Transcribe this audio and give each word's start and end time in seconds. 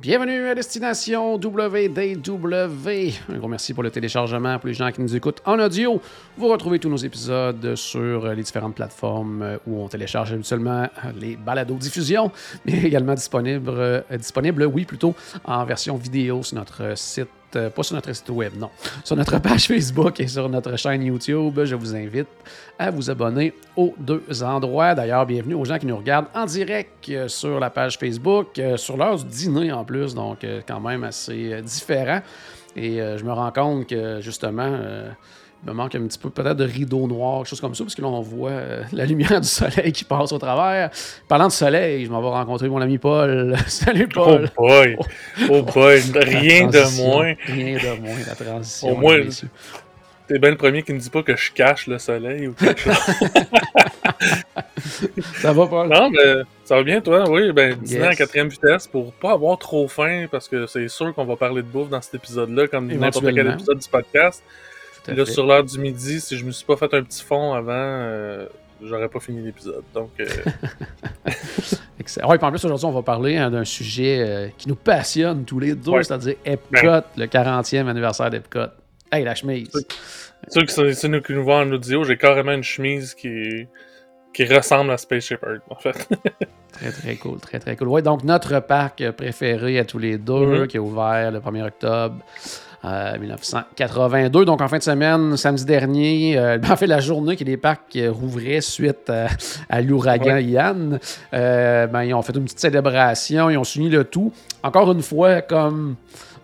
Bienvenue 0.00 0.48
à 0.48 0.54
Destination 0.54 1.34
WDW. 1.34 3.12
Un 3.28 3.38
gros 3.38 3.46
merci 3.46 3.74
pour 3.74 3.82
le 3.82 3.90
téléchargement 3.90 4.58
pour 4.58 4.68
les 4.68 4.74
gens 4.74 4.90
qui 4.90 5.02
nous 5.02 5.14
écoutent 5.14 5.42
en 5.44 5.58
audio. 5.58 6.00
Vous 6.38 6.48
retrouvez 6.48 6.78
tous 6.78 6.88
nos 6.88 6.96
épisodes 6.96 7.74
sur 7.76 8.26
les 8.26 8.42
différentes 8.42 8.74
plateformes 8.74 9.58
où 9.66 9.82
on 9.82 9.88
télécharge 9.88 10.32
habituellement 10.32 10.88
les 11.14 11.36
balados 11.36 11.74
diffusion, 11.74 12.32
mais 12.64 12.82
également 12.84 13.12
disponible, 13.12 13.68
euh, 13.68 14.00
disponible, 14.16 14.64
oui, 14.64 14.86
plutôt 14.86 15.14
en 15.44 15.62
version 15.66 15.96
vidéo 15.96 16.42
sur 16.42 16.56
notre 16.56 16.96
site 16.96 17.28
euh, 17.56 17.70
pas 17.70 17.82
sur 17.82 17.94
notre 17.94 18.12
site 18.12 18.28
web, 18.30 18.52
non. 18.58 18.70
Sur 19.04 19.16
notre 19.16 19.38
page 19.38 19.66
Facebook 19.66 20.20
et 20.20 20.28
sur 20.28 20.48
notre 20.48 20.76
chaîne 20.76 21.02
YouTube, 21.02 21.64
je 21.64 21.74
vous 21.74 21.94
invite 21.94 22.28
à 22.78 22.90
vous 22.90 23.10
abonner 23.10 23.54
aux 23.76 23.94
deux 23.98 24.42
endroits. 24.42 24.94
D'ailleurs, 24.94 25.26
bienvenue 25.26 25.54
aux 25.54 25.64
gens 25.64 25.78
qui 25.78 25.86
nous 25.86 25.96
regardent 25.96 26.28
en 26.34 26.46
direct 26.46 27.08
euh, 27.10 27.28
sur 27.28 27.60
la 27.60 27.70
page 27.70 27.98
Facebook, 27.98 28.58
euh, 28.58 28.76
sur 28.76 28.96
l'heure 28.96 29.16
du 29.16 29.24
dîner 29.24 29.72
en 29.72 29.84
plus, 29.84 30.14
donc 30.14 30.46
quand 30.66 30.80
même 30.80 31.04
assez 31.04 31.60
différent. 31.62 32.20
Et 32.74 32.96
je 32.96 33.22
me 33.22 33.32
rends 33.32 33.52
compte 33.52 33.86
que 33.86 34.20
justement, 34.22 34.78
il 35.64 35.68
me 35.68 35.74
manque 35.74 35.94
un 35.94 36.04
petit 36.06 36.18
peu 36.18 36.28
peut-être 36.28 36.56
de 36.56 36.64
rideau 36.64 37.06
noir, 37.06 37.38
quelque 37.38 37.50
chose 37.50 37.60
comme 37.60 37.74
ça, 37.74 37.84
parce 37.84 37.94
que 37.94 38.02
là, 38.02 38.08
on 38.08 38.20
voit 38.20 38.50
euh, 38.50 38.82
la 38.92 39.06
lumière 39.06 39.40
du 39.40 39.46
soleil 39.46 39.92
qui 39.92 40.04
passe 40.04 40.32
au 40.32 40.38
travers. 40.38 40.90
Parlant 41.28 41.46
de 41.46 41.52
soleil, 41.52 42.04
je 42.04 42.10
m'en 42.10 42.20
vais 42.20 42.28
rencontrer 42.28 42.68
mon 42.68 42.80
ami 42.80 42.98
Paul. 42.98 43.56
Salut 43.68 44.08
Paul! 44.08 44.50
Oh 44.56 44.66
boy! 44.66 44.96
Oh 45.48 45.62
boy! 45.62 46.00
Rien 46.16 46.66
de 46.66 47.00
moins! 47.00 47.34
Rien 47.46 47.76
de 47.76 48.00
moins, 48.00 48.18
la 48.26 48.34
transition. 48.34 48.88
Au 48.88 48.96
moins, 48.96 49.18
t'es 50.26 50.40
bien 50.40 50.50
le 50.50 50.56
premier 50.56 50.82
qui 50.82 50.94
ne 50.94 50.98
dit 50.98 51.10
pas 51.10 51.22
que 51.22 51.36
je 51.36 51.52
cache 51.52 51.86
le 51.86 51.98
soleil 51.98 52.48
ou 52.48 52.54
quelque 52.54 52.80
chose. 52.80 52.94
ça 55.40 55.52
va, 55.52 55.66
Paul? 55.68 55.88
Non, 55.88 56.10
mais 56.10 56.42
ça 56.64 56.74
va 56.74 56.82
bien, 56.82 57.00
toi? 57.00 57.30
Oui, 57.30 57.52
ben, 57.52 57.76
dîner 57.76 58.00
yes. 58.00 58.14
en 58.14 58.16
quatrième 58.16 58.48
vitesse 58.48 58.88
pour 58.88 59.12
pas 59.12 59.30
avoir 59.30 59.58
trop 59.58 59.86
faim, 59.86 60.26
parce 60.28 60.48
que 60.48 60.66
c'est 60.66 60.88
sûr 60.88 61.14
qu'on 61.14 61.24
va 61.24 61.36
parler 61.36 61.62
de 61.62 61.68
bouffe 61.68 61.88
dans 61.88 62.02
cet 62.02 62.14
épisode-là, 62.14 62.66
comme 62.66 62.88
n'importe 62.88 63.32
quel 63.32 63.46
épisode 63.46 63.78
du 63.78 63.88
podcast. 63.88 64.42
Là, 65.08 65.26
sur 65.26 65.46
l'heure 65.46 65.64
du 65.64 65.78
midi, 65.78 66.20
si 66.20 66.36
je 66.36 66.44
me 66.44 66.52
suis 66.52 66.64
pas 66.64 66.76
fait 66.76 66.92
un 66.94 67.02
petit 67.02 67.22
fond 67.22 67.52
avant, 67.54 67.72
euh, 67.72 68.46
j'aurais 68.82 69.08
pas 69.08 69.20
fini 69.20 69.42
l'épisode. 69.42 69.82
Donc. 69.94 70.10
Euh... 70.20 70.26
Excellent. 72.00 72.28
Ouais, 72.28 72.42
en 72.42 72.50
plus, 72.50 72.64
aujourd'hui, 72.64 72.86
on 72.86 72.92
va 72.92 73.02
parler 73.02 73.36
hein, 73.36 73.50
d'un 73.50 73.64
sujet 73.64 74.18
euh, 74.20 74.48
qui 74.58 74.68
nous 74.68 74.74
passionne 74.76 75.44
tous 75.44 75.58
les 75.60 75.74
deux, 75.74 75.92
ouais. 75.92 76.04
c'est-à-dire 76.04 76.34
Epcot, 76.44 76.80
ben. 76.82 77.02
le 77.16 77.26
40e 77.26 77.86
anniversaire 77.86 78.30
d'Epcot. 78.30 78.70
Hey, 79.10 79.24
la 79.24 79.34
chemise! 79.34 79.70
Ceux 80.48 80.64
qui, 80.64 81.08
nous, 81.08 81.20
qui 81.20 81.32
nous 81.32 81.44
voient 81.44 81.60
en 81.60 81.70
audio, 81.70 82.02
j'ai 82.02 82.16
carrément 82.16 82.52
une 82.52 82.64
chemise 82.64 83.14
qui, 83.14 83.66
qui 84.34 84.44
ressemble 84.46 84.90
à 84.90 84.96
Spaceship 84.96 85.40
Earth, 85.44 85.62
en 85.68 85.76
fait. 85.76 86.08
très, 86.72 86.90
très 86.90 87.16
cool, 87.16 87.38
très, 87.38 87.58
très 87.60 87.76
cool. 87.76 87.88
Ouais, 87.88 88.02
donc 88.02 88.24
notre 88.24 88.58
parc 88.60 89.08
préféré 89.12 89.78
à 89.78 89.84
tous 89.84 89.98
les 89.98 90.18
deux, 90.18 90.46
mm 90.46 90.54
-hmm. 90.54 90.66
qui 90.66 90.76
est 90.78 90.80
ouvert 90.80 91.30
le 91.30 91.38
1er 91.38 91.66
octobre. 91.66 92.16
Euh, 92.84 93.16
1982. 93.16 94.44
Donc, 94.44 94.60
en 94.60 94.66
fin 94.66 94.78
de 94.78 94.82
semaine, 94.82 95.36
samedi 95.36 95.64
dernier, 95.64 96.36
euh, 96.36 96.58
en 96.68 96.76
fait, 96.76 96.88
la 96.88 96.98
journée 96.98 97.36
que 97.36 97.44
les 97.44 97.56
parcs 97.56 97.96
rouvraient 98.10 98.60
suite 98.60 99.08
à, 99.08 99.28
à 99.68 99.80
l'ouragan 99.80 100.34
ouais. 100.34 100.44
Yann, 100.44 100.98
euh, 101.32 101.86
ben, 101.86 102.02
ils 102.02 102.12
ont 102.12 102.22
fait 102.22 102.34
une 102.34 102.42
petite 102.42 102.58
célébration, 102.58 103.50
ils 103.50 103.56
ont 103.56 103.64
suivi 103.64 103.88
le 103.88 104.02
tout. 104.02 104.32
Encore 104.64 104.90
une 104.90 105.02
fois, 105.02 105.42
comme 105.42 105.94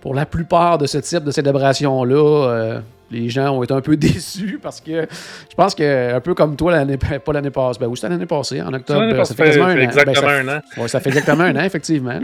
pour 0.00 0.14
la 0.14 0.26
plupart 0.26 0.78
de 0.78 0.86
ce 0.86 0.98
type 0.98 1.24
de 1.24 1.30
célébration-là, 1.30 2.48
euh, 2.48 2.80
les 3.10 3.28
gens 3.30 3.50
ont 3.50 3.62
été 3.62 3.74
un 3.74 3.80
peu 3.80 3.96
déçus 3.96 4.60
parce 4.62 4.80
que 4.80 5.08
je 5.50 5.54
pense 5.56 5.74
que, 5.74 6.14
un 6.14 6.20
peu 6.20 6.34
comme 6.34 6.54
toi, 6.54 6.72
l'année, 6.72 6.96
pas 7.24 7.32
l'année 7.32 7.50
passée, 7.50 7.80
ben 7.80 7.86
oui, 7.86 7.96
c'était 7.96 8.10
l'année 8.10 8.26
passée, 8.26 8.62
en 8.62 8.72
octobre. 8.72 9.24
Ça 9.24 9.34
fait, 9.34 9.44
quasiment 9.44 9.66
un 9.66 9.72
an. 9.72 9.90
Ben, 10.06 10.14
ça, 10.14 10.28
un 10.28 10.48
an. 10.48 10.60
Ouais, 10.76 10.88
ça 10.88 11.00
fait 11.00 11.10
exactement 11.10 11.44
un 11.44 11.56
an, 11.56 11.64
effectivement. 11.64 12.12
Là. 12.12 12.20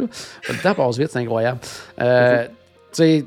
Le 0.49 0.63
temps 0.63 0.75
passe 0.75 0.99
vite, 0.99 1.11
c'est 1.11 1.19
incroyable. 1.19 1.59
Euh, 2.01 2.45
tu 2.45 2.51
sais, 2.93 3.25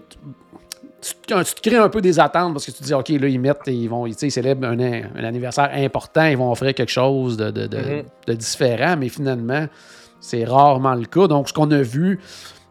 tu, 1.01 1.13
tu, 1.27 1.53
te 1.55 1.61
crées 1.69 1.77
un 1.77 1.89
peu 1.89 2.01
des 2.01 2.19
attentes 2.19 2.53
parce 2.53 2.65
que 2.65 2.71
tu 2.71 2.77
te 2.79 2.83
dis, 2.83 2.93
OK, 2.93 3.09
là, 3.09 3.27
ils 3.27 3.39
mettent, 3.39 3.61
ils 3.67 3.87
vont, 3.87 4.05
ils 4.07 4.31
célèbrent 4.31 4.67
un, 4.67 4.79
un, 4.79 5.23
anniversaire 5.23 5.69
important, 5.73 6.25
ils 6.25 6.37
vont 6.37 6.51
offrir 6.51 6.73
quelque 6.73 6.91
chose 6.91 7.37
de, 7.37 7.51
de, 7.51 7.67
de, 7.67 7.77
mm 7.77 7.81
-hmm. 7.81 8.03
de 8.27 8.33
différent, 8.33 8.95
mais 8.97 9.09
finalement, 9.09 9.67
c'est 10.19 10.45
rarement 10.45 10.95
le 10.95 11.05
cas. 11.05 11.27
Donc, 11.27 11.47
ce 11.49 11.53
qu'on 11.53 11.71
a 11.71 11.81
vu, 11.81 12.19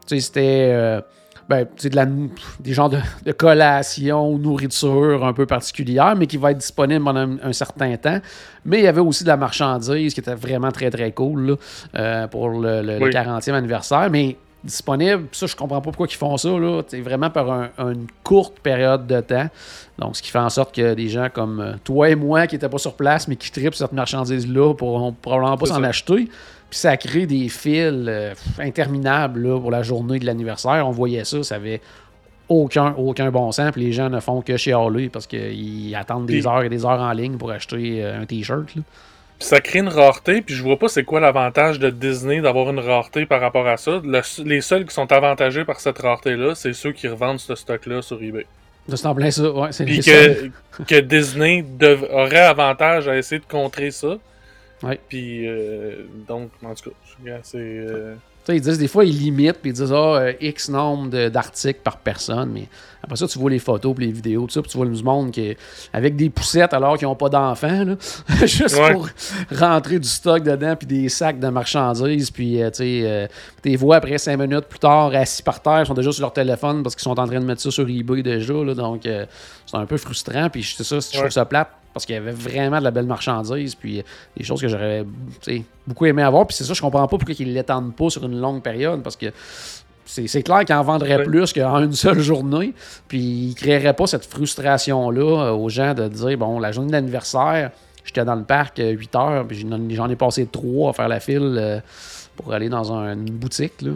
c'était. 0.07 0.71
Euh, 0.73 1.01
ben, 1.49 1.65
de 1.65 1.95
la, 1.95 2.07
des 2.59 2.73
genres 2.73 2.91
de, 2.91 2.99
de 3.25 3.31
collations, 3.31 4.37
nourriture 4.37 5.25
un 5.25 5.33
peu 5.33 5.47
particulière, 5.47 6.17
mais 6.17 6.27
qui 6.27 6.39
va 6.39 6.51
être 6.51 6.59
disponible 6.59 7.05
pendant 7.05 7.21
un, 7.21 7.39
un, 7.41 7.53
certain 7.53 7.97
temps. 7.97 8.19
Mais 8.65 8.79
il 8.79 8.85
y 8.85 8.89
avait 8.89 9.01
aussi 9.01 9.23
de 9.23 9.29
la 9.29 9.37
marchandise 9.37 10.13
qui 10.13 10.19
était 10.19 10.35
vraiment 10.35 10.73
très, 10.73 10.91
très 10.91 11.13
cool 11.13 11.51
là, 11.51 11.55
euh, 11.95 12.27
pour 12.27 12.49
le, 12.49 12.83
le, 12.83 12.99
oui. 12.99 13.05
le 13.05 13.11
40e 13.11 13.53
anniversaire. 13.53 14.09
Mais 14.11 14.37
disponible. 14.65 15.29
Ça, 15.33 15.47
je 15.47 15.55
comprends 15.55 15.81
pas 15.81 15.91
pourquoi 15.91 16.07
ils 16.11 16.17
font 16.17 16.37
ça. 16.37 16.49
C'est 16.89 17.01
vraiment 17.01 17.31
par 17.31 17.51
un, 17.51 17.71
une 17.79 18.07
courte 18.23 18.59
période 18.61 19.07
de 19.07 19.21
temps. 19.21 19.49
Donc, 19.99 20.17
ce 20.17 20.23
qui 20.23 20.31
fait 20.31 20.39
en 20.39 20.51
sorte 20.51 20.75
que 20.75 20.95
des 20.95 21.09
gens 21.09 21.29
comme 21.33 21.61
euh, 21.61 21.73
toi 21.85 22.11
et 22.11 22.15
moi 22.15 22.47
qui 22.47 22.55
n'étaient 22.55 22.69
pas 22.69 22.79
sur 22.79 22.95
place, 22.95 23.29
mais 23.29 23.37
qui 23.37 23.51
tripent 23.51 23.75
cette 23.75 23.93
marchandise-là, 23.93 24.75
pourront 24.75 25.13
probablement 25.13 25.57
pas 25.57 25.67
s'en 25.67 25.83
acheter. 25.83 26.29
Puis 26.71 26.81
ça 26.81 26.97
crée 26.97 27.27
des 27.27 27.49
fils 27.49 27.93
euh, 28.09 28.35
interminables 28.59 29.47
là, 29.47 29.61
pour 29.61 29.71
la 29.71 29.83
journée 29.83 30.19
de 30.19 30.27
l'anniversaire. 30.27 30.87
On 30.87 30.91
voyait 30.91 31.25
ça, 31.25 31.43
ça 31.43 31.55
avait 31.55 31.81
aucun, 32.49 32.95
aucun 32.95 33.31
bon 33.31 33.53
sens. 33.53 33.71
Puis 33.73 33.85
les 33.85 33.93
gens 33.93 34.11
ne 34.11 34.21
font 34.21 34.43
que 34.43 34.57
chialer 34.57 35.09
parce 35.09 35.27
qu'ils 35.27 35.95
attendent 35.95 36.27
des 36.27 36.41
puis, 36.41 36.47
heures 36.47 36.63
et 36.63 36.69
des 36.69 36.85
heures 36.85 37.01
en 37.01 37.13
ligne 37.13 37.37
pour 37.37 37.51
acheter 37.51 38.05
euh, 38.05 38.21
un 38.23 38.27
T-shirt. 38.27 38.69
Ça 39.39 39.61
crée 39.61 39.81
une 39.81 39.89
rareté, 39.89 40.41
puis 40.41 40.55
je 40.55 40.63
vois 40.63 40.79
pas 40.79 40.89
c'est 40.89 41.05
quoi 41.05 41.21
l'avantage 41.21 41.79
de 41.79 41.91
Disney 41.91 42.41
d'avoir 42.41 42.71
une 42.71 42.79
rareté 42.79 43.27
par 43.27 43.41
rapport 43.41 43.67
à 43.67 43.77
ça. 43.77 44.01
Le, 44.03 44.45
les 44.45 44.61
seuls 44.61 44.87
qui 44.87 44.95
sont 44.95 45.11
avantagés 45.13 45.65
par 45.65 45.81
cette 45.81 45.99
rareté-là, 45.99 46.55
c'est 46.55 46.73
ceux 46.73 46.93
qui 46.93 47.09
revendent 47.09 47.41
ce 47.41 47.55
stock-là 47.55 48.03
sur 48.03 48.23
eBay. 48.23 48.47
C'est 48.89 49.07
en 49.07 49.15
plein 49.15 49.31
ça, 49.31 49.51
ouais. 49.51 49.71
Puis 49.85 50.01
que, 50.01 50.51
que, 50.87 51.01
Disney 51.01 51.63
dev, 51.63 52.05
aurait 52.11 52.39
avantage 52.39 53.09
à 53.09 53.17
essayer 53.17 53.41
de 53.41 53.47
contrer 53.47 53.91
ça. 53.91 54.17
Ouais. 54.83 55.01
Puis, 55.09 55.47
euh, 55.47 56.07
donc, 56.29 56.51
en 56.65 56.75
tout 56.75 56.91
cas, 56.91 57.39
c'est. 57.43 57.59
Euh... 57.59 58.15
Ils 58.49 58.61
disent 58.61 58.79
des 58.79 58.89
fois, 58.89 59.05
ils 59.05 59.17
limitent, 59.17 59.59
puis 59.61 59.71
ils 59.71 59.75
disent 59.75 59.93
ah, 59.93 60.17
euh, 60.17 60.33
X 60.41 60.69
nombre 60.69 61.29
d'articles 61.29 61.81
par 61.83 61.99
personne, 61.99 62.51
mais 62.53 62.69
après 63.07 63.17
ça, 63.17 63.29
tu 63.29 63.39
vois 63.39 63.51
les 63.51 63.61
photos, 63.61 63.95
puis 63.95 64.07
les 64.07 64.13
vidéos, 64.13 64.47
tout 64.47 64.53
ça, 64.53 64.63
puis 64.63 64.71
tu 64.71 64.77
vois 64.77 64.87
du 64.87 65.03
monde 65.03 65.31
qui 65.31 65.57
avec 65.93 66.17
des 66.17 66.29
poussettes 66.29 66.75
alors 66.75 66.99
qu'ils 66.99 67.07
n'ont 67.07 67.15
pas 67.15 67.29
d'enfants, 67.29 67.97
juste 68.45 68.77
ouais. 68.77 68.93
pour 68.93 69.09
rentrer 69.53 70.01
du 70.01 70.09
stock 70.09 70.43
dedans, 70.43 70.75
puis 70.75 70.89
des 70.89 71.09
sacs 71.09 71.39
de 71.39 71.47
marchandises, 71.47 72.33
puis 72.33 72.61
euh, 72.61 72.71
tu 72.71 72.79
sais, 72.79 73.03
euh, 73.05 73.27
les 73.65 73.77
vois 73.77 73.97
après 73.97 74.19
cinq 74.19 74.39
minutes 74.39 74.67
plus 74.67 74.81
tard, 74.81 75.15
assis 75.15 75.43
par 75.43 75.63
terre, 75.63 75.83
ils 75.83 75.87
sont 75.87 75.95
déjà 75.95 76.11
sur 76.11 76.23
leur 76.23 76.33
téléphone 76.33 76.83
parce 76.83 76.97
qu'ils 76.97 77.05
sont 77.05 77.19
en 77.19 77.27
train 77.27 77.41
de 77.41 77.45
mettre 77.45 77.63
ça 77.63 77.71
sur 77.71 77.89
eBay 77.89 78.23
déjà, 78.25 78.55
là, 78.55 78.75
donc 78.75 79.07
euh, 79.07 79.25
c'est 79.67 79.77
un 79.77 79.87
peu 79.87 79.99
frustrant, 79.99 80.51
puis 80.51 80.65
c'est 80.65 80.83
ça, 80.83 80.99
je 80.99 81.17
trouve 81.17 81.31
ça 81.31 81.45
plate 81.45 81.69
parce 81.97 82.05
qu'il 82.05 82.15
y 82.15 82.19
avait 82.19 82.31
vraiment 82.31 82.79
de 82.79 82.85
la 82.85 82.91
belle 82.91 83.07
marchandise, 83.07 83.75
puis 83.75 84.05
des 84.37 84.45
choses 84.45 84.61
que 84.61 84.69
j'aurais 84.69 85.07
beaucoup 85.87 86.05
aimé 86.05 86.23
avoir. 86.23 86.47
Puis 86.47 86.55
c'est 86.55 86.65
ça, 86.65 86.75
je 86.75 86.83
comprends 86.83 87.09
pas 87.09 87.17
pourquoi 87.17 87.35
ils 87.39 87.49
ne 87.49 87.55
l'étendent 87.55 87.97
pas 87.97 88.11
sur 88.11 88.23
une 88.27 88.39
longue 88.39 88.61
période, 88.61 89.03
parce 89.03 89.17
que 89.17 89.33
c'est 90.05 90.43
clair 90.43 90.67
qu'ils 90.67 90.75
en 90.75 90.83
vendraient 90.83 91.23
plus 91.23 91.55
qu'en 91.55 91.83
une 91.83 91.95
seule 91.95 92.21
journée, 92.21 92.75
puis 93.09 93.19
ils 93.19 93.49
ne 93.49 93.55
créeraient 93.55 93.95
pas 93.95 94.07
cette 94.07 94.27
frustration-là 94.27 95.55
aux 95.55 95.71
gens 95.71 95.95
de 95.95 96.07
dire, 96.09 96.37
bon, 96.37 96.59
la 96.59 96.71
journée 96.71 96.93
d'anniversaire, 96.93 97.71
j'étais 98.05 98.27
dans 98.27 98.35
le 98.35 98.45
parc 98.45 98.77
8 98.77 99.17
heures, 99.17 99.47
puis 99.47 99.67
j'en 99.95 100.11
ai 100.11 100.17
passé 100.17 100.47
3 100.53 100.91
à 100.91 100.93
faire 100.93 101.09
la 101.09 101.19
file 101.19 101.57
euh, 101.59 101.81
pour 102.37 102.53
aller 102.53 102.69
dans 102.69 102.93
un, 102.93 103.15
une 103.15 103.31
boutique, 103.31 103.81
là. 103.81 103.93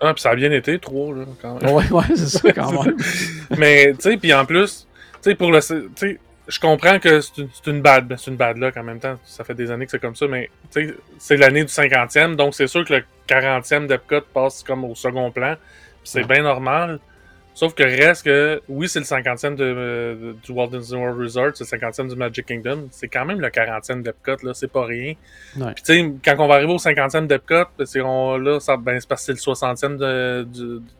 Ah, 0.00 0.14
puis 0.14 0.22
ça 0.22 0.30
a 0.30 0.36
bien 0.36 0.50
été, 0.52 0.78
3, 0.78 1.14
là, 1.16 1.24
quand 1.42 1.60
même. 1.60 1.74
Ouais, 1.74 1.90
ouais, 1.90 2.16
c'est 2.16 2.28
ça, 2.28 2.50
quand 2.50 2.82
même. 2.82 2.96
Mais, 3.58 3.92
tu 3.92 4.10
sais, 4.10 4.16
puis 4.16 4.32
en 4.32 4.46
plus, 4.46 4.86
tu 5.16 5.18
sais, 5.20 5.34
pour 5.34 5.52
le... 5.52 5.60
sais 5.60 6.18
je 6.48 6.58
comprends 6.58 6.98
que 6.98 7.20
c'est 7.20 7.38
une, 7.38 7.48
une 7.66 7.80
bad, 7.80 8.12
c'est 8.18 8.30
une 8.30 8.36
bad 8.36 8.56
luck 8.58 8.76
en 8.76 8.82
même 8.82 8.98
temps. 8.98 9.18
Ça 9.24 9.44
fait 9.44 9.54
des 9.54 9.70
années 9.70 9.84
que 9.84 9.92
c'est 9.92 10.00
comme 10.00 10.16
ça, 10.16 10.26
mais 10.26 10.50
c'est 11.18 11.36
l'année 11.36 11.64
du 11.64 11.72
50e, 11.72 12.34
donc 12.36 12.54
c'est 12.54 12.66
sûr 12.66 12.84
que 12.84 12.94
le 12.94 13.04
40e 13.28 13.86
d'Epcot 13.86 14.22
passe 14.32 14.62
comme 14.62 14.84
au 14.84 14.94
second 14.94 15.30
plan. 15.30 15.56
C'est 16.04 16.24
bien 16.24 16.42
normal. 16.42 16.98
Sauf 17.54 17.74
que 17.74 17.82
reste 17.82 18.24
que, 18.24 18.62
oui, 18.68 18.88
c'est 18.88 18.98
le 18.98 19.04
50e 19.04 19.56
de, 19.56 20.34
du 20.42 20.52
Walt 20.52 20.68
Disney 20.68 20.98
World 20.98 21.20
Resort, 21.20 21.50
c'est 21.54 21.70
le 21.70 21.78
50e 21.78 22.08
du 22.08 22.16
Magic 22.16 22.46
Kingdom. 22.46 22.88
C'est 22.90 23.08
quand 23.08 23.26
même 23.26 23.40
le 23.40 23.48
40e 23.48 24.02
d'Epcot, 24.02 24.36
là, 24.42 24.54
c'est 24.54 24.72
pas 24.72 24.86
rien. 24.86 25.14
Puis, 25.54 25.62
tu 25.76 25.82
sais, 25.84 26.12
quand 26.24 26.36
on 26.38 26.48
va 26.48 26.54
arriver 26.54 26.72
au 26.72 26.78
50e 26.78 27.26
d'Epcot, 27.26 27.64
ben, 27.78 27.84
c'est 27.84 28.00
là, 28.00 28.58
ça, 28.58 28.78
ben, 28.78 28.98
c'est 28.98 29.08
parce 29.08 29.26
que 29.26 29.34
c'est 29.34 29.46
le 29.46 29.54
60e 29.54 29.96
de, 29.98 30.48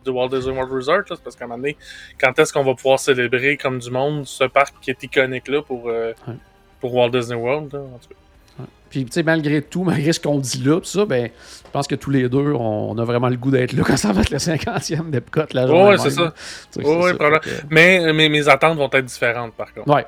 du, 0.04 0.10
Walt 0.10 0.28
Disney 0.28 0.54
World 0.54 0.72
Resort, 0.72 0.96
là, 0.98 1.16
c'est 1.16 1.24
parce 1.24 1.36
qu'à 1.36 1.46
un 1.46 1.48
moment 1.48 1.58
donné, 1.58 1.76
quand 2.20 2.38
est-ce 2.38 2.52
qu'on 2.52 2.64
va 2.64 2.74
pouvoir 2.74 2.98
célébrer 2.98 3.56
comme 3.56 3.78
du 3.78 3.90
monde 3.90 4.26
ce 4.26 4.44
parc 4.44 4.74
qui 4.82 4.90
est 4.90 5.02
iconique 5.02 5.48
là 5.48 5.62
pour, 5.62 5.88
euh, 5.88 6.12
pour 6.80 6.94
Walt 6.94 7.10
Disney 7.10 7.40
World, 7.40 7.72
là, 7.72 7.80
en 7.80 7.98
tout 7.98 8.10
cas. 8.10 8.21
Puis, 8.92 9.06
tu 9.06 9.12
sais, 9.12 9.22
malgré 9.22 9.62
tout, 9.62 9.84
malgré 9.84 10.12
ce 10.12 10.20
qu'on 10.20 10.38
dit 10.38 10.62
là, 10.62 10.78
ça, 10.84 11.06
ben, 11.06 11.30
je 11.64 11.70
pense 11.70 11.86
que 11.86 11.94
tous 11.94 12.10
les 12.10 12.28
deux, 12.28 12.52
on, 12.52 12.96
a 12.98 13.04
vraiment 13.04 13.30
le 13.30 13.36
goût 13.36 13.50
d'être 13.50 13.72
là 13.72 13.82
quand 13.86 13.96
ça 13.96 14.12
va 14.12 14.20
être 14.20 14.30
le 14.30 14.36
50e 14.36 15.08
d'Epcot 15.08 15.40
la 15.54 15.66
journée. 15.66 15.92
Oui, 15.92 15.98
c'est 15.98 16.10
ça. 16.10 16.34
Oui, 16.76 17.14
probablement. 17.14 17.40
Mais 17.70 18.12
mes, 18.12 18.48
attentes 18.48 18.76
vont 18.76 18.90
être 18.92 19.06
différentes, 19.06 19.54
par 19.54 19.72
contre. 19.72 19.88
Ouais. 19.88 20.04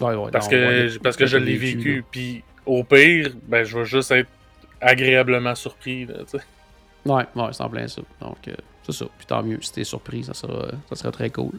ouais, 0.00 0.30
parce, 0.30 0.48
que, 0.48 0.98
parce 0.98 1.16
que 1.16 1.24
je 1.24 1.38
l'ai 1.38 1.56
vécu. 1.56 2.04
Puis, 2.10 2.44
au 2.66 2.84
pire, 2.84 3.30
ben, 3.48 3.64
je 3.64 3.78
vais 3.78 3.86
juste 3.86 4.10
être 4.10 4.28
agréablement 4.82 5.54
surpris. 5.54 6.04
Là, 6.04 6.16
ouais, 7.06 7.24
ouais, 7.34 7.48
c'est 7.52 7.62
en 7.62 7.70
plein 7.70 7.88
ça. 7.88 8.02
Donc, 8.20 8.36
euh, 8.48 8.52
c'est 8.86 8.92
ça. 8.92 9.06
Puis 9.16 9.26
tant 9.26 9.42
mieux, 9.42 9.58
si 9.60 9.72
t'es 9.72 9.84
surpris, 9.84 10.24
ça 10.24 10.34
sera, 10.34 10.66
ça 10.88 10.96
sera 10.96 11.10
très 11.10 11.30
cool. 11.30 11.52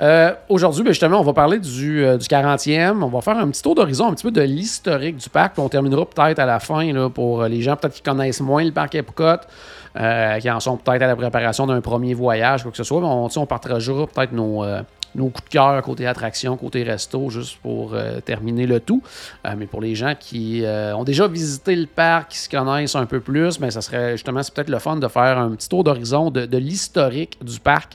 Euh, 0.00 0.32
aujourd'hui, 0.48 0.82
ben, 0.82 0.90
justement, 0.90 1.20
on 1.20 1.24
va 1.24 1.32
parler 1.32 1.58
du, 1.58 2.04
euh, 2.04 2.16
du 2.16 2.26
40e. 2.26 3.02
On 3.02 3.08
va 3.08 3.20
faire 3.20 3.38
un 3.38 3.48
petit 3.50 3.62
tour 3.62 3.74
d'horizon, 3.74 4.08
un 4.08 4.14
petit 4.14 4.24
peu 4.24 4.30
de 4.30 4.42
l'historique 4.42 5.16
du 5.16 5.28
parc. 5.28 5.54
Puis 5.54 5.62
on 5.62 5.68
terminera 5.68 6.06
peut-être 6.06 6.38
à 6.38 6.46
la 6.46 6.60
fin 6.60 6.92
là, 6.92 7.08
pour 7.10 7.44
les 7.44 7.62
gens 7.62 7.76
peut-être 7.76 7.94
qui 7.94 8.02
connaissent 8.02 8.40
moins 8.40 8.64
le 8.64 8.72
parc 8.72 8.94
Epcot. 8.94 9.38
qui 10.40 10.50
en 10.50 10.60
sont 10.60 10.76
peut-être 10.76 11.02
à 11.02 11.06
la 11.06 11.16
préparation 11.16 11.66
d'un 11.66 11.80
premier 11.80 12.14
voyage, 12.14 12.62
quoi 12.62 12.70
que 12.70 12.76
ce 12.76 12.84
soit. 12.84 13.00
on, 13.00 13.28
on 13.34 13.46
partagera 13.46 14.06
peut-être 14.06 14.32
nos, 14.32 14.64
nos 15.14 15.28
coups 15.28 15.44
de 15.44 15.50
cœur 15.50 15.82
côté 15.82 16.06
attraction, 16.06 16.56
côté 16.56 16.82
resto, 16.82 17.30
juste 17.30 17.58
pour 17.62 17.94
euh, 17.94 18.20
terminer 18.20 18.66
le 18.66 18.80
tout. 18.80 19.02
Euh, 19.46 19.54
mais 19.56 19.66
pour 19.66 19.80
les 19.80 19.94
gens 19.94 20.14
qui 20.18 20.64
euh, 20.64 20.94
ont 20.94 21.04
déjà 21.04 21.26
visité 21.26 21.74
le 21.76 21.86
parc, 21.86 22.30
qui 22.30 22.38
se 22.38 22.48
connaissent 22.48 22.94
un 22.94 23.06
peu 23.06 23.20
plus, 23.20 23.58
mais 23.58 23.66
ben, 23.66 23.70
ça 23.70 23.80
serait 23.80 24.12
justement, 24.12 24.42
c'est 24.42 24.54
peut-être 24.54 24.70
le 24.70 24.78
fun 24.78 24.96
de 24.96 25.08
faire 25.08 25.38
un 25.38 25.50
petit 25.50 25.68
tour 25.68 25.84
d'horizon 25.84 26.30
de, 26.30 26.56
l'historique 26.56 27.38
du 27.42 27.58
parc. 27.58 27.94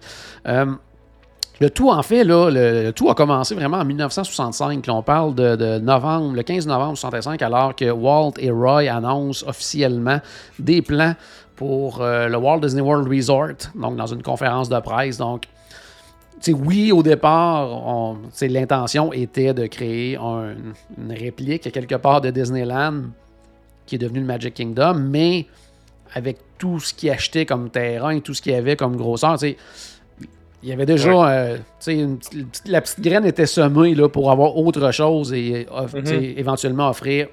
Le 1.62 1.70
tout, 1.70 1.90
en 1.90 2.04
fait, 2.04 2.26
là, 2.26 2.50
le, 2.50 2.92
tout 2.92 3.10
a 3.10 3.16
commencé 3.16 3.56
vraiment 3.56 3.78
en 3.78 3.86
1965. 3.86 4.84
on 4.90 5.02
parle 5.02 5.36
de, 5.36 5.80
novembre, 5.80 6.36
le 6.36 6.44
15 6.44 6.68
novembre 6.68 6.98
1965, 6.98 7.42
alors 7.42 7.74
que 7.74 7.90
Walt 7.90 8.34
et 8.40 8.52
Roy 8.52 8.90
annoncent 8.92 9.48
officiellement 9.48 10.20
des 10.60 10.82
plans 10.82 11.16
pour 11.56 12.00
le 12.02 12.36
Walt 12.36 12.60
Disney 12.60 12.82
World 12.82 13.08
Resort, 13.08 13.72
donc 13.74 13.96
dans 13.96 14.08
une 14.08 14.22
conférence 14.22 14.68
de 14.68 14.80
presse. 14.82 15.18
Donc, 15.18 15.46
oui, 16.50 16.92
au 16.92 17.04
départ, 17.04 18.18
l'intention 18.42 19.14
était 19.14 19.54
de 19.54 19.68
créer 19.68 20.18
une 20.18 21.12
réplique 21.12 21.72
quelque 21.72 21.96
part 21.96 22.22
de 22.22 22.30
Disneyland 22.30 23.04
qui 23.86 23.96
est 23.96 24.00
devenu 24.00 24.20
le 24.20 24.26
Magic 24.26 24.54
Kingdom, 24.54 24.96
mais 24.96 25.46
avec 26.14 26.38
tout 26.58 26.80
ce 26.80 26.94
qui 26.94 27.10
achetait 27.10 27.46
comme 27.46 27.70
terrain, 27.70 28.12
et 28.12 28.22
tout 28.22 28.34
ce 28.34 28.42
qu'il 28.42 28.54
y 28.54 28.56
avait 28.56 28.76
comme 28.76 28.96
grosseur, 28.96 29.38
il 29.44 30.70
y 30.70 30.72
avait 30.72 30.86
déjà, 30.86 31.30
euh, 31.30 31.58
la 32.66 32.82
petite 32.82 33.02
graine 33.02 33.26
était 33.26 33.46
semée 33.46 33.94
là, 33.94 34.10
pour 34.10 34.32
avoir 34.32 34.58
autre 34.58 34.92
chose 34.92 35.34
et 35.34 35.68
mm-hmm. 35.70 36.38
éventuellement 36.38 36.90
offrir 36.90 37.28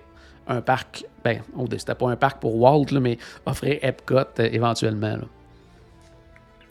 un 0.49 0.61
parc, 0.61 1.05
ben, 1.25 1.41
c'était 1.79 1.95
pas 1.95 2.11
un 2.11 2.17
parc 2.17 2.41
pour 2.41 2.61
Walt, 2.61 2.99
mais 3.01 3.17
offrir 3.47 3.79
Epcot 3.81 4.17
euh, 4.39 4.49
éventuellement. 4.53 5.17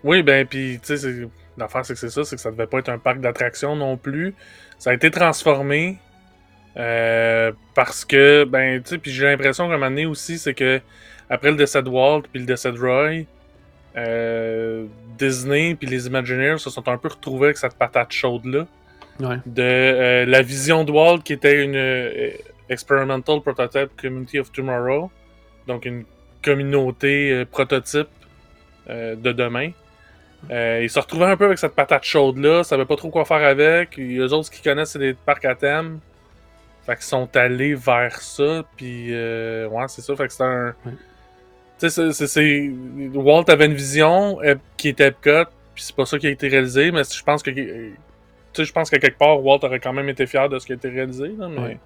Oui, 0.03 0.21
ben, 0.21 0.45
puis, 0.45 0.79
tu 0.83 0.97
sais, 0.97 1.27
L'affaire, 1.61 1.85
c'est 1.85 1.93
que 1.93 1.99
c'est 1.99 2.09
ça, 2.09 2.23
c'est 2.23 2.35
que 2.35 2.41
ça 2.41 2.49
devait 2.49 2.65
pas 2.65 2.79
être 2.79 2.89
un 2.89 2.97
parc 2.97 3.19
d'attractions 3.19 3.75
non 3.75 3.95
plus. 3.95 4.33
Ça 4.79 4.89
a 4.89 4.93
été 4.95 5.11
transformé 5.11 5.99
euh, 6.75 7.51
parce 7.75 8.03
que, 8.03 8.45
ben, 8.45 8.81
tu 8.81 8.89
sais, 8.89 8.97
puis 8.97 9.11
j'ai 9.11 9.25
l'impression 9.25 9.67
qu'à 9.67 9.75
un 9.75 9.77
moment 9.77 9.91
donné 9.91 10.07
aussi, 10.07 10.39
c'est 10.39 10.55
que 10.55 10.81
après 11.29 11.51
le 11.51 11.57
décès 11.57 11.83
de 11.83 11.89
Walt 11.89 12.23
puis 12.31 12.39
le 12.39 12.47
décès 12.47 12.71
de 12.71 12.79
Roy, 12.79 13.25
euh, 13.95 14.85
Disney 15.19 15.75
puis 15.75 15.87
les 15.87 16.07
Imagineers 16.07 16.57
se 16.57 16.71
sont 16.71 16.87
un 16.87 16.97
peu 16.97 17.09
retrouvés 17.09 17.47
avec 17.47 17.57
cette 17.57 17.75
patate 17.75 18.11
chaude-là. 18.11 18.65
De 19.19 19.61
euh, 19.61 20.25
la 20.25 20.41
vision 20.41 20.83
de 20.83 20.91
Walt 20.91 21.19
qui 21.19 21.33
était 21.33 21.63
une 21.63 21.77
Experimental 22.69 23.41
Prototype 23.41 23.89
Community 24.01 24.39
of 24.39 24.51
Tomorrow, 24.51 25.11
donc 25.67 25.85
une 25.85 26.05
communauté 26.43 27.45
prototype 27.51 28.07
de 28.89 29.31
demain. 29.31 29.71
Euh, 30.49 30.79
ils 30.81 30.89
se 30.89 30.99
retrouvaient 30.99 31.25
un 31.25 31.37
peu 31.37 31.45
avec 31.45 31.57
cette 31.57 31.75
patate 31.75 32.03
chaude-là, 32.03 32.63
savaient 32.63 32.85
pas 32.85 32.95
trop 32.95 33.09
quoi 33.09 33.25
faire 33.25 33.43
avec. 33.43 33.95
Les 33.97 34.33
autres 34.33 34.49
qui 34.49 34.61
connaissent, 34.61 34.91
c'est 34.91 34.99
des 34.99 35.13
parcs 35.13 35.45
à 35.45 35.55
thème. 35.55 35.99
Fait 36.85 36.95
qu'ils 36.95 37.03
sont 37.03 37.29
allés 37.37 37.75
vers 37.75 38.19
ça, 38.21 38.63
puis 38.75 39.09
euh, 39.11 39.67
ouais, 39.67 39.85
c'est 39.87 40.01
ça. 40.01 40.15
Fait 40.15 40.27
que 40.27 40.33
c'est 40.33 40.43
un. 40.43 40.73
Tu 41.79 41.89
sais, 41.89 42.11
c'est. 42.13 42.71
Walt 43.13 43.45
avait 43.49 43.67
une 43.67 43.75
vision 43.75 44.39
qui 44.77 44.89
était 44.89 45.07
Epcot, 45.07 45.45
puis 45.75 45.83
c'est 45.83 45.95
pas 45.95 46.05
ça 46.05 46.17
qui 46.17 46.27
a 46.27 46.31
été 46.31 46.47
réalisé, 46.47 46.91
mais 46.91 47.03
je 47.03 47.23
pense 47.23 47.43
que. 47.43 47.51
Tu 47.51 47.95
sais, 48.53 48.65
je 48.65 48.73
pense 48.73 48.89
qu'à 48.89 48.97
quelque 48.97 49.17
part, 49.17 49.43
Walt 49.43 49.59
aurait 49.63 49.79
quand 49.79 49.93
même 49.93 50.09
été 50.09 50.25
fier 50.25 50.49
de 50.49 50.59
ce 50.59 50.65
qui 50.65 50.73
a 50.73 50.75
été 50.75 50.89
réalisé, 50.89 51.31
là, 51.37 51.47
mais. 51.47 51.77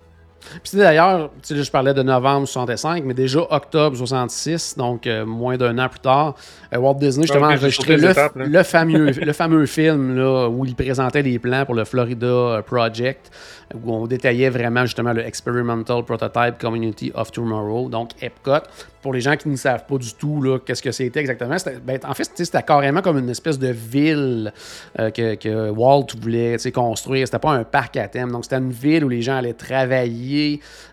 Puis 0.64 0.78
d'ailleurs, 0.78 1.32
je 1.50 1.72
parlais 1.72 1.94
de 1.94 2.04
novembre 2.04 2.48
65, 2.48 3.04
mais 3.04 3.14
déjà 3.14 3.40
octobre 3.50 3.96
66, 3.98 4.76
donc 4.78 5.08
euh, 5.08 5.26
moins 5.26 5.58
d'un 5.58 5.78
an 5.80 5.90
plus 5.90 6.00
tard, 6.00 6.36
euh, 6.74 6.78
Walt 6.78 6.96
Disney 6.96 7.26
justement 7.26 7.48
enregistré 7.48 7.98
le, 7.98 8.64
fameux, 8.64 9.12
le 9.12 9.34
fameux 9.34 9.66
film 9.66 10.16
là, 10.16 10.48
où 10.48 10.66
il 10.66 10.76
présentait 10.76 11.22
les 11.22 11.40
plans 11.40 11.66
pour 11.66 11.76
le 11.76 11.86
Florida 11.86 12.26
euh, 12.26 12.62
Project, 12.62 13.32
où 13.74 13.94
on 13.94 14.08
détaillait 14.08 14.50
vraiment 14.50 14.86
justement 14.86 15.14
le 15.14 15.26
Experimental 15.26 16.04
Prototype 16.04 16.58
Community 16.60 17.12
of 17.16 17.32
Tomorrow, 17.32 17.90
donc 17.90 18.12
Epcot. 18.22 18.64
Pour 19.02 19.14
les 19.14 19.22
gens 19.22 19.36
qui 19.36 19.50
ne 19.50 19.56
savent 19.56 19.86
pas 19.86 19.98
du 20.00 20.14
tout 20.16 20.60
qu'est-ce 20.66 20.82
que 20.82 20.92
c'était 20.92 21.20
exactement, 21.20 21.58
ben, 21.84 22.00
en 22.08 22.14
fait, 22.16 22.28
c'était 22.34 22.64
carrément 22.64 23.04
comme 23.04 23.20
une 23.20 23.30
espèce 23.30 23.60
de 23.60 23.68
ville 23.68 24.52
que, 24.98 25.70
Walt 25.70 26.08
voulait 26.20 26.58
construire. 26.74 27.28
C'était 27.28 27.38
pas 27.38 27.52
un 27.52 27.64
parc 27.64 27.98
à 27.98 28.08
thème, 28.08 28.32
donc 28.32 28.46
c'était 28.46 28.58
une 28.58 28.72
ville 28.72 29.06
où 29.06 29.10
les 29.10 29.22
gens 29.22 29.36
allaient 29.38 29.54
travailler, 29.54 30.25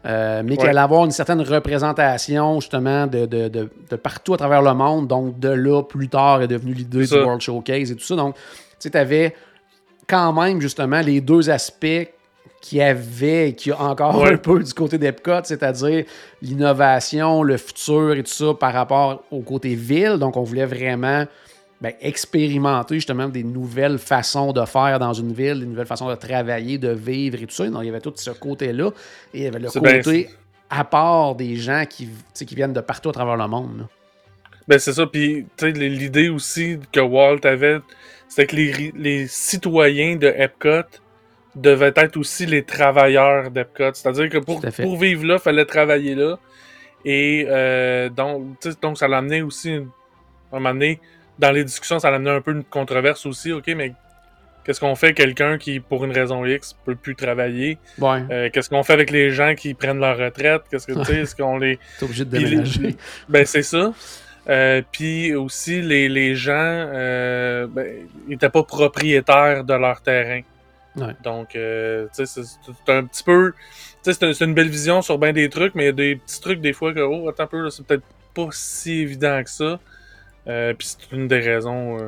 mais 0.04 0.56
qui 0.56 0.66
allait 0.66 0.78
avoir 0.80 1.04
une 1.04 1.10
certaine 1.10 1.40
représentation 1.40 2.60
justement 2.60 3.06
de, 3.06 3.26
de, 3.26 3.48
de 3.48 3.96
partout 3.96 4.34
à 4.34 4.36
travers 4.36 4.62
le 4.62 4.74
monde, 4.74 5.08
donc 5.08 5.38
de 5.38 5.48
là 5.48 5.82
plus 5.82 6.08
tard, 6.08 6.42
est 6.42 6.48
devenu 6.48 6.74
l'idée 6.74 7.06
du 7.06 7.14
World 7.14 7.40
Showcase 7.40 7.90
et 7.90 7.96
tout 7.96 8.04
ça. 8.04 8.16
Donc, 8.16 8.34
tu 8.34 8.88
sais, 8.88 8.96
avais 8.96 9.34
quand 10.08 10.32
même, 10.32 10.60
justement, 10.60 11.00
les 11.00 11.20
deux 11.20 11.48
aspects 11.50 12.08
qui 12.60 12.80
avait 12.80 13.48
et 13.48 13.54
qui 13.54 13.72
a 13.72 13.80
encore 13.80 14.24
un 14.24 14.36
peu 14.36 14.62
du 14.62 14.72
côté 14.72 14.96
d'Epcot, 14.98 15.42
c'est-à-dire 15.44 16.04
l'innovation, 16.40 17.42
le 17.42 17.56
futur 17.56 18.12
et 18.12 18.22
tout 18.22 18.32
ça 18.32 18.54
par 18.54 18.72
rapport 18.72 19.24
au 19.30 19.40
côté 19.40 19.74
ville. 19.74 20.16
Donc, 20.18 20.36
on 20.36 20.42
voulait 20.42 20.66
vraiment 20.66 21.24
ben, 21.82 21.94
expérimenter 22.00 22.94
justement 22.94 23.28
des 23.28 23.42
nouvelles 23.42 23.98
façons 23.98 24.52
de 24.52 24.64
faire 24.64 25.00
dans 25.00 25.12
une 25.12 25.32
ville, 25.32 25.58
des 25.58 25.66
nouvelles 25.66 25.88
façons 25.88 26.08
de 26.08 26.14
travailler, 26.14 26.78
de 26.78 26.90
vivre 26.90 27.42
et 27.42 27.46
tout 27.46 27.54
ça. 27.54 27.68
Donc, 27.68 27.82
il 27.82 27.86
y 27.86 27.88
avait 27.88 28.00
tout 28.00 28.12
ce 28.14 28.30
côté-là. 28.30 28.90
Et 29.34 29.38
il 29.38 29.42
y 29.42 29.46
avait 29.48 29.58
le 29.58 29.68
côté 29.68 30.30
à 30.70 30.84
part 30.84 31.34
des 31.34 31.56
gens 31.56 31.84
qui, 31.84 32.08
qui 32.34 32.54
viennent 32.54 32.72
de 32.72 32.80
partout 32.80 33.08
à 33.08 33.12
travers 33.12 33.36
le 33.36 33.48
monde. 33.48 33.88
Ben, 34.68 34.78
c'est 34.78 34.92
ça. 34.92 35.06
Puis, 35.06 35.44
tu 35.56 35.66
sais, 35.66 35.72
l'idée 35.72 36.28
aussi 36.28 36.78
que 36.92 37.00
Walt 37.00 37.40
avait, 37.42 37.80
c'était 38.28 38.46
que 38.46 38.96
les, 38.96 39.26
citoyens 39.26 40.14
de 40.14 40.28
Epcot 40.28 40.86
devaient 41.56 41.92
être 41.96 42.16
aussi 42.16 42.46
les 42.46 42.62
travailleurs 42.62 43.50
d'Epcot. 43.50 43.92
C'est-à-dire 43.92 44.28
que 44.28 44.38
pour, 44.38 44.60
pour 44.60 44.96
vivre 44.96 45.26
là, 45.26 45.34
il 45.34 45.40
fallait 45.40 45.66
travailler 45.66 46.14
là. 46.14 46.38
Et 47.04 47.44
euh, 47.48 48.08
donc, 48.08 48.54
donc, 48.80 48.98
ça 48.98 49.08
l'amenait 49.08 49.42
aussi, 49.42 49.72
à 49.72 49.78
un 49.78 50.60
moment 50.60 50.74
donné, 50.74 51.00
dans 51.38 51.50
les 51.50 51.64
discussions, 51.64 51.98
ça 51.98 52.10
l'amenait 52.10 52.30
un 52.30 52.40
peu 52.40 52.52
une 52.52 52.64
controverse 52.64 53.26
aussi. 53.26 53.52
OK, 53.52 53.68
mais 53.68 53.94
qu'est-ce 54.64 54.80
qu'on 54.80 54.94
fait 54.94 55.14
quelqu'un 55.14 55.58
qui, 55.58 55.80
pour 55.80 56.04
une 56.04 56.12
raison 56.12 56.44
X, 56.44 56.76
peut 56.84 56.94
plus 56.94 57.14
travailler? 57.14 57.78
Euh, 58.30 58.50
qu'est-ce 58.52 58.70
qu'on 58.70 58.82
fait 58.82 58.92
avec 58.92 59.10
les 59.10 59.30
gens 59.30 59.54
qui 59.54 59.74
prennent 59.74 60.00
leur 60.00 60.18
retraite? 60.18 60.62
Qu'est-ce 60.70 60.86
que, 60.86 60.92
tu 60.92 61.04
sais, 61.04 61.20
est-ce 61.20 61.34
qu'on 61.34 61.58
les... 61.58 61.78
T'es 61.98 62.04
obligé 62.04 62.24
de 62.24 62.30
déménager. 62.30 62.96
Ben, 63.28 63.44
c'est 63.44 63.62
ça. 63.62 63.92
Euh, 64.48 64.82
puis 64.90 65.34
aussi, 65.34 65.82
les, 65.82 66.08
les 66.08 66.34
gens 66.34 66.52
euh, 66.56 67.66
ben, 67.68 68.08
n'étaient 68.28 68.48
pas 68.50 68.62
propriétaires 68.64 69.64
de 69.64 69.74
leur 69.74 70.00
terrain. 70.00 70.42
Donc, 71.22 71.56
euh, 71.56 72.06
tu 72.14 72.26
sais, 72.26 72.42
c'est 72.42 72.92
un 72.92 73.04
petit 73.04 73.22
peu. 73.22 73.52
Tu 74.04 74.12
sais, 74.12 74.34
c'est 74.34 74.44
une 74.44 74.52
belle 74.52 74.68
vision 74.68 75.00
sur 75.00 75.16
bien 75.16 75.32
des 75.32 75.48
trucs, 75.48 75.74
mais 75.74 75.84
il 75.84 75.86
y 75.86 75.88
a 75.88 75.92
des 75.92 76.16
petits 76.16 76.40
trucs 76.40 76.60
des 76.60 76.72
fois 76.72 76.92
que, 76.92 77.00
oh, 77.00 77.28
attends 77.28 77.44
un 77.44 77.46
peu, 77.46 77.70
c'est 77.70 77.86
peut-être 77.86 78.04
pas 78.34 78.48
si 78.50 79.00
évident 79.00 79.42
que 79.42 79.50
ça. 79.50 79.80
Puis 80.44 80.86
c'est 80.86 81.12
une 81.12 81.28
des 81.28 81.40
raisons 81.40 81.98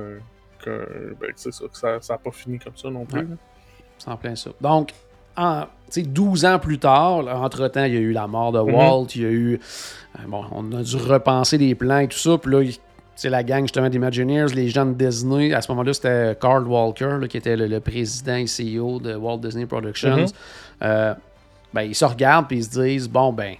que, 0.64 1.14
ben, 1.20 1.30
ça, 1.36 1.50
que 1.50 1.76
ça 2.04 2.14
n'a 2.14 2.18
pas 2.18 2.30
fini 2.30 2.58
comme 2.58 2.76
ça 2.76 2.90
non 2.90 3.04
plus. 3.04 3.26
C'est 3.98 4.10
en 4.10 4.16
plein 4.16 4.34
ça. 4.34 4.50
Donc, 4.60 4.92
en, 5.36 5.64
12 5.96 6.44
ans 6.44 6.58
plus 6.58 6.78
tard, 6.78 7.26
entre-temps, 7.26 7.84
il 7.84 7.94
y 7.94 7.96
a 7.96 8.00
eu 8.00 8.12
la 8.12 8.26
mort 8.26 8.52
de 8.52 8.60
mhm. 8.60 8.74
Walt, 8.74 9.06
il 9.14 9.22
y 9.22 9.24
a 9.24 9.30
eu. 9.30 9.60
Euh, 10.18 10.22
bon, 10.26 10.44
on 10.50 10.72
a 10.72 10.82
dû 10.82 10.96
repenser 10.96 11.58
des 11.58 11.74
plans 11.74 11.98
et 11.98 12.08
tout 12.08 12.18
ça, 12.18 12.38
puis 12.38 12.52
là, 12.52 12.70
c'est 13.16 13.30
la 13.30 13.44
gang 13.44 13.62
justement 13.62 13.88
d'Imagineers, 13.88 14.46
les 14.54 14.68
gens 14.68 14.86
de 14.86 14.92
Disney. 14.92 15.52
À 15.52 15.62
ce 15.62 15.70
moment-là, 15.70 15.92
c'était 15.94 16.36
Carl 16.40 16.66
Walker, 16.66 17.20
qui 17.28 17.36
était 17.36 17.56
le, 17.56 17.80
président 17.80 18.34
et 18.34 18.46
CEO 18.46 18.98
de 18.98 19.14
Walt 19.14 19.38
Disney 19.38 19.66
Productions. 19.66 20.16
Mm-hmm. 20.16 20.32
Euh, 20.82 21.14
ben, 21.72 21.82
ils 21.82 21.94
se 21.94 22.04
regardent 22.04 22.50
et 22.52 22.56
ils 22.56 22.64
se 22.64 22.80
disent 22.80 23.08
bon, 23.08 23.32
ben, 23.32 23.54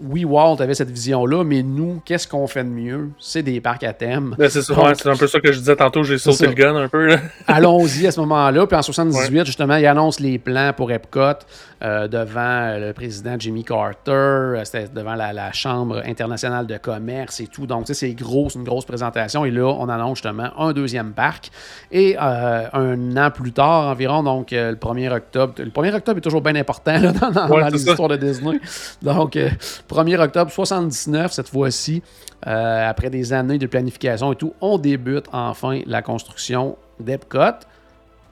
oui, 0.00 0.24
Walt 0.24 0.56
avait 0.60 0.74
cette 0.74 0.90
vision-là, 0.90 1.44
mais 1.44 1.62
nous, 1.62 2.00
qu'est-ce 2.04 2.28
qu'on 2.28 2.46
fait 2.46 2.64
de 2.64 2.68
mieux? 2.68 3.10
C'est 3.18 3.42
des 3.42 3.60
parcs 3.60 3.84
à 3.84 3.92
thème. 3.92 4.34
Ben, 4.38 4.48
c'est 4.48 4.60
un 4.70 5.16
peu 5.16 5.26
ça 5.26 5.40
que 5.40 5.52
je 5.52 5.58
disais 5.58 5.76
tantôt, 5.76 6.02
j'ai 6.02 6.18
sauté 6.18 6.46
le 6.46 6.54
gun 6.54 6.76
un 6.76 6.88
peu. 6.88 7.16
Allons-y 7.46 8.06
à 8.06 8.10
ce 8.10 8.20
moment-là. 8.20 8.66
Puis 8.66 8.76
en 8.76 8.82
78, 8.88 9.46
justement, 9.46 9.76
il 9.76 9.86
annonce 9.86 10.20
les 10.20 10.38
plans 10.38 10.72
pour 10.76 10.90
Epcot 10.92 11.38
euh, 11.82 12.08
devant 12.08 12.78
le 12.78 12.92
président 12.92 13.36
Jimmy 13.38 13.64
Carter, 13.64 14.12
euh, 14.12 14.64
c'était 14.64 14.88
devant 14.88 15.14
la, 15.14 15.52
Chambre 15.52 16.02
internationale 16.04 16.66
de 16.66 16.76
commerce 16.76 17.40
et 17.40 17.46
tout. 17.46 17.66
Donc, 17.66 17.86
c'est 17.88 18.12
gros, 18.12 18.48
une 18.50 18.64
grosse 18.64 18.84
présentation. 18.84 19.44
Et 19.44 19.50
là, 19.50 19.66
on 19.66 19.88
annonce 19.88 20.18
justement 20.18 20.50
un 20.58 20.72
deuxième 20.72 21.12
parc. 21.12 21.50
Et 21.90 22.16
euh, 22.20 22.68
un 22.72 23.16
an 23.16 23.30
plus 23.30 23.52
tard, 23.52 23.88
environ, 23.88 24.22
donc 24.22 24.50
le 24.50 24.74
1er 24.74 25.12
octobre, 25.12 25.54
le 25.58 25.70
1er 25.70 25.94
octobre 25.94 26.18
est 26.18 26.22
toujours 26.22 26.42
bien 26.42 26.56
important 26.56 27.00
dans, 27.20 27.30
dans, 27.30 27.68
les 27.68 27.82
histoires 27.82 28.08
de 28.08 28.16
Disney. 28.16 28.60
Donc, 29.02 29.36
1er 29.36 30.20
octobre 30.20 30.50
79, 30.50 31.32
cette 31.32 31.48
fois-ci, 31.48 32.02
euh, 32.46 32.88
après 32.88 33.10
des 33.10 33.32
années 33.32 33.58
de 33.58 33.66
planification 33.66 34.32
et 34.32 34.36
tout, 34.36 34.54
on 34.60 34.78
débute 34.78 35.26
enfin 35.32 35.80
la 35.86 36.02
construction 36.02 36.76
d'Epcot. 37.00 37.66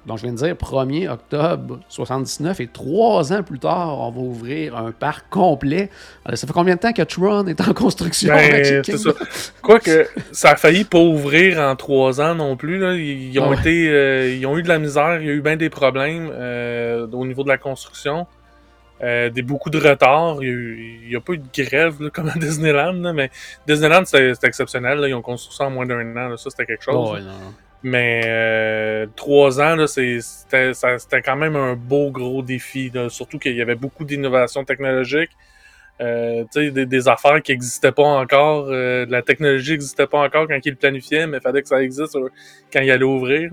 Donc, 0.07 0.19
je 0.19 0.23
viens 0.23 0.33
de 0.33 0.39
dire 0.39 0.55
1er 0.55 1.09
octobre 1.09 1.81
79 1.89 2.61
et 2.61 2.67
trois 2.69 3.33
ans 3.33 3.43
plus 3.43 3.59
tard, 3.59 3.99
on 4.01 4.11
va 4.11 4.21
ouvrir 4.21 4.77
un 4.77 4.93
parc 4.93 5.29
complet. 5.31 5.91
Euh, 6.29 6.37
ça 6.37 6.47
fait 6.47 6.53
combien 6.53 6.77
de 6.77 6.81
temps 6.81 6.93
que 6.93 7.03
Tron 7.03 7.47
est 7.47 7.61
en 7.61 7.75
construction? 7.75 8.35
Ben, 8.35 8.83
c'est 8.85 8.99
ça. 8.99 9.11
Quoique, 9.63 10.09
ça 10.33 10.51
a 10.53 10.57
failli 10.57 10.85
pas 10.85 10.99
ouvrir 10.99 11.59
en 11.59 11.75
trois 11.75 12.21
ans 12.21 12.35
non 12.35 12.57
plus. 12.57 12.77
Ils, 12.99 13.39
ont 13.41 13.53
été, 13.53 13.89
euh, 13.89 14.35
ils 14.35 14.47
ont 14.47 14.57
eu 14.57 14.63
de 14.63 14.69
la 14.69 14.79
misère, 14.79 15.21
il 15.21 15.27
y 15.27 15.31
a 15.31 15.33
eu 15.33 15.41
bien 15.41 15.57
des 15.57 15.71
problèmes 15.71 16.29
au 17.13 17.27
niveau 17.27 17.43
de 17.43 17.49
la 17.49 17.59
construction. 17.59 18.27
Euh, 19.03 19.29
des 19.29 19.43
beaucoup 19.43 19.69
de 19.69 19.79
retards. 19.79 20.43
Il 20.43 21.09
n'y 21.09 21.17
a, 21.17 21.21
pas 21.21 21.35
eu 21.35 21.39
de 21.39 21.63
grève 21.63 22.11
comme 22.15 22.29
à 22.29 22.39
Disneyland, 22.39 23.13
mais 23.13 23.31
Disneyland 23.67 24.05
c'était 24.07 24.47
exceptionnel. 24.47 25.05
Ils 25.07 25.15
ont 25.15 25.23
construit 25.23 25.55
ça 25.55 25.65
en 25.65 25.71
moins 25.71 25.87
d'un 25.87 26.17
an. 26.17 26.37
ça 26.37 26.51
c'était 26.51 26.67
quelque 26.67 26.85
chose. 26.85 27.23
Mais 27.89 28.23
euh, 28.27 29.07
trois 29.15 29.61
ans, 29.61 29.87
c'était 29.87 31.23
quand 31.25 31.37
même 31.37 31.55
un 31.55 31.77
beau 31.77 32.11
gros 32.11 32.43
défi. 32.43 32.91
surtout 33.09 33.39
qu'il 33.39 33.55
y 33.55 33.63
avait 33.63 33.77
beaucoup 33.77 34.05
d'innovations 34.05 34.65
technologiques. 34.65 35.31
Euh, 36.01 36.45
des, 36.55 36.85
des, 36.85 37.09
affaires 37.09 37.41
qui 37.41 37.53
n'existaient 37.53 37.93
pas 37.93 38.03
encore. 38.03 38.67
la 38.71 39.23
technologie 39.23 39.73
n'existait 39.73 40.09
pas 40.09 40.19
encore 40.19 40.49
quand 40.49 40.59
il 40.65 40.71
le 40.71 40.77
planifiait, 40.77 41.29
mais 41.29 41.39
il 41.39 41.41
fallait 41.41 41.63
que 41.63 41.69
ça 41.69 41.81
existe 41.81 42.19
quand 42.73 42.81
il 42.81 42.91
allait 42.91 43.05
ouvrir. 43.05 43.53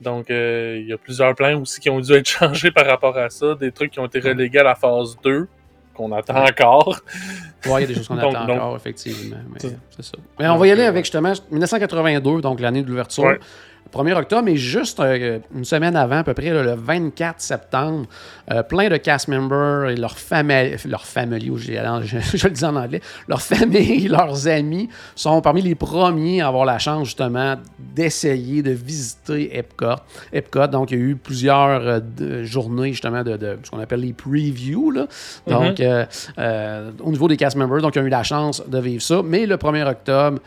Donc, 0.00 0.30
euh, 0.30 0.78
il 0.80 0.88
y 0.88 0.92
a 0.92 0.98
plusieurs 0.98 1.34
plans 1.34 1.60
aussi 1.60 1.80
qui 1.80 1.90
ont 1.90 2.00
dû 2.00 2.12
être 2.14 2.28
changés 2.38 2.70
par 2.70 2.86
rapport 2.86 3.16
à 3.18 3.28
ça. 3.28 3.54
Des 3.54 3.72
trucs 3.72 3.92
qui 3.92 4.00
ont 4.00 4.06
été 4.06 4.20
relégués 4.20 4.60
à 4.60 4.64
la 4.64 4.74
phase 4.74 5.16
2, 5.22 5.46
qu'on 6.00 6.12
attend 6.12 6.44
encore. 6.44 7.00
Oui, 7.66 7.72
il 7.72 7.80
y 7.80 7.84
a 7.84 7.86
des 7.86 7.94
choses 7.94 8.08
qu'on 8.08 8.18
attend 8.18 8.34
encore, 8.34 8.76
effectivement. 8.76 9.36
Mais 9.52 9.58
c'est 9.60 10.02
ça. 10.02 10.12
Mais 10.38 10.48
on 10.48 10.56
va 10.56 10.66
y 10.66 10.70
aller 10.70 10.84
avec 10.84 11.04
justement 11.04 11.32
1982, 11.50 12.40
donc 12.40 12.60
l'année 12.60 12.82
de 12.82 12.88
l'ouverture. 12.88 13.36
1er 13.92 14.14
octobre, 14.14 14.42
mais 14.44 14.56
juste 14.56 15.00
euh, 15.00 15.40
une 15.54 15.64
semaine 15.64 15.96
avant, 15.96 16.18
à 16.18 16.24
peu 16.24 16.34
près, 16.34 16.50
le 16.50 16.74
24 16.74 17.40
septembre, 17.40 18.06
euh, 18.50 18.62
plein 18.62 18.88
de 18.88 18.96
cast 18.96 19.28
members 19.28 19.90
et 19.90 19.96
leurs 19.96 20.18
familles, 20.18 20.76
leur 20.86 21.04
famille, 21.04 21.50
je, 21.56 21.72
je, 22.36 22.48
le 22.48 22.54
dis 22.54 22.64
en 22.64 22.76
anglais, 22.76 23.00
leurs 23.28 23.42
familles, 23.42 24.08
leurs 24.08 24.46
amis 24.48 24.88
sont 25.14 25.40
parmi 25.40 25.62
les 25.62 25.74
premiers 25.74 26.40
à 26.40 26.48
avoir 26.48 26.64
la 26.64 26.78
chance 26.78 27.06
justement 27.06 27.56
d'essayer 27.78 28.62
de 28.62 28.70
visiter 28.70 29.56
Epcot. 29.58 29.96
Epcot, 30.32 30.68
donc 30.68 30.90
il 30.92 30.98
y 30.98 31.00
a 31.00 31.04
eu 31.04 31.16
plusieurs 31.16 31.80
euh, 32.20 32.44
journées 32.44 32.92
justement 32.92 33.22
de, 33.22 33.58
ce 33.62 33.70
qu'on 33.70 33.80
appelle 33.80 34.00
les 34.00 34.12
previews. 34.12 34.90
Là. 34.90 35.06
Donc, 35.46 35.78
mm-hmm. 35.78 36.92
au 37.00 37.10
niveau 37.10 37.28
des 37.28 37.36
cast 37.36 37.56
members, 37.56 37.82
donc 37.82 37.96
ils 37.96 38.02
ont 38.02 38.06
eu 38.06 38.10
la 38.10 38.22
chance 38.22 38.62
de 38.66 38.78
vivre 38.78 39.02
ça. 39.02 39.22
Mais 39.24 39.46
le 39.46 39.56
1er 39.56 39.88
octobre, 39.88 40.38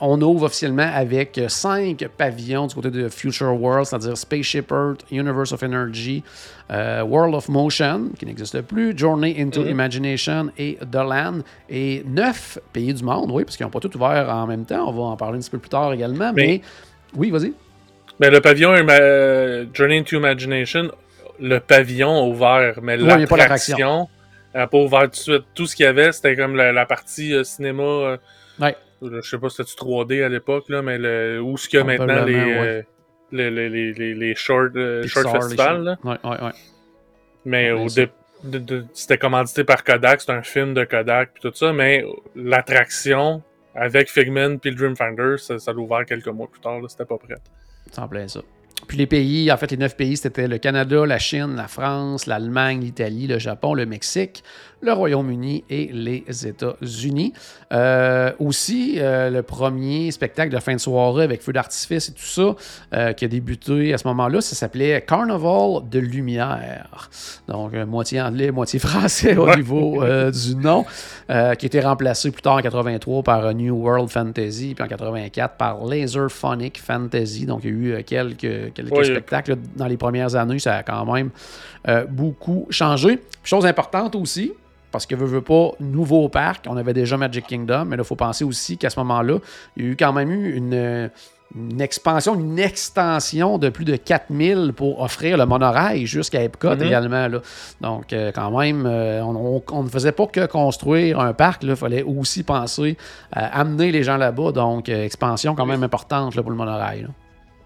on 0.00 0.22
ouvre 0.22 0.44
officiellement 0.44 0.90
avec 0.94 1.40
cinq 1.48 2.03
pavillons 2.08 2.66
du 2.66 2.74
côté 2.74 2.90
de 2.90 3.08
Future 3.08 3.60
World, 3.60 3.86
c'est-à-dire 3.86 4.16
Spaceship 4.16 4.70
Earth, 4.70 5.04
Universe 5.10 5.52
of 5.52 5.62
Energy, 5.62 6.22
euh, 6.70 7.02
World 7.02 7.34
of 7.34 7.48
Motion, 7.48 8.10
qui 8.18 8.26
n'existe 8.26 8.60
plus, 8.62 8.96
Journey 8.96 9.36
into 9.38 9.62
mm-hmm. 9.62 9.70
Imagination 9.70 10.50
et 10.58 10.78
The 10.90 10.96
Land. 10.96 11.38
Et 11.68 12.02
neuf 12.06 12.58
pays 12.72 12.92
du 12.92 13.04
monde, 13.04 13.30
oui, 13.30 13.44
parce 13.44 13.56
qu'ils 13.56 13.64
n'ont 13.64 13.70
pas 13.70 13.80
tout 13.80 13.94
ouvert 13.96 14.28
en 14.30 14.46
même 14.46 14.64
temps. 14.64 14.88
On 14.88 14.92
va 14.92 15.02
en 15.02 15.16
parler 15.16 15.38
un 15.38 15.40
petit 15.40 15.50
peu 15.50 15.58
plus 15.58 15.70
tard 15.70 15.92
également. 15.92 16.32
Mais, 16.32 16.60
oui, 17.16 17.30
vas-y. 17.30 17.52
Mais 18.20 18.30
le 18.30 18.40
pavillon 18.40 18.74
euh, 18.74 19.66
Journey 19.72 19.98
into 19.98 20.16
Imagination, 20.16 20.90
le 21.40 21.58
pavillon 21.58 22.28
ouvert, 22.28 22.78
mais 22.80 22.96
l'attraction 22.96 24.08
n'a 24.54 24.66
pas 24.68 24.78
ouvert 24.78 25.02
tout 25.02 25.10
de 25.10 25.16
suite. 25.16 25.44
Tout 25.54 25.66
ce 25.66 25.74
qu'il 25.74 25.84
y 25.84 25.88
avait, 25.88 26.12
c'était 26.12 26.36
comme 26.36 26.54
la, 26.54 26.86
partie 26.86 27.34
euh, 27.34 27.42
cinéma. 27.42 28.18
ouais 28.60 28.76
je 29.04 29.28
sais 29.28 29.38
pas 29.38 29.48
si 29.48 29.56
c'était 29.56 29.70
3D 29.70 30.24
à 30.24 30.28
l'époque, 30.28 30.68
là, 30.68 30.82
mais 30.82 30.98
le, 30.98 31.40
où 31.42 31.56
ce 31.56 31.68
qu'il 31.68 31.78
y 31.78 31.82
a 31.82 31.84
maintenant 31.84 32.24
les, 32.24 32.82
les, 33.32 33.50
les, 33.50 33.92
les, 33.92 34.14
les, 34.14 34.34
short, 34.34 34.76
euh, 34.76 35.06
short 35.06 35.30
festivals. 35.30 35.98
Ouais, 36.04 36.16
ouais, 36.24 36.42
ouais. 36.42 36.52
Mais 37.44 37.70
au 37.70 37.88
c'était 37.88 39.18
commandité 39.18 39.64
par 39.64 39.84
Kodak, 39.84 40.20
c'est 40.20 40.32
un 40.32 40.42
film 40.42 40.74
de 40.74 40.84
Kodak 40.84 41.30
puis 41.34 41.42
tout 41.42 41.54
ça, 41.54 41.72
mais 41.72 42.04
l'attraction 42.36 43.42
avec 43.74 44.10
Figment 44.10 44.58
puis 44.58 44.70
le 44.70 44.76
Dreamfinder, 44.76 45.38
ça, 45.38 45.58
ça 45.58 45.72
l'a 45.72 45.78
ouvert 45.78 46.04
quelques 46.04 46.28
mois 46.28 46.46
plus 46.46 46.60
tard, 46.60 46.80
c'était 46.88 47.04
pas 47.04 47.18
prêt. 47.18 47.36
C'est 47.90 48.00
en 48.00 48.08
plein 48.08 48.28
ça. 48.28 48.40
Puis 48.86 48.98
les 48.98 49.06
pays, 49.06 49.50
en 49.50 49.56
fait, 49.56 49.70
les 49.70 49.76
neuf 49.76 49.96
pays, 49.96 50.16
c'était 50.16 50.46
le 50.46 50.58
Canada, 50.58 51.06
la 51.06 51.18
Chine, 51.18 51.54
la 51.56 51.68
France, 51.68 52.26
l'Allemagne, 52.26 52.80
l'Italie, 52.80 53.26
le 53.26 53.38
Japon, 53.38 53.74
le 53.74 53.86
Mexique, 53.86 54.42
le 54.84 54.92
Royaume-Uni 54.92 55.64
et 55.70 55.90
les 55.92 56.24
États-Unis. 56.46 57.32
Euh, 57.72 58.32
aussi, 58.38 58.96
euh, 58.98 59.30
le 59.30 59.42
premier 59.42 60.10
spectacle 60.10 60.54
de 60.54 60.58
fin 60.60 60.74
de 60.74 60.78
soirée 60.78 61.24
avec 61.24 61.42
feu 61.42 61.52
d'artifice 61.52 62.10
et 62.10 62.12
tout 62.12 62.22
ça, 62.22 62.54
euh, 62.94 63.12
qui 63.12 63.24
a 63.24 63.28
débuté 63.28 63.94
à 63.94 63.98
ce 63.98 64.06
moment-là, 64.08 64.40
ça 64.40 64.54
s'appelait 64.54 65.02
Carnival 65.02 65.88
de 65.90 65.98
lumière. 65.98 67.10
Donc, 67.48 67.74
moitié 67.74 68.20
anglais, 68.20 68.50
moitié 68.50 68.78
français 68.84 69.36
au 69.36 69.54
niveau 69.56 70.04
du 70.30 70.56
nom, 70.56 70.84
qui 71.28 71.32
a 71.32 71.52
été 71.52 71.80
remplacé 71.80 72.30
plus 72.30 72.42
tard 72.42 72.56
en 72.56 72.60
83 72.60 73.22
par 73.22 73.54
New 73.54 73.74
World 73.74 74.10
Fantasy, 74.10 74.74
puis 74.74 74.84
en 74.84 74.88
84 74.88 75.56
par 75.56 75.84
Laser 75.84 76.30
Phonic 76.30 76.80
Fantasy. 76.80 77.46
Donc, 77.46 77.62
il 77.64 77.70
y 77.70 77.92
a 77.92 77.98
eu 78.00 78.04
quelques, 78.04 78.63
quelques 78.72 79.04
spectacles 79.04 79.56
dans 79.76 79.86
les 79.86 79.96
premières 79.96 80.34
années. 80.36 80.58
Ça 80.58 80.76
a 80.76 80.82
quand 80.82 81.04
même 81.12 81.30
beaucoup 82.08 82.66
changé. 82.70 83.20
Chose 83.42 83.66
importante 83.66 84.14
aussi, 84.16 84.52
parce 84.94 85.06
que 85.06 85.16
veut, 85.16 85.26
veut 85.26 85.40
pas, 85.40 85.72
nouveau 85.80 86.28
parc, 86.28 86.66
on 86.68 86.76
avait 86.76 86.92
déjà 86.92 87.16
Magic 87.16 87.48
Kingdom, 87.48 87.84
mais 87.84 87.96
là, 87.96 88.04
il 88.04 88.06
faut 88.06 88.14
penser 88.14 88.44
aussi 88.44 88.78
qu'à 88.78 88.90
ce 88.90 89.00
moment-là, 89.00 89.38
il 89.76 89.84
y 89.84 89.88
a 89.88 89.90
eu 89.90 89.96
quand 89.96 90.12
même 90.12 90.30
eu 90.30 90.54
une, 90.54 91.10
expansion, 91.80 92.38
une 92.38 92.60
extension 92.60 93.58
de 93.58 93.70
plus 93.70 93.84
de 93.84 93.96
4000 93.96 94.72
pour 94.72 95.02
offrir 95.02 95.36
le 95.36 95.46
monorail 95.46 96.06
jusqu'à 96.06 96.44
Epcot 96.44 96.76
mm-hmm. 96.76 96.86
également. 96.86 97.26
Là. 97.26 97.40
Donc, 97.80 98.12
euh, 98.12 98.30
quand 98.32 98.56
même, 98.56 98.86
euh, 98.86 99.20
on, 99.24 99.82
ne 99.82 99.88
faisait 99.88 100.12
pas 100.12 100.26
que 100.26 100.46
construire 100.46 101.18
un 101.18 101.32
parc, 101.32 101.64
il 101.64 101.74
fallait 101.74 102.04
aussi 102.04 102.44
penser 102.44 102.96
à 103.32 103.58
amener 103.58 103.90
les 103.90 104.04
gens 104.04 104.16
là-bas. 104.16 104.52
Donc, 104.52 104.88
euh, 104.88 105.04
expansion 105.04 105.56
quand 105.56 105.66
même 105.66 105.82
importante 105.82 106.40
pour 106.40 106.50
le 106.52 106.56
monorail. 106.56 107.08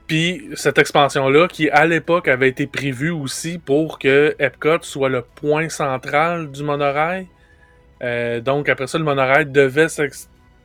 Puis 0.08 0.48
cette 0.54 0.78
expansion-là, 0.78 1.48
qui 1.48 1.68
à 1.68 1.84
l'époque 1.84 2.28
avait 2.28 2.48
été 2.48 2.66
prévue 2.66 3.10
aussi 3.10 3.58
pour 3.58 3.98
que 3.98 4.34
Epcot 4.38 4.78
soit 4.80 5.10
le 5.10 5.22
point 5.22 5.68
central 5.68 6.50
du 6.50 6.64
monorail. 6.64 7.28
Euh, 8.02 8.40
donc 8.40 8.70
après 8.70 8.86
ça, 8.86 8.96
le 8.96 9.04
monorail 9.04 9.44
devait 9.44 9.86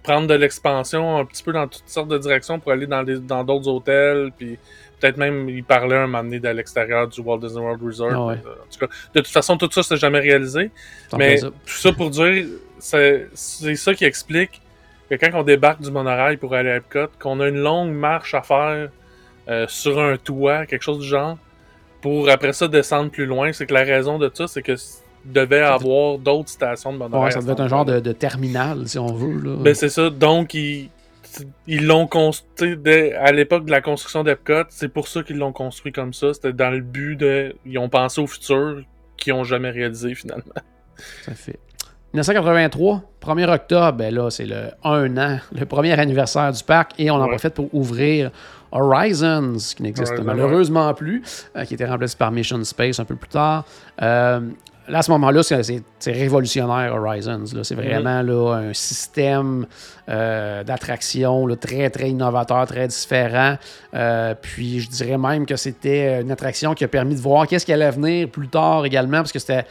prendre 0.01 0.27
de 0.27 0.33
l'expansion 0.33 1.17
un 1.17 1.25
petit 1.25 1.43
peu 1.43 1.51
dans 1.51 1.67
toutes 1.67 1.87
sortes 1.87 2.07
de 2.07 2.17
directions 2.17 2.59
pour 2.59 2.71
aller 2.71 2.87
dans 2.87 3.03
dans 3.03 3.43
d'autres 3.43 3.67
hôtels. 3.67 4.31
Puis 4.37 4.57
peut-être 4.99 5.17
même 5.17 5.49
il 5.49 5.65
parlait 5.65 5.97
un 5.97 6.07
moment 6.07 6.23
donné 6.23 6.39
de 6.39 6.47
l'extérieur 6.47 7.09
du 7.09 7.19
Walt 7.19 7.39
Disney 7.39 7.61
World 7.61 7.83
Resort. 7.83 8.13
Ah 8.13 8.35
en 8.35 8.35
tout 8.35 8.79
cas, 8.79 8.87
de 9.13 9.19
toute 9.19 9.27
façon, 9.27 9.57
tout 9.57 9.69
ça, 9.71 9.83
c'est 9.83 9.97
jamais 9.97 10.19
réalisé. 10.19 10.71
Mais 11.17 11.41
tout 11.41 11.51
ça 11.65 11.91
pour 11.91 12.11
dire, 12.11 12.45
c'est 12.79 13.27
ça 13.35 13.93
qui 13.93 14.05
explique 14.05 14.61
que 15.09 15.15
quand 15.15 15.31
on 15.33 15.43
débarque 15.43 15.81
du 15.81 15.91
monorail 15.91 16.37
pour 16.37 16.55
aller 16.55 16.69
à 16.69 16.75
Epcot, 16.77 17.11
qu'on 17.19 17.41
a 17.41 17.49
une 17.49 17.59
longue 17.59 17.91
marche 17.91 18.33
à 18.35 18.41
faire 18.41 18.89
euh, 19.49 19.65
sur 19.67 19.99
un 19.99 20.17
toit, 20.17 20.65
quelque 20.65 20.83
chose 20.83 20.99
du 20.99 21.07
genre, 21.07 21.37
pour 22.01 22.29
après 22.29 22.53
ça 22.53 22.67
descendre 22.67 23.11
plus 23.11 23.25
loin. 23.25 23.51
C'est 23.53 23.65
que 23.65 23.73
la 23.73 23.83
raison 23.83 24.17
de 24.17 24.29
ça, 24.33 24.47
c'est 24.47 24.61
que 24.61 24.75
devait 25.25 25.61
avoir 25.61 26.17
d'autres 26.17 26.49
stations 26.49 26.93
de. 26.93 26.99
Ouais, 26.99 27.31
ça 27.31 27.39
devait 27.39 27.53
être 27.53 27.61
un 27.61 27.67
genre 27.67 27.85
de, 27.85 28.11
terminal, 28.11 28.87
si 28.87 28.99
on 28.99 29.13
veut. 29.13 29.39
Là. 29.41 29.55
Ben, 29.57 29.73
c'est 29.73 29.89
ça. 29.89 30.09
Donc, 30.09 30.53
ils 30.53 30.89
l'ont 31.67 32.07
construit 32.07 32.77
à 33.13 33.31
l'époque 33.31 33.65
de 33.65 33.71
la 33.71 33.81
construction 33.81 34.23
d'Epcot. 34.23 34.65
C'est 34.69 34.89
pour 34.89 35.07
ça 35.07 35.23
qu'ils 35.23 35.37
l'ont 35.37 35.53
construit 35.53 35.91
comme 35.91 36.13
ça. 36.13 36.33
C'était 36.33 36.53
dans 36.53 36.69
le 36.69 36.81
but 36.81 37.15
de. 37.15 37.55
Ils 37.65 37.77
ont 37.77 37.89
pensé 37.89 38.21
au 38.21 38.27
futur 38.27 38.81
qu'ils 39.17 39.33
n'ont 39.33 39.43
jamais 39.43 39.69
réalisé 39.69 40.15
finalement. 40.15 40.53
Ça 41.23 41.33
fait. 41.33 41.59
1983, 42.13 43.01
1er 43.23 43.51
octobre, 43.51 43.97
ben 43.97 44.13
là, 44.13 44.29
c'est 44.29 44.45
le 44.45 44.69
1 44.83 45.17
an, 45.17 45.39
le 45.51 45.65
premier 45.65 45.99
anniversaire 45.99 46.51
du 46.51 46.63
parc, 46.63 46.91
et 46.99 47.09
on 47.09 47.15
en 47.15 47.27
profite 47.27 47.55
pour 47.55 47.73
ouvrir 47.73 48.29
Horizons, 48.73 49.57
qui 49.75 49.83
n'existe 49.83 50.19
malheureusement 50.23 50.93
plus, 50.93 51.21
euh, 51.55 51.63
qui 51.65 51.75
était 51.75 51.85
remplacé 51.85 52.17
par 52.17 52.31
Mission 52.31 52.63
Space 52.63 52.99
un 52.99 53.05
peu 53.05 53.15
plus 53.15 53.29
tard. 53.29 53.65
Euh, 54.01 54.41
là, 54.87 54.97
à 54.97 55.01
ce 55.01 55.11
moment-là, 55.11 55.43
c'est 55.43 56.11
révolutionnaire, 56.11 56.93
Horizons. 56.95 57.45
C'est 57.63 57.75
vraiment 57.75 58.21
là, 58.21 58.55
un 58.55 58.73
système 58.73 59.67
euh, 60.09 60.63
d'attraction 60.63 61.47
très, 61.55 61.89
très 61.89 62.09
innovateur, 62.09 62.65
très 62.65 62.87
différent. 62.87 63.57
puis, 64.41 64.79
je 64.79 64.89
dirais 64.89 65.17
même 65.17 65.45
que 65.45 65.55
c'était 65.55 66.21
une 66.21 66.31
attraction 66.31 66.73
qui 66.73 66.83
a 66.83 66.87
permis 66.87 67.15
de 67.15 67.21
voir 67.21 67.47
qu'est-ce 67.47 67.65
qui 67.65 67.73
allait 67.73 67.91
venir 67.91 68.27
plus 68.29 68.49
tard 68.49 68.85
également, 68.85 69.17
parce 69.17 69.31
que 69.31 69.39
c'était 69.39 69.65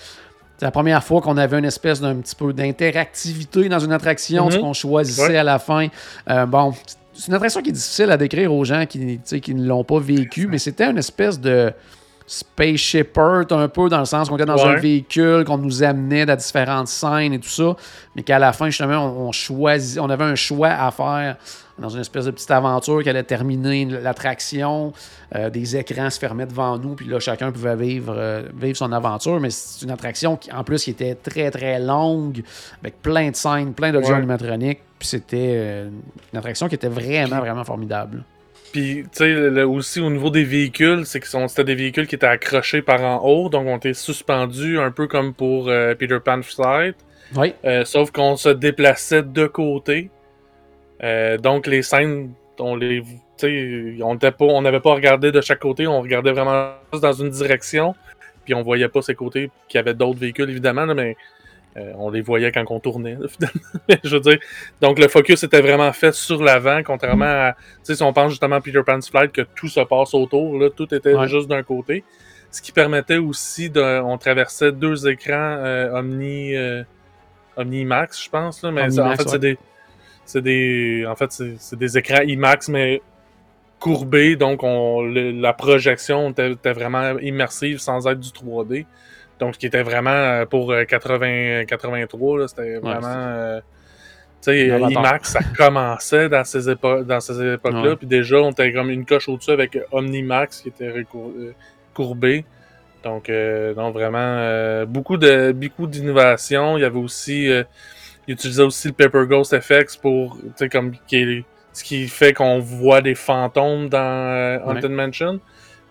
la 0.62 0.70
première 0.70 1.02
fois 1.02 1.20
qu'on 1.20 1.36
avait 1.36 1.58
une 1.58 1.64
espèce 1.64 2.00
d'un 2.00 2.16
petit 2.16 2.36
peu 2.36 2.52
d'interactivité 2.52 3.68
dans 3.68 3.80
une 3.80 3.92
attraction, 3.92 4.48
ce 4.48 4.56
mhm. 4.56 4.62
qu'on 4.62 4.72
choisissait 4.72 5.36
à 5.36 5.42
la 5.42 5.58
fin. 5.58 5.88
Euh, 6.30 6.46
bon, 6.46 6.72
c'est 7.14 7.28
une 7.28 7.34
attraction 7.34 7.62
qui 7.62 7.70
est 7.70 7.72
difficile 7.72 8.10
à 8.10 8.16
décrire 8.16 8.52
aux 8.52 8.64
gens 8.64 8.86
qui, 8.86 9.18
qui 9.18 9.54
ne 9.54 9.66
l'ont 9.66 9.84
pas 9.84 9.98
vécu, 10.00 10.46
mais 10.46 10.58
c'était 10.58 10.90
une 10.90 10.98
espèce 10.98 11.40
de 11.40 11.72
spaceship 12.32 13.14
Earth 13.18 13.52
un 13.52 13.68
peu 13.68 13.90
dans 13.90 13.98
le 13.98 14.06
sens 14.06 14.28
qu'on 14.30 14.36
était 14.36 14.46
dans 14.46 14.64
un 14.64 14.76
véhicule, 14.76 15.44
qu'on 15.44 15.58
nous 15.58 15.82
amenait 15.82 16.24
dans 16.24 16.34
différentes 16.34 16.88
scènes 16.88 17.34
et 17.34 17.38
tout 17.38 17.48
ça, 17.48 17.76
mais 18.16 18.22
qu'à 18.22 18.38
la 18.38 18.54
fin 18.54 18.70
justement 18.70 19.04
on, 19.04 19.32
choisit, 19.32 20.00
on 20.00 20.08
avait 20.08 20.24
un 20.24 20.34
choix 20.34 20.70
à 20.70 20.90
faire 20.90 21.36
dans 21.78 21.90
une 21.90 22.00
espèce 22.00 22.24
de 22.24 22.30
petite 22.30 22.50
aventure 22.50 23.02
qui 23.02 23.10
allait 23.10 23.22
terminer 23.22 23.84
l'attraction. 23.84 24.94
Euh, 25.34 25.50
des 25.50 25.76
écrans 25.76 26.08
se 26.08 26.18
fermaient 26.18 26.46
devant 26.46 26.78
nous, 26.78 26.94
puis 26.94 27.06
là, 27.06 27.18
chacun 27.18 27.50
pouvait 27.50 27.76
vivre, 27.76 28.14
euh, 28.16 28.42
vivre 28.54 28.76
son 28.76 28.92
aventure. 28.92 29.40
Mais 29.40 29.50
c'est 29.50 29.84
une 29.84 29.90
attraction 29.90 30.36
qui, 30.36 30.52
en 30.52 30.64
plus, 30.64 30.84
qui 30.84 30.90
était 30.90 31.14
très, 31.14 31.50
très 31.50 31.80
longue, 31.80 32.42
avec 32.82 33.00
plein 33.02 33.30
de 33.30 33.36
scènes, 33.36 33.72
plein 33.72 33.90
d'objets 33.90 34.12
animatroniques. 34.12 34.80
Puis 34.98 35.08
c'était 35.08 35.54
euh, 35.56 35.88
une 36.32 36.38
attraction 36.38 36.68
qui 36.68 36.76
était 36.76 36.88
vraiment, 36.88 37.40
vraiment 37.40 37.64
formidable. 37.64 38.22
Puis, 38.72 39.04
tu 39.04 39.08
sais, 39.12 39.62
aussi 39.62 40.00
au 40.00 40.10
niveau 40.10 40.30
des 40.30 40.44
véhicules, 40.44 41.04
c'est 41.04 41.20
que 41.20 41.26
c'était 41.26 41.64
des 41.64 41.74
véhicules 41.74 42.06
qui 42.06 42.14
étaient 42.14 42.26
accrochés 42.26 42.80
par 42.80 43.02
en 43.02 43.18
haut, 43.22 43.48
donc 43.50 43.66
on 43.66 43.76
était 43.76 43.94
suspendus 43.94 44.78
un 44.78 44.90
peu 44.90 45.06
comme 45.06 45.34
pour 45.34 45.66
Peter 45.66 46.18
Pan 46.24 46.40
Flight. 46.42 46.96
Oui. 47.36 47.54
sauf 47.84 48.10
qu'on 48.10 48.36
se 48.36 48.48
déplaçait 48.48 49.22
de 49.22 49.46
côté. 49.46 50.10
Euh, 51.02 51.36
donc 51.36 51.66
les 51.66 51.82
scènes, 51.82 52.32
on 52.58 52.76
les, 52.76 53.02
on 54.02 54.16
pas, 54.16 54.32
on 54.40 54.62
n'avait 54.62 54.80
pas 54.80 54.94
regardé 54.94 55.32
de 55.32 55.40
chaque 55.40 55.58
côté, 55.58 55.86
on 55.86 56.00
regardait 56.00 56.32
vraiment 56.32 56.72
juste 56.92 57.02
dans 57.02 57.12
une 57.12 57.30
direction, 57.30 57.94
puis 58.44 58.54
on 58.54 58.62
voyait 58.62 58.88
pas 58.88 59.02
ces 59.02 59.14
côtés, 59.14 59.50
qu'il 59.68 59.78
y 59.78 59.80
avait 59.80 59.94
d'autres 59.94 60.18
véhicules 60.18 60.48
évidemment, 60.48 60.86
mais 60.86 61.16
euh, 61.76 61.92
on 61.96 62.10
les 62.10 62.20
voyait 62.20 62.52
quand 62.52 62.64
on 62.70 62.80
tournait. 62.80 63.16
je 64.04 64.16
veux 64.16 64.20
dire, 64.20 64.38
donc 64.80 64.98
le 64.98 65.08
focus 65.08 65.42
était 65.42 65.60
vraiment 65.60 65.92
fait 65.92 66.12
sur 66.12 66.42
l'avant, 66.42 66.82
contrairement 66.84 67.24
à, 67.24 67.56
si 67.82 68.02
on 68.02 68.12
pense 68.12 68.30
justement 68.30 68.56
à 68.56 68.60
Peter 68.60 68.82
Pan's 68.84 69.08
Flight, 69.08 69.32
que 69.32 69.42
tout 69.42 69.68
se 69.68 69.80
passe 69.80 70.14
autour, 70.14 70.58
là, 70.58 70.70
tout 70.70 70.92
était 70.94 71.14
juste 71.28 71.48
d'un 71.48 71.62
côté, 71.62 72.04
ce 72.50 72.60
qui 72.60 72.72
permettait 72.72 73.18
aussi 73.18 73.70
de, 73.70 74.00
on 74.02 74.18
traversait 74.18 74.72
deux 74.72 75.08
écrans 75.08 75.56
euh, 75.58 75.98
Omni, 75.98 76.54
Omni 77.56 77.84
Max, 77.84 78.22
je 78.24 78.30
pense, 78.30 78.62
là, 78.62 78.70
mais 78.70 78.98
en 78.98 79.16
fait 79.16 79.28
c'est 79.28 79.38
des 79.38 79.58
c'est 80.24 80.42
des. 80.42 81.04
En 81.06 81.16
fait, 81.16 81.32
c'est 81.32 81.78
des 81.78 81.98
écrans 81.98 82.22
IMAX, 82.22 82.68
mais 82.68 83.02
courbés, 83.78 84.36
donc 84.36 84.62
on, 84.62 85.02
la 85.02 85.52
projection 85.52 86.30
était, 86.30 86.72
vraiment 86.72 87.18
immersive 87.18 87.80
sans 87.80 88.06
être 88.06 88.20
du 88.20 88.28
3D. 88.30 88.86
Donc, 89.42 89.54
ce 89.54 89.58
qui 89.58 89.66
était 89.66 89.82
vraiment 89.82 90.10
euh, 90.10 90.46
pour 90.46 90.72
80, 90.88 91.64
83, 91.64 92.48
c'était 92.48 92.78
vraiment. 92.78 93.08
Euh, 93.08 93.60
tu 94.40 94.52
sais, 94.52 94.66
IMAX, 94.68 95.32
ça 95.32 95.40
commençait 95.56 96.28
dans 96.28 96.44
ces, 96.44 96.74
dans 96.74 97.20
ces 97.20 97.52
époques-là. 97.52 97.96
Puis 97.96 98.06
déjà, 98.06 98.36
on 98.36 98.50
était 98.50 98.72
comme 98.72 98.90
une 98.90 99.04
coche 99.04 99.28
au-dessus 99.28 99.50
avec 99.50 99.78
OmniMax 99.90 100.62
qui 100.62 100.68
était 100.68 100.92
euh, 101.14 101.52
courbé. 101.94 102.44
Donc, 103.02 103.30
donc 103.76 103.94
vraiment, 103.94 104.84
beaucoup 104.86 105.16
de 105.16 105.50
beaucoup 105.50 105.88
d'innovation. 105.88 106.78
Il 106.78 106.82
y 106.82 106.84
avait 106.84 106.98
aussi 106.98 107.48
il 108.28 108.34
utilisait 108.34 108.62
aussi 108.62 108.88
le 108.88 108.94
Paper 108.94 109.26
Ghost 109.26 109.52
Effects 109.52 110.00
pour, 110.00 110.36
tu 110.36 110.50
sais, 110.54 110.68
comme, 110.68 110.92
qui 111.08 111.44
ce 111.72 111.82
qui 111.84 112.06
fait 112.08 112.32
qu'on 112.32 112.58
voit 112.58 113.00
des 113.00 113.14
fantômes 113.14 113.88
dans 113.88 113.98
euh, 113.98 114.58
Haunted 114.64 114.90
Mansion. 114.90 115.40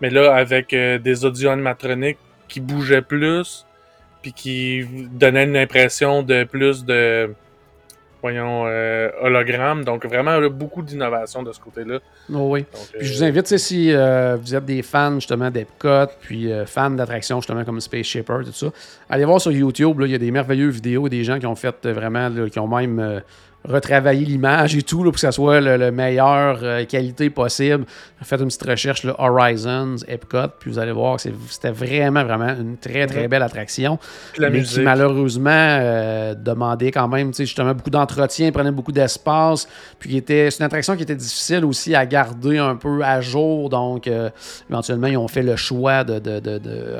Mais 0.00 0.10
là, 0.10 0.34
avec 0.34 0.72
euh, 0.72 0.98
des 0.98 1.24
audio 1.24 1.50
animatroniques 1.50 2.18
qui 2.52 2.60
bougeaient 2.60 3.02
plus, 3.02 3.66
puis 4.20 4.32
qui 4.32 4.84
donnaient 5.10 5.44
une 5.44 5.56
impression 5.56 6.22
de 6.22 6.44
plus 6.44 6.84
de, 6.84 7.34
voyons, 8.20 8.64
euh, 8.66 9.10
hologramme. 9.20 9.84
Donc, 9.84 10.06
vraiment, 10.06 10.40
beaucoup 10.48 10.82
d'innovation 10.82 11.42
de 11.42 11.52
ce 11.52 11.60
côté-là. 11.60 11.98
Oh 12.32 12.48
oui. 12.50 12.64
puis 12.96 13.06
je 13.06 13.14
vous 13.14 13.24
invite, 13.24 13.56
si 13.58 13.92
vous 13.92 14.54
êtes 14.54 14.64
des 14.64 14.82
fans 14.82 15.14
justement 15.14 15.50
d'Epcot, 15.50 16.12
puis 16.20 16.50
fans 16.66 16.90
d'attractions 16.90 17.40
justement 17.40 17.64
comme 17.64 17.80
Space 17.80 18.14
Earth, 18.14 18.44
tout 18.44 18.52
ça, 18.52 18.66
allez 19.10 19.24
voir 19.24 19.40
sur 19.40 19.50
YouTube, 19.50 20.00
il 20.04 20.10
y 20.12 20.14
a 20.14 20.18
des 20.18 20.30
merveilleuses 20.30 20.74
vidéos, 20.74 21.08
des 21.08 21.24
gens 21.24 21.38
qui 21.38 21.46
ont 21.46 21.56
fait 21.56 21.86
vraiment, 21.86 22.30
qui 22.48 22.58
ont 22.58 22.68
même 22.68 23.22
retravailler 23.68 24.24
l'image 24.24 24.74
et 24.74 24.82
tout 24.82 25.02
pour 25.02 25.12
que 25.12 25.20
ça 25.20 25.32
soit 25.32 25.60
le, 25.60 25.90
meilleure 25.92 26.60
euh, 26.62 26.84
qualité 26.84 27.30
possible. 27.30 27.84
Faites 28.22 28.40
une 28.40 28.46
petite 28.46 28.62
recherche, 28.64 29.04
là, 29.04 29.14
Horizons, 29.18 29.96
Epcot, 30.08 30.48
puis 30.58 30.70
vous 30.70 30.78
allez 30.78 30.92
voir 30.92 31.16
que 31.16 31.28
c'était 31.48 31.70
vraiment, 31.70 32.24
vraiment 32.24 32.48
une 32.48 32.76
très, 32.76 33.06
très 33.06 33.28
belle 33.28 33.42
attraction. 33.42 33.98
mais 34.38 34.62
qui 34.62 34.80
malheureusement 34.80 35.50
euh, 35.52 36.34
demandait 36.34 36.90
quand 36.90 37.08
même 37.08 37.32
justement 37.34 37.74
beaucoup 37.74 37.90
d'entretien, 37.90 38.50
prenait 38.52 38.72
beaucoup 38.72 38.92
d'espace, 38.92 39.68
puis 39.98 40.16
était 40.16 40.50
c'est 40.50 40.60
une 40.60 40.66
attraction 40.66 40.96
qui 40.96 41.02
était 41.02 41.16
difficile 41.16 41.64
aussi 41.64 41.94
à 41.94 42.06
garder 42.06 42.58
un 42.58 42.76
peu 42.76 43.02
à 43.02 43.20
jour. 43.20 43.68
Donc, 43.68 44.06
euh, 44.06 44.30
éventuellement, 44.70 45.08
ils 45.08 45.16
ont 45.16 45.28
fait 45.28 45.42
le 45.42 45.56
choix 45.56 46.04
de, 46.04 46.20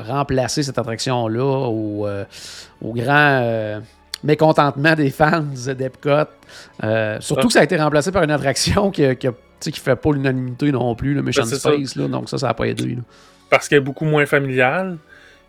remplacer 0.03 0.63
cette 0.63 0.79
attraction-là 0.79 1.69
au, 1.69 2.07
au 2.81 2.93
grand 2.93 3.81
mécontentement 4.23 4.95
des 4.95 5.11
fans 5.11 5.43
d'Epcot. 5.43 6.31
Euh, 6.85 7.21
surtout 7.21 7.49
que 7.49 7.53
ça 7.53 7.61
a 7.61 7.65
été 7.65 7.77
remplacé 7.77 8.13
par 8.13 8.23
une 8.23 8.31
attraction 8.31 8.91
qui, 8.91 9.17
qui, 9.17 9.29
qui 9.61 9.81
fait 9.81 9.97
pas 9.97 10.13
l'unanimité 10.13 10.73
non 10.73 10.95
plus, 10.95 11.15
le 11.15 11.23
Mission 11.23 11.45
Space. 11.45 11.97
Là, 11.97 12.09
donc 12.09 12.29
ça, 12.29 12.39
ça 12.39 12.49
n'a 12.49 12.55
pas 12.55 12.67
aidé. 12.67 12.99
Parce 13.51 13.69
qu'elle 13.69 13.79
est 13.79 13.83
beaucoup 13.83 14.05
moins 14.05 14.27
familiale. 14.27 14.99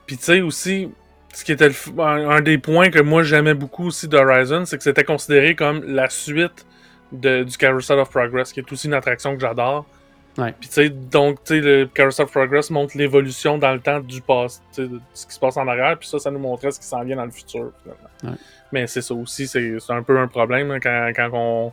Puis 0.06 0.18
tu 0.18 0.24
sais 0.24 0.42
aussi, 0.42 0.90
ce 1.34 1.44
qui 1.44 1.52
était 1.52 1.72
un, 1.98 2.42
des 2.42 2.58
points 2.58 2.90
que 2.90 3.00
moi 3.00 3.24
j'aimais 3.24 3.54
beaucoup 3.54 3.88
aussi 3.88 4.08
d'Horizon, 4.08 4.66
c'est 4.66 4.78
que 4.78 4.84
c'était 4.84 5.04
considéré 5.04 5.56
comme 5.56 5.84
la 5.86 6.10
suite 6.10 6.66
de, 7.12 7.44
du 7.44 7.58
Carousel 7.58 8.00
of 8.00 8.10
Progress, 8.10 8.52
qui 8.54 8.60
est 8.60 8.72
aussi 8.72 8.88
une 8.88 8.94
attraction 8.94 9.34
que 9.36 9.42
j'adore. 9.42 9.86
Ouais. 10.38 10.54
Puis 10.60 10.68
tu 10.68 10.76
sais, 10.76 10.90
donc 10.90 11.44
tu 11.44 11.56
sais, 11.56 11.62
le 11.62 11.86
Carousel 11.86 12.26
of 12.26 12.32
Progress 12.32 12.70
montre 12.72 12.98
l'évolution 12.98 13.58
dans 13.58 13.72
le 13.72 13.80
temps 13.80 14.00
du 14.00 14.20
passé, 14.20 14.60
de 14.78 15.00
ce 15.14 15.28
qui 15.28 15.34
se 15.34 15.40
passe 15.40 15.58
en 15.58 15.68
arrière, 15.68 15.98
puis 15.98 16.10
ça, 16.10 16.20
ça 16.20 16.32
nous 16.32 16.40
montrait 16.40 16.72
ce 16.72 16.80
qui 16.80 16.88
s'en 16.88 17.04
vient 17.04 17.16
dans 17.16 17.26
le 17.26 17.32
futur. 17.32 17.72
Ouais. 18.24 18.32
Mais 18.74 18.88
c'est 18.88 19.02
ça 19.02 19.14
aussi, 19.14 19.48
c'est 19.48 19.78
un 19.90 20.02
peu 20.02 20.18
un 20.18 20.28
problème 20.28 20.72
hein, 20.72 20.80
quand, 20.82 21.12
quand, 21.16 21.30
on, 21.34 21.72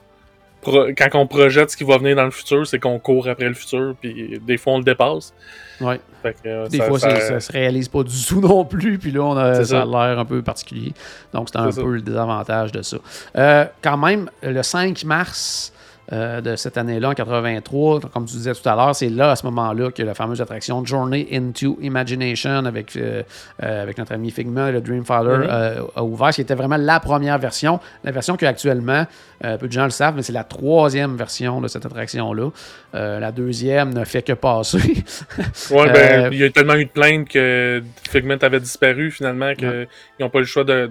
quand 0.95 1.09
on 1.15 1.27
projette 1.27 1.71
ce 1.71 1.77
qui 1.77 1.85
va 1.85 1.97
venir 1.97 2.15
dans 2.15 2.27
le 2.27 2.31
futur, 2.31 2.67
c'est 2.67 2.79
qu'on 2.79 2.99
court 2.99 3.27
après 3.27 3.49
le 3.49 3.55
futur, 3.55 3.95
puis 3.99 4.39
des 4.47 4.59
fois 4.59 4.75
on 4.75 4.79
le 4.79 4.85
dépasse. 4.85 5.33
Ouais. 5.81 5.99
Euh, 6.45 6.69
des 6.69 6.83
fois, 6.83 6.99
ça, 6.99 7.19
ça, 7.21 7.41
se 7.41 7.51
réalise 7.51 7.89
pas 7.89 8.03
du 8.03 8.25
tout 8.27 8.41
non 8.43 8.67
plus, 8.67 8.99
puis 8.99 9.13
là, 9.13 9.23
on 9.23 9.37
a, 9.37 9.65
ça, 9.65 9.81
a 9.81 9.87
l'air 9.87 10.19
un 10.19 10.27
peu 10.27 10.43
particulier. 10.43 10.93
Donc, 11.33 11.49
c'est 11.51 11.59
un 11.59 11.71
peu 11.71 11.95
le 11.95 12.03
désavantage 12.03 12.73
de 12.73 12.83
ça. 12.83 12.99
Euh, 13.39 13.65
quand 13.81 13.97
même, 13.97 14.29
le 14.43 14.63
5 14.63 15.03
mars, 15.05 15.73
euh, 16.13 16.41
de 16.41 16.57
cette 16.57 16.77
année-là, 16.77 17.11
en 17.11 17.15
83. 17.15 18.01
Comme 18.13 18.25
tu 18.25 18.35
disais 18.35 18.53
tout 18.53 18.69
à 18.69 18.75
l'heure, 18.75 18.97
c'est 18.97 19.09
là, 19.09 19.31
à 19.31 19.37
ce 19.37 19.47
moment-là, 19.47 19.93
que 19.93 20.03
la 20.03 20.15
fameuse 20.15 20.41
attraction 20.41 20.85
Journey 20.85 21.29
into 21.33 21.79
Imagination 21.81 22.67
avec, 22.67 22.97
euh, 22.97 23.23
euh, 23.63 23.83
avec 23.83 23.97
notre 23.97 24.13
ami 24.13 24.33
Figment 24.33 24.67
et 24.67 24.73
le 24.73 24.81
Dreamfather 24.81 25.47
mm-hmm. 25.47 25.91
a 25.95 26.03
ouvert, 26.03 26.31
qui 26.31 26.41
était 26.41 26.57
vraiment 26.57 26.79
la 26.79 26.99
première 26.99 27.39
version. 27.39 27.79
La 28.03 28.11
version 28.11 28.37
qu'actuellement, 28.37 29.07
peu 29.41 29.69
de 29.69 29.73
gens 29.73 29.85
le 29.85 29.91
savent, 29.91 30.17
mais 30.17 30.23
c'est 30.23 30.33
la 30.33 30.45
troisième 30.45 31.17
version 31.17 31.61
de 31.61 31.69
cette 31.69 31.87
attraction-là. 31.87 32.51
la 32.93 33.33
deuxième 33.33 33.95
ne 33.95 34.05
fait 34.05 34.23
que 34.23 34.33
passer. 34.33 34.79
ouais, 35.71 35.93
ben, 35.93 36.33
il 36.33 36.39
y 36.39 36.45
a 36.45 36.51
tellement 36.51 36.75
eu 36.75 36.87
de 36.87 36.91
plaintes 36.91 37.29
que 37.29 37.83
Figment 38.11 38.37
avait 38.43 38.61
disparu 38.61 39.11
finalement 39.11 39.55
qu'ils 39.55 39.87
n'ont 40.19 40.29
pas 40.29 40.39
eu 40.39 40.43
le 40.43 40.47
choix 40.47 40.65
de 40.65 40.91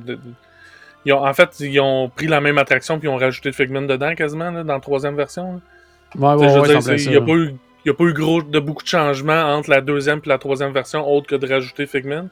en 1.11 1.33
fait, 1.33 1.59
ils 1.59 1.79
ont 1.79 2.09
pris 2.09 2.27
la 2.27 2.41
même 2.41 2.57
attraction 2.57 2.99
puis 2.99 3.07
ils 3.07 3.11
ont 3.11 3.17
rajouté 3.17 3.49
le 3.49 3.53
Figment 3.53 3.81
dedans 3.81 4.15
quasiment 4.15 4.51
dans 4.51 4.73
la 4.73 4.79
troisième 4.79 5.15
version. 5.15 5.61
Ouais, 6.15 6.33
ouais, 6.33 6.59
ouais, 6.59 6.97
il 6.97 7.09
n'y 7.09 7.15
a, 7.15 7.21
pas 7.21 7.31
eu, 7.31 7.55
a 7.87 7.93
pas 7.93 8.03
eu 8.03 8.13
gros, 8.13 8.41
de 8.41 8.59
beaucoup 8.59 8.83
de 8.83 8.87
changements 8.87 9.55
entre 9.55 9.69
la 9.69 9.81
deuxième 9.81 10.19
et 10.25 10.29
la 10.29 10.39
troisième 10.39 10.71
version, 10.71 11.07
autre 11.07 11.27
que 11.27 11.35
de 11.35 11.47
rajouter 11.47 11.85
Figment. 11.85 12.29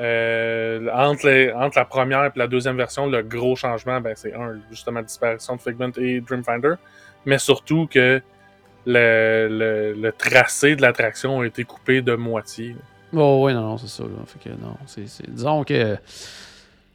Euh, 0.00 0.88
entre, 0.92 1.52
entre 1.54 1.78
la 1.78 1.84
première 1.84 2.24
et 2.24 2.30
la 2.34 2.46
deuxième 2.48 2.76
version, 2.76 3.06
le 3.06 3.22
gros 3.22 3.54
changement, 3.54 4.00
ben, 4.00 4.14
c'est 4.16 4.34
un, 4.34 4.60
justement, 4.70 5.00
la 5.00 5.04
disparition 5.04 5.56
de 5.56 5.60
Figment 5.60 5.92
et 5.96 6.20
Dreamfinder, 6.20 6.74
mais 7.26 7.38
surtout 7.38 7.86
que 7.88 8.20
le, 8.86 9.94
le, 9.96 10.12
tracé 10.12 10.76
de 10.76 10.82
l'attraction 10.82 11.40
a 11.40 11.46
été 11.46 11.64
coupé 11.64 12.02
de 12.02 12.14
moitié. 12.14 12.76
Oh, 13.12 13.42
oui, 13.44 13.54
non, 13.54 13.62
non, 13.62 13.78
c'est 13.78 13.88
ça. 13.88 14.04
Fait 14.26 14.50
que, 14.50 14.54
non, 14.54 14.76
c'est, 14.86 15.30
disons 15.30 15.64
que 15.64 15.96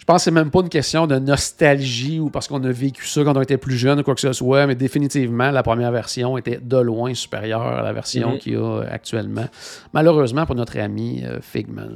pense 0.10 0.22
que 0.22 0.24
c'est 0.24 0.32
même 0.32 0.50
pas 0.50 0.62
une 0.62 0.70
question 0.70 1.06
de 1.06 1.20
nostalgie 1.20 2.20
ou 2.20 2.32
parce 2.32 2.48
qu'on 2.48 2.64
a 2.64 2.72
vécu 2.72 3.06
ça 3.06 3.24
quand 3.24 3.38
on 3.38 3.42
était 3.42 3.60
plus 3.60 3.78
jeune 3.78 4.00
ou 4.00 4.04
quoi 4.04 4.16
que 4.16 4.22
ce 4.22 4.34
soit, 4.34 4.66
mais 4.66 4.74
définitivement, 4.74 5.52
la 5.52 5.62
première 5.62 5.92
version 5.92 6.36
était 6.36 6.60
de 6.60 6.78
loin 6.78 7.14
supérieure 7.14 7.62
à 7.62 7.84
la 7.84 7.94
version 7.94 8.32
mhm. 8.32 8.38
qu'il 8.40 8.54
y 8.54 8.56
a 8.56 8.80
actuellement. 8.90 9.46
Malheureusement 9.94 10.48
pour 10.48 10.56
notre 10.56 10.80
ami 10.80 11.24
euh, 11.24 11.40
Figment. 11.42 11.92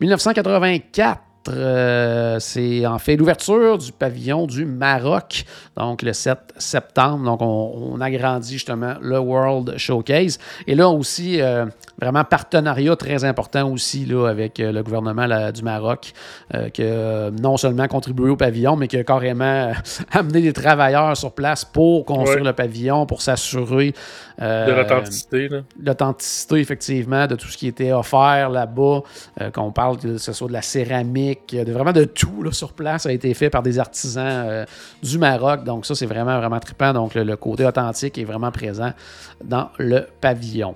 1984. 0.00 1.20
Euh, 1.48 2.38
c'est 2.38 2.84
en 2.86 2.98
fait 2.98 3.16
l'ouverture 3.16 3.78
du 3.78 3.92
pavillon 3.92 4.46
du 4.46 4.66
Maroc, 4.66 5.44
donc 5.76 6.02
le 6.02 6.12
7 6.12 6.38
septembre. 6.58 7.24
Donc, 7.24 7.40
on, 7.40 7.98
agrandit 8.00 8.54
justement 8.54 8.94
le 9.00 9.18
World 9.18 9.76
Showcase. 9.76 10.38
Et 10.66 10.74
là 10.74 10.88
aussi, 10.88 11.40
euh, 11.40 11.66
vraiment 12.00 12.24
partenariat 12.24 12.96
très 12.96 13.24
important 13.24 13.70
aussi 13.70 14.06
là, 14.06 14.26
avec 14.26 14.58
euh, 14.58 14.72
le 14.72 14.82
gouvernement 14.82 15.26
du 15.52 15.62
Maroc, 15.62 16.12
qui 16.72 16.82
a 16.82 17.30
non 17.30 17.56
seulement 17.56 17.86
contribué 17.88 18.30
au 18.30 18.36
pavillon, 18.36 18.76
mais 18.76 18.88
qui 18.88 18.96
a 18.96 19.04
carrément 19.04 19.72
amené 20.12 20.40
des 20.40 20.52
travailleurs 20.52 21.16
sur 21.16 21.32
place 21.32 21.64
pour 21.64 22.04
construire 22.04 22.44
le 22.44 22.52
pavillon, 22.52 23.06
pour 23.06 23.22
s'assurer 23.22 23.94
de 24.38 24.72
l'authenticité. 24.72 25.48
L'authenticité, 25.82 26.56
effectivement, 26.56 27.26
de 27.26 27.34
tout 27.34 27.48
ce 27.48 27.58
qui 27.58 27.66
était 27.66 27.92
offert 27.92 28.48
là-bas, 28.48 29.00
qu'on 29.52 29.72
parle 29.72 29.98
que 29.98 30.16
ce 30.16 30.32
soit 30.32 30.48
de 30.48 30.54
la 30.54 30.62
céramique 30.62 31.29
de, 31.34 31.72
vraiment 31.72 31.92
de 31.92 32.04
tout 32.04 32.42
là, 32.42 32.52
sur 32.52 32.72
place 32.72 33.06
a 33.06 33.12
été 33.12 33.32
fait 33.34 33.50
par 33.50 33.62
des 33.62 33.78
artisans 33.78 34.44
euh, 34.46 34.64
du 35.02 35.18
Maroc. 35.18 35.64
Donc 35.64 35.86
ça, 35.86 35.94
c'est 35.94 36.06
vraiment, 36.06 36.38
vraiment 36.38 36.60
trippant. 36.60 36.92
Donc 36.92 37.14
le, 37.14 37.36
côté 37.36 37.64
authentique 37.64 38.18
est 38.18 38.24
vraiment 38.24 38.50
présent 38.50 38.92
dans 39.42 39.70
le 39.78 40.06
pavillon. 40.20 40.74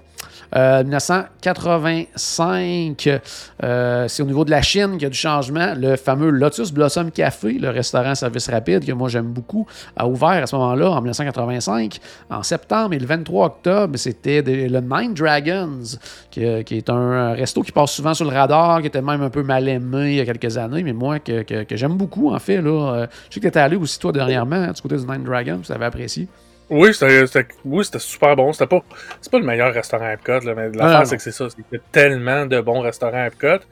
1985, 0.55 3.07
euh, 3.07 3.19
euh, 3.63 4.09
c'est 4.09 4.23
au 4.23 4.27
niveau 4.27 4.45
de 4.45 4.51
la 4.51 4.63
Chine 4.63 4.93
qu'il 4.93 5.03
y 5.03 5.07
a 5.07 5.11
du 5.11 5.19
changement. 5.19 5.75
Le 5.77 5.97
fameux 5.97 6.31
Lotus 6.31 6.73
Blossom 6.73 7.11
Café, 7.11 7.55
le 7.55 7.71
restaurant 7.71 8.15
service 8.15 8.49
rapide 8.49 8.87
que 8.87 8.93
moi 8.93 9.09
j'aime 9.09 9.27
beaucoup, 9.27 9.67
a 9.97 10.07
ouvert 10.07 10.43
à 10.43 10.47
ce 10.47 10.55
moment-là 10.57 10.91
en 10.91 11.01
1985. 11.01 11.99
En 12.31 12.43
septembre 12.43 12.95
et 12.95 12.99
le 12.99 13.07
23 13.07 13.47
octobre, 13.47 13.97
c'était 13.97 14.43
le 14.43 14.81
Nine 14.81 15.15
Dragons, 15.15 15.83
qui, 16.31 16.45
est 16.45 16.91
un 16.91 17.33
resto 17.33 17.63
qui 17.63 17.73
passe 17.73 17.93
souvent 17.93 18.15
sur 18.15 18.31
le 18.31 18.37
radar, 18.37 18.81
qui 18.81 18.87
était 18.87 19.03
même 19.03 19.23
un 19.23 19.31
peu 19.31 19.43
mal 19.43 19.69
aimé 19.69 20.13
il 20.13 20.17
y 20.17 20.21
a 20.21 20.25
quelques 20.25 20.57
années, 20.57 20.83
mais 20.83 20.93
moi 20.93 21.19
que, 21.19 21.45
j'aime 21.71 21.97
beaucoup 21.97 22.33
en 22.33 22.39
fait. 22.39 22.61
Là. 22.61 22.95
Euh, 22.95 23.07
je 23.29 23.35
sais 23.35 23.41
que 23.41 23.41
tu 23.41 23.49
étais 23.49 23.61
allé 23.61 23.77
aussi 23.77 23.99
toi 23.99 24.13
dernièrement 24.13 24.69
du 24.69 24.81
côté 24.81 24.97
du 24.97 25.07
Nine 25.07 25.25
Dragons, 25.25 25.61
tu 25.65 25.73
avais 25.73 25.87
apprécié. 25.87 26.29
Oui, 26.71 26.95
c'était 26.95 27.99
super 27.99 28.37
bon. 28.37 28.53
C'était 28.53 28.67
pas, 28.67 28.83
pas 29.31 29.39
le 29.39 29.45
meilleur 29.45 29.73
restaurant 29.73 30.09
Epcot, 30.11 30.41
là, 30.41 30.55
mais 30.55 30.71
l'affaire, 30.71 31.07
c'est 31.07 31.17
que 31.17 31.23
c'est 31.23 31.33
ça. 31.33 31.49
C'était 31.51 31.83
tellement 31.93 32.47
de 32.47 32.61
bons 32.61 32.81
restaurants 32.81 33.25
Epcot. 33.25 33.65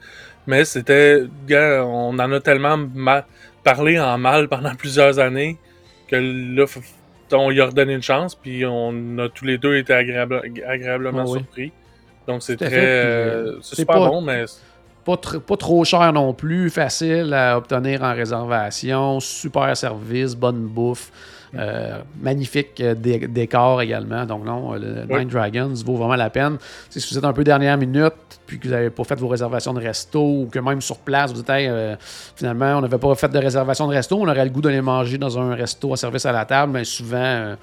Mais 0.47 0.65
c'était. 0.65 1.23
On 1.51 2.19
en 2.19 2.31
a 2.31 2.39
tellement 2.39 2.77
parlé 3.63 3.99
en 3.99 4.17
mal 4.17 4.47
pendant 4.47 4.75
plusieurs 4.77 5.19
années 5.19 5.57
que 6.07 6.15
là, 6.15 6.65
on 7.31 7.51
y 7.51 7.59
a 7.59 7.65
redonné 7.65 7.93
une 7.93 8.03
chance, 8.03 8.35
puis 8.35 8.65
on 8.65 9.17
a 9.17 9.29
tous 9.29 9.45
les 9.45 9.57
deux 9.57 9.77
été 9.77 9.93
agréablement 9.93 11.25
surpris. 11.25 11.71
Donc 12.27 12.43
c'est 12.43 12.57
très. 12.57 12.69
Euh, 12.73 13.59
c'est 13.61 13.77
super 13.77 13.97
bon, 13.97 14.21
mais. 14.21 14.45
Pas, 15.05 15.17
pas, 15.17 15.57
trop 15.57 15.83
cher 15.83 16.13
non 16.13 16.33
plus, 16.33 16.69
facile 16.69 17.33
à 17.33 17.57
obtenir 17.57 18.03
en 18.03 18.13
réservation, 18.13 19.19
super 19.19 19.75
service, 19.75 20.33
bonne 20.33 20.65
bouffe. 20.65 21.11
Euh, 21.55 21.99
magnifique 22.19 22.81
euh, 22.81 22.95
décor 22.95 23.81
également. 23.81 24.25
Donc, 24.25 24.43
non, 24.43 24.73
le 24.73 25.05
Nine 25.07 25.27
Dragons 25.27 25.73
vaut 25.85 25.97
vraiment 25.97 26.15
la 26.15 26.31
peine. 26.31 26.57
si 26.89 27.07
vous 27.11 27.17
êtes 27.17 27.23
un 27.23 27.33
peu 27.33 27.43
dernière 27.43 27.77
minute, 27.77 28.13
puis 28.47 28.57
que 28.57 28.67
vous 28.67 28.73
n'avez 28.73 28.89
pas 28.89 29.03
fait 29.03 29.19
vos 29.19 29.27
réservations 29.27 29.73
de 29.73 29.79
resto, 29.79 30.19
ou 30.19 30.49
que 30.51 30.57
même 30.57 30.81
sur 30.81 30.97
place, 30.97 31.31
vous 31.31 31.37
dites, 31.37 31.49
euh, 31.51 31.95
finalement, 32.35 32.77
on 32.77 32.81
n'avait 32.81 32.97
pas 32.97 33.13
fait 33.13 33.29
de 33.29 33.37
réservation 33.37 33.87
de 33.87 33.93
resto, 33.93 34.17
on 34.19 34.27
aurait 34.27 34.45
le 34.45 34.49
goût 34.49 34.61
d'aller 34.61 34.81
manger 34.81 35.19
dans 35.19 35.37
un 35.37 35.53
resto 35.53 35.93
à 35.93 35.97
service 35.97 36.25
à 36.25 36.31
la 36.31 36.45
table, 36.45 36.73
mais 36.73 36.85
souvent, 36.85 37.55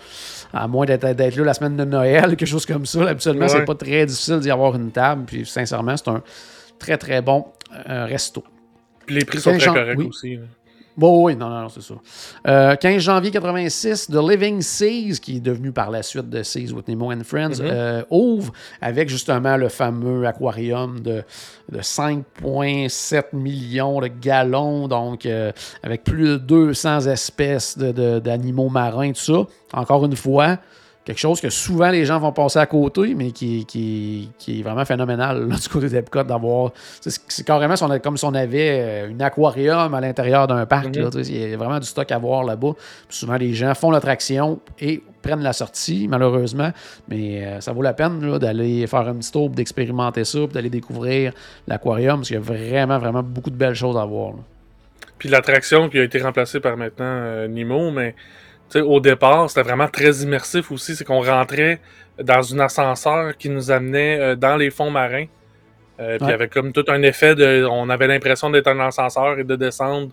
à 0.53 0.69
moins 0.69 0.87
d'être 0.87 1.05
là 1.05 1.45
la 1.45 1.55
semaine 1.55 1.77
de 1.77 1.85
Noël, 1.85 2.25
quelque 2.37 2.47
chose 2.47 2.67
comme 2.67 2.87
ça, 2.87 3.09
absolument, 3.09 3.49
c'est 3.49 3.65
pas 3.65 3.75
très 3.75 4.07
difficile 4.07 4.39
d'y 4.39 4.53
avoir 4.53 4.77
une 4.77 4.93
table. 4.93 5.25
Puis, 5.27 5.45
sincèrement, 5.45 5.97
c'est 5.97 6.09
un 6.09 6.23
très, 6.79 6.97
très 6.97 7.23
bon 7.23 7.47
resto. 7.87 8.45
Puis 9.05 9.17
les 9.17 9.25
prix 9.25 9.41
sont 9.41 9.57
très 9.57 9.67
corrects 9.67 9.99
aussi. 9.99 10.39
Bon, 10.97 11.25
oui, 11.25 11.37
non, 11.37 11.49
non, 11.49 11.69
c'est 11.69 11.83
ça. 11.83 11.95
15 12.77 12.85
euh, 12.85 12.99
janvier 12.99 13.31
86, 13.31 14.09
The 14.09 14.15
Living 14.15 14.61
Seas, 14.61 15.19
qui 15.21 15.37
est 15.37 15.41
devenu 15.41 15.73
par 15.73 15.91
la 15.91 16.03
suite 16.03 16.29
de 16.29 16.43
Seas 16.43 16.73
with 16.73 16.89
Nemo 16.89 17.13
and 17.13 17.23
Friends, 17.25 17.61
mm-hmm. 17.61 17.71
euh, 17.71 18.03
ouvre 18.11 18.53
avec 18.81 19.09
justement 19.09 19.57
le 19.57 19.69
fameux 19.69 20.27
aquarium 20.27 21.01
de, 21.01 21.23
de 21.71 21.79
5,7 21.79 23.35
millions 23.35 24.01
de 24.01 24.09
gallons, 24.09 24.89
donc 24.89 25.27
euh, 25.27 25.53
avec 25.83 26.05
plus 26.05 26.25
de 26.25 26.37
200 26.37 27.07
espèces 27.07 27.79
d'animaux 27.79 28.69
marins, 28.69 29.13
tout 29.13 29.21
ça. 29.21 29.47
Encore 29.73 30.05
une 30.05 30.17
fois, 30.17 30.59
quelque 31.05 31.19
chose 31.19 31.41
que 31.41 31.51
souvent 31.51 31.91
les 31.91 32.05
gens 32.05 32.19
vont 32.19 32.33
passer 32.33 32.59
à 32.59 32.67
côté, 32.67 33.15
mais 33.15 33.31
qui, 33.33 33.65
qui, 33.65 34.31
qui 34.39 34.61
est 34.61 34.63
vraiment 34.63 34.85
phénoménal 34.85 35.49
du 35.49 35.69
côté 35.69 35.89
d'Epcot 35.89 36.25
d'avoir. 36.25 36.73
C'est 37.01 37.45
carrément 37.45 37.75
comme 38.03 38.17
si 38.17 38.25
on 38.25 38.35
avait 38.35 39.09
un 39.11 39.21
aquarium 39.21 39.95
à 39.95 40.01
l'intérieur 40.01 40.47
d'un 40.47 40.67
parc. 40.67 40.97
Mhm. 40.97 41.11
il 41.25 41.51
y 41.51 41.55
a 41.55 41.57
vraiment 41.57 41.79
du 41.79 41.87
stock 41.87 42.11
à 42.13 42.19
voir 42.19 42.45
là-bas. 42.45 42.73
Souvent 43.09 43.37
les 43.37 43.55
gens 43.55 43.75
font 43.75 43.91
l'attraction 43.91 44.61
et 44.79 45.03
prennent 45.23 45.43
la 45.43 45.53
sortie, 45.53 46.07
malheureusement. 46.09 46.71
Mais 47.09 47.45
euh, 47.45 47.61
ça 47.61 47.73
vaut 47.73 47.83
la 47.83 47.93
peine 47.93 48.39
d'aller 48.39 48.87
faire 48.87 49.09
un 49.09 49.15
petit 49.15 49.33
tour, 49.33 49.51
d'expérimenter 49.51 50.25
ça, 50.25 50.47
d'aller 50.47 50.71
découvrir 50.71 51.33
l'aquarium, 51.67 52.19
parce 52.19 52.29
qu'il 52.29 52.37
y 52.37 52.41
a 52.41 52.43
vraiment, 52.43 52.99
vraiment 52.99 53.23
beaucoup 53.23 53.51
de 53.51 53.57
belles 53.57 53.75
choses 53.75 53.97
à 53.97 54.05
voir. 54.05 54.35
Puis 55.19 55.29
l'attraction 55.29 55.89
qui 55.89 55.99
a 55.99 56.03
été 56.03 56.21
remplacée 56.21 56.61
par 56.61 56.77
maintenant 56.77 57.05
euh, 57.05 57.49
Nemo, 57.49 57.91
mais 57.91 58.15
au 58.77 59.01
départ, 59.01 59.49
c'était 59.49 59.63
vraiment 59.63 59.89
très 59.89 60.23
immersif 60.23 60.71
aussi. 60.71 60.95
C'est 60.95 61.05
qu'on 61.05 61.23
rentrait 61.23 61.81
dans 62.23 62.55
un 62.55 62.61
ascenseur 62.61 63.37
qui 63.37 63.49
nous 63.49 63.71
amenait 63.71 64.21
euh, 64.21 64.37
dans 64.37 64.57
les 64.57 64.71
fonds 64.71 64.91
marins. 64.91 65.27
Euh, 65.99 66.17
puis 66.17 66.27
il 66.27 66.31
y 66.31 66.35
avait 66.35 66.49
comme 66.49 66.73
tout 66.73 66.85
un 66.89 67.03
effet 67.03 67.35
de. 67.35 67.67
On 67.71 67.89
avait 67.91 68.07
l'impression 68.07 68.51
d'être 68.51 68.69
un 68.69 68.81
ascenseur 68.81 69.39
et 69.39 69.45
de 69.45 69.57
descendre. 69.57 70.11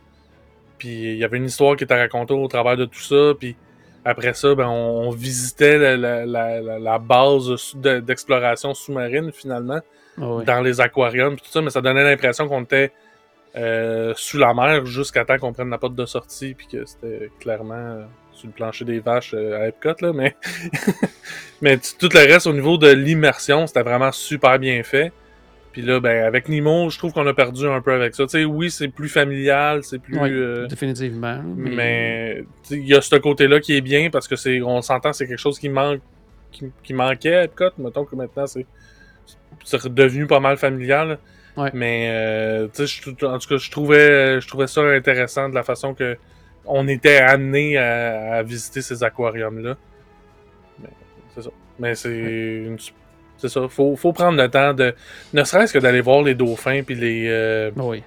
Puis 0.78 0.90
il 0.90 1.18
y 1.18 1.24
avait 1.24 1.38
une 1.38 1.46
histoire 1.46 1.76
qui 1.76 1.84
était 1.84 2.00
racontée 2.00 2.34
au 2.34 2.48
travers 2.48 2.78
de 2.78 2.86
tout 2.86 3.00
ça. 3.00 3.34
Puis 3.40 3.56
après 4.04 4.34
ça, 4.34 4.54
ben, 4.56 4.68
on, 4.68 5.10
visitait 5.12 5.98
la, 5.98 7.00
base 7.00 7.76
d'exploration 7.76 8.74
sous-marine 8.74 9.32
finalement. 9.32 9.80
Ah 10.20 10.40
dans 10.46 10.62
les 10.62 10.82
aquariums 10.82 11.36
tout 11.36 11.46
ça, 11.46 11.62
mais 11.62 11.70
ça 11.70 11.80
donnait 11.80 12.04
l'impression 12.04 12.48
qu'on 12.48 12.64
était 12.64 12.92
euh, 13.56 14.14
sous 14.16 14.40
la 14.40 14.54
mer 14.54 14.86
jusqu'à 14.86 15.26
temps 15.26 15.38
qu'on 15.38 15.54
prenne 15.54 15.70
la 15.70 15.78
porte 15.78 15.94
de 15.94 16.06
sortie, 16.06 16.56
puis 16.56 16.68
que 16.68 16.86
c'était 16.86 17.30
clairement 17.40 18.00
sur 18.38 18.48
le 18.48 18.54
plancher 18.54 18.86
des 18.86 19.00
vaches 19.00 19.34
euh, 19.34 19.60
à 19.60 19.68
Epcot, 19.68 19.96
là, 20.02 20.14
mais, 20.14 20.36
mais 21.62 21.78
tout 21.78 22.10
le 22.14 22.20
reste 22.20 22.46
au 22.46 22.54
niveau 22.54 22.78
de 22.78 22.90
l'immersion, 22.90 23.66
c'était 23.66 23.82
vraiment 23.82 24.12
super 24.12 24.60
bien 24.60 24.84
fait. 24.84 25.12
Puis 25.72 25.82
là, 25.82 26.00
ben, 26.00 26.24
avec 26.24 26.48
Nemo, 26.48 26.90
je 26.90 26.98
trouve 26.98 27.14
qu'on 27.14 27.26
a 27.28 27.34
perdu 27.34 27.68
un 27.68 27.82
peu 27.82 27.94
avec 27.94 28.16
ça. 28.16 28.24
Tu 28.26 28.30
sais, 28.30 28.46
oui, 28.46 28.72
c'est 28.72 28.88
plus 28.88 29.10
familial, 29.10 29.84
c'est 29.84 30.00
plus. 30.00 30.18
Euh, 30.20 30.68
définitivement. 30.68 31.42
Mais 31.56 32.44
il 32.72 32.88
y 32.88 32.96
a 32.96 33.02
ce 33.02 33.16
côté-là 33.16 33.60
qui 33.60 33.76
est 33.76 33.82
bien 33.82 34.10
parce 34.10 34.28
que 34.28 34.36
c'est, 34.36 34.62
on 34.62 34.82
s'entend, 34.82 35.14
c'est 35.14 35.28
quelque 35.28 35.38
chose 35.38 35.60
qui 35.60 35.70
manque, 35.70 36.02
qui, 36.84 36.94
manquait 36.94 37.36
à 37.36 37.44
Epcot. 37.44 37.72
Mettons 37.78 38.06
que 38.06 38.16
maintenant, 38.16 38.48
c'est, 38.48 38.66
c'est 39.66 39.82
redevenu 39.82 40.26
pas 40.26 40.40
mal 40.40 40.58
familial. 40.58 41.20
Mais, 41.74 42.10
euh, 42.12 42.68
tu 42.74 42.88
sais, 42.88 43.26
en 43.26 43.40
tout 43.40 43.48
cas, 43.50 43.58
je 43.58 43.72
trouvais, 43.72 44.40
je 44.40 44.48
trouvais 44.48 44.68
ça 44.68 44.82
intéressant 44.82 45.50
de 45.50 45.56
la 45.56 45.64
façon 45.64 45.96
que 45.96 46.18
on 46.68 46.88
était 46.88 47.18
amené 47.18 47.78
à, 47.78 48.44
visiter 48.44 48.82
ces 48.82 49.04
aquariums-là. 49.04 49.76
C'est 51.36 51.42
ça. 51.44 51.50
Mais 51.80 51.96
c'est 51.96 52.66
C'est 53.38 53.50
ça. 53.50 53.68
Faut, 53.70 53.96
faut 53.96 54.14
prendre 54.14 54.42
le 54.42 54.50
temps 54.50 54.74
de. 54.74 54.94
Ne 55.34 55.44
serait-ce 55.44 55.74
que 55.74 55.80
d'aller 55.80 56.02
voir 56.02 56.24
les 56.24 56.36
dauphins 56.36 56.84
puis 56.84 56.96
les. 56.96 57.28
Euh, 57.28 57.72
oui. 57.76 58.04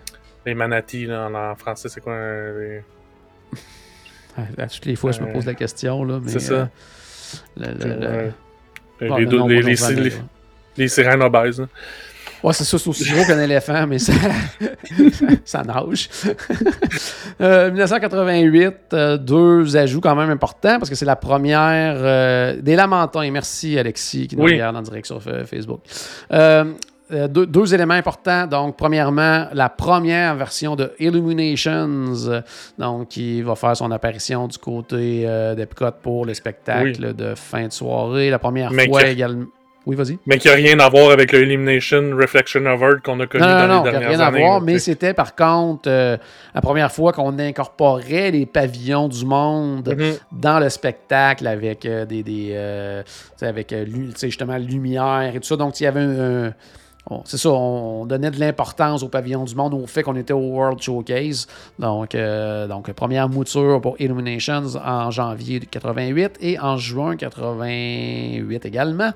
Les 0.46 0.55
manatis, 0.55 1.07
là, 1.07 1.29
en, 1.29 1.55
français, 1.55 1.88
c'est 1.90 2.01
quoi 2.01 2.16
les... 2.16 2.83
À 4.59 4.66
toutes 4.68 4.87
les 4.87 4.96
fois, 4.96 5.12
je 5.12 5.20
me 5.20 5.33
pose 5.33 5.44
la 5.44 5.55
question, 5.55 6.03
là. 6.03 6.20
C'est 6.27 6.40
ça. 6.40 6.70
Euh, 7.61 8.31
les, 9.01 9.27
les, 9.27 10.12
les, 10.77 10.88
sirènes 10.88 11.23
obèses. 11.23 11.66
Ouais, 12.42 12.53
c'est 12.55 12.64
ça, 12.64 12.79
c'est 12.79 12.88
aussi 12.88 13.11
gros 13.11 13.24
qu'un 13.24 13.40
éléphant, 13.40 13.87
mais 13.87 13.98
ça, 13.98 14.12
ça 15.44 15.62
nage. 15.62 16.09
1988, 17.38 18.66
euh, 18.92 18.96
euh, 18.96 19.16
deux 19.18 19.76
ajouts 19.76 20.00
quand 20.00 20.16
même 20.16 20.31
importants 20.31 20.79
parce 20.79 20.88
que 20.88 20.96
c'est 20.96 21.05
la 21.05 21.16
première 21.16 21.96
euh, 21.96 22.57
des 22.61 22.76
Lamentins. 22.76 23.22
Et 23.22 23.31
merci 23.31 23.79
Alexis 23.79 24.29
qui 24.29 24.37
nous 24.37 24.44
regarde 24.44 24.76
en 24.76 24.83
direct 24.83 25.07
sur 25.07 25.20
Facebook. 25.20 25.81
deux, 26.31 27.74
éléments 27.74 27.94
importants. 27.94 28.46
Donc, 28.46 28.76
premièrement, 28.76 29.48
la 29.53 29.68
première 29.68 30.35
version 30.37 30.76
de 30.76 30.92
Illuminations, 30.98 32.14
donc 32.79 33.09
qui 33.09 33.42
va 33.42 33.55
faire 33.55 33.76
son 33.76 33.90
apparition 33.90 34.48
du 34.48 34.57
côté 34.57 35.26
d'Epcot 35.57 35.92
pour 36.03 36.24
le 36.24 36.33
spectacle 36.33 37.14
de 37.14 37.35
fin 37.35 37.66
de 37.66 37.72
soirée. 37.72 38.31
La 38.31 38.38
première 38.38 38.72
fois 38.72 39.07
également. 39.07 39.46
Oui, 39.87 39.97
vas-y. 39.97 40.19
Mais 40.27 40.38
qui 40.38 40.49
n'a 40.49 40.55
rien 40.55 40.79
à 40.79 40.88
voir 40.90 41.11
avec 41.11 41.33
le 41.33 41.40
Elimination 41.43 42.11
Reflection 42.14 42.66
of 42.66 42.81
Earth 42.83 43.01
qu'on 43.03 43.19
a 43.21 43.27
connu 43.27 43.43
dans 43.45 43.66
non, 43.66 43.83
les 43.83 43.90
dernières 43.90 44.09
rien 44.11 44.21
années. 44.21 44.38
à 44.43 44.47
voir, 44.47 44.61
mais 44.61 44.79
c'était 44.79 45.14
par 45.14 45.35
contre 45.35 45.88
euh, 45.88 46.19
la 46.55 46.61
première 46.61 46.93
fois 46.93 47.12
qu'on 47.12 47.38
incorporait 47.38 48.31
les 48.31 48.45
pavillons 48.45 49.09
du 49.09 49.25
monde 49.25 49.88
Mhm. 49.97 50.14
dans 50.33 50.59
le 50.61 50.69
spectacle 50.69 51.47
avec 51.47 51.87
euh, 51.87 52.05
des, 52.05 52.23
des 52.23 52.51
euh, 52.53 53.03
avec 53.40 53.73
euh, 53.73 53.87
justement 54.21 54.59
lumière 54.59 55.33
et 55.35 55.40
tout 55.40 55.47
ça. 55.47 55.57
Donc 55.57 55.81
il 55.81 55.85
y 55.85 55.87
avait 55.87 56.01
un, 56.01 56.53
c'est 57.25 57.38
ça, 57.38 57.49
on 57.51 58.05
donnait 58.05 58.31
de 58.31 58.38
l'importance 58.38 59.03
au 59.03 59.09
pavillon 59.09 59.45
du 59.45 59.55
monde 59.57 59.73
au 59.75 59.87
fait 59.87 60.03
qu'on 60.03 60.14
était 60.16 60.35
au 60.35 60.38
World 60.40 60.81
Showcase. 60.83 61.47
Donc, 61.79 62.14
euh, 62.14 62.66
donc 62.69 62.93
première 62.93 63.29
mouture 63.31 63.81
pour 63.81 63.97
Illuminations 63.99 64.62
en 64.85 65.11
janvier 65.11 65.59
88 65.61 66.37
et 66.40 66.61
en 66.61 66.77
juin 66.77 67.16
88 67.16 68.66
également. 68.66 69.11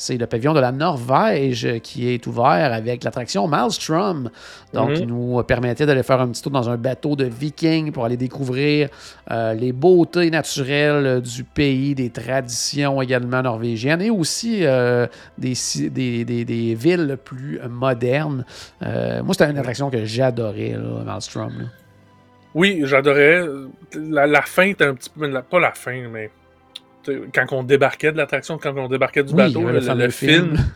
C'est 0.00 0.16
le 0.16 0.28
pavillon 0.28 0.54
de 0.54 0.60
la 0.60 0.70
Norvège 0.70 1.80
qui 1.82 2.08
est 2.08 2.24
ouvert 2.28 2.72
avec 2.72 3.02
l'attraction 3.02 3.48
Maelstrom. 3.48 4.30
Donc, 4.72 4.90
Mhm. 4.90 4.96
il 4.96 5.06
nous 5.08 5.42
permettait 5.42 5.86
d'aller 5.86 6.04
faire 6.04 6.20
un 6.20 6.28
petit 6.28 6.40
tour 6.40 6.52
dans 6.52 6.70
un 6.70 6.76
bateau 6.76 7.16
de 7.16 7.24
vikings 7.24 7.90
pour 7.90 8.04
aller 8.04 8.16
découvrir 8.16 8.90
euh, 9.32 9.54
les 9.54 9.72
beautés 9.72 10.30
naturelles 10.30 11.20
du 11.20 11.42
pays, 11.42 11.96
des 11.96 12.10
traditions 12.10 13.02
également 13.02 13.42
norvégiennes 13.42 14.00
et 14.02 14.10
aussi 14.10 14.60
euh, 14.64 15.08
des, 15.36 15.56
ci- 15.56 15.90
des, 15.90 16.24
des- 16.24 16.44
des 16.44 16.76
villes 16.76 17.18
plus 17.24 17.58
modernes. 17.68 18.44
Euh, 18.84 19.20
moi, 19.24 19.34
c'était 19.34 19.50
une 19.50 19.58
attraction 19.58 19.90
que 19.90 20.04
j'adorais, 20.04 20.76
Maelstrom. 21.04 21.52
là. 21.58 21.64
Oui, 22.54 22.82
j'adorais. 22.84 23.42
La, 23.96 24.28
la 24.28 24.42
fin 24.42 24.62
était 24.62 24.84
un 24.84 24.94
petit 24.94 25.10
peu. 25.10 25.26
la- 25.26 25.42
pas 25.42 25.58
la 25.58 25.72
fin, 25.72 26.08
mais. 26.08 26.30
Quand 27.34 27.46
on 27.52 27.62
débarquait 27.62 28.12
de 28.12 28.16
l'attraction, 28.16 28.58
quand 28.58 28.76
on 28.76 28.88
débarquait 28.88 29.22
du 29.22 29.32
Oui, 29.32 29.36
bateau, 29.52 29.62
le, 29.68 29.80
le 29.80 30.10
film, 30.10 30.56
film. 30.56 30.70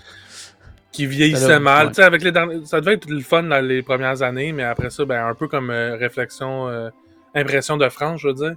qui 0.92 1.06
vieillissait 1.06 1.58
mal. 1.60 1.88
ouais. 1.88 2.00
Avec 2.00 2.22
les 2.22 2.32
derniers- 2.32 2.64
ça 2.64 2.80
devait 2.80 2.94
être 2.94 3.08
le 3.08 3.20
fun 3.20 3.42
dans 3.44 3.60
les 3.64 3.82
premières 3.82 4.22
années, 4.22 4.52
mais 4.52 4.62
après 4.64 4.90
ça, 4.90 5.04
ben, 5.04 5.26
un 5.26 5.34
peu 5.34 5.48
comme 5.48 5.70
euh, 5.70 5.96
réflexion, 5.96 6.68
euh, 6.68 6.90
impression 7.34 7.76
de 7.76 7.88
France, 7.88 8.20
je 8.20 8.28
veux 8.28 8.34
dire. 8.34 8.54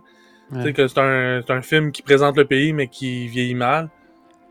Ouais. 0.52 0.74
que 0.74 0.88
c'est 0.88 1.00
un, 1.00 1.42
c'est 1.46 1.54
un 1.54 1.62
film 1.64 1.92
qui 1.92 2.02
présente 2.04 2.38
le 2.38 2.46
pays, 2.46 2.72
mais 2.72 2.88
qui 2.88 3.28
vieillit 3.28 3.56
mal. 3.56 3.90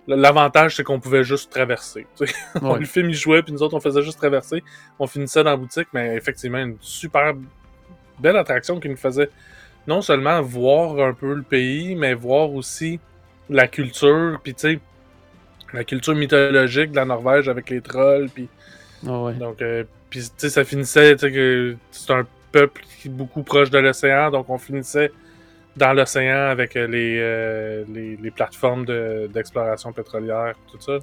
L'avantage, 0.09 0.77
c'est 0.77 0.83
qu'on 0.83 1.01
pouvait 1.01 1.25
juste 1.25 1.51
traverser. 1.53 2.07
Ouais. 2.61 2.79
le 2.81 2.85
film, 2.85 3.09
il 3.11 3.15
jouait, 3.15 3.43
puis 3.43 3.53
nous 3.53 3.63
autres, 3.63 3.75
on 3.75 3.81
faisait 3.81 4.03
juste 4.03 4.19
traverser. 4.19 4.63
On 4.99 5.07
finissait 5.07 5.43
dans 5.45 5.51
la 5.51 5.57
boutique, 5.57 5.89
mais 5.93 6.17
effectivement, 6.17 6.59
une 6.59 6.77
super 6.81 7.33
belle 8.19 8.37
attraction 8.37 8.81
qui 8.81 8.89
nous 8.89 8.97
faisait 8.97 9.31
non 9.87 10.01
seulement 10.03 10.41
voir 10.43 10.99
un 11.07 11.13
peu 11.15 11.33
le 11.35 11.43
pays, 11.43 11.95
mais 11.95 12.13
voir 12.15 12.53
aussi 12.53 12.99
la 13.51 13.67
culture, 13.69 14.39
puis 14.43 14.55
tu 14.55 14.61
sais, 14.61 14.79
la 15.73 15.85
culture 15.85 16.15
mythologique 16.15 16.91
de 16.93 16.97
la 16.97 17.05
Norvège 17.05 17.49
avec 17.49 17.71
les 17.71 17.81
trolls, 17.81 18.29
puis 18.33 18.49
Ah 19.07 19.21
ouais. 19.23 19.35
donc, 19.35 19.61
euh, 19.63 19.85
puis, 20.11 20.21
tu 20.21 20.29
sais, 20.37 20.51
ça 20.51 20.65
finissait, 20.65 21.15
tu 21.17 21.21
sais, 21.27 21.33
que 21.33 21.77
c'est 21.91 22.13
un 22.13 22.27
peuple 22.53 22.83
qui 23.01 23.09
est 23.09 23.11
beaucoup 23.11 23.43
proche 23.43 23.71
de 23.71 23.79
l'océan, 23.79 24.31
donc 24.31 24.49
on 24.49 24.59
finissait 24.59 25.11
dans 25.77 25.93
l'océan 25.93 26.51
avec 26.51 26.77
euh, 26.77 26.87
les, 26.87 27.19
euh, 27.21 27.85
les, 27.93 28.17
les 28.17 28.31
plateformes 28.31 28.85
de- 28.85 29.29
d'exploration 29.33 29.93
pétrolière, 29.93 30.55
tout 30.71 30.81
ça. 30.81 30.99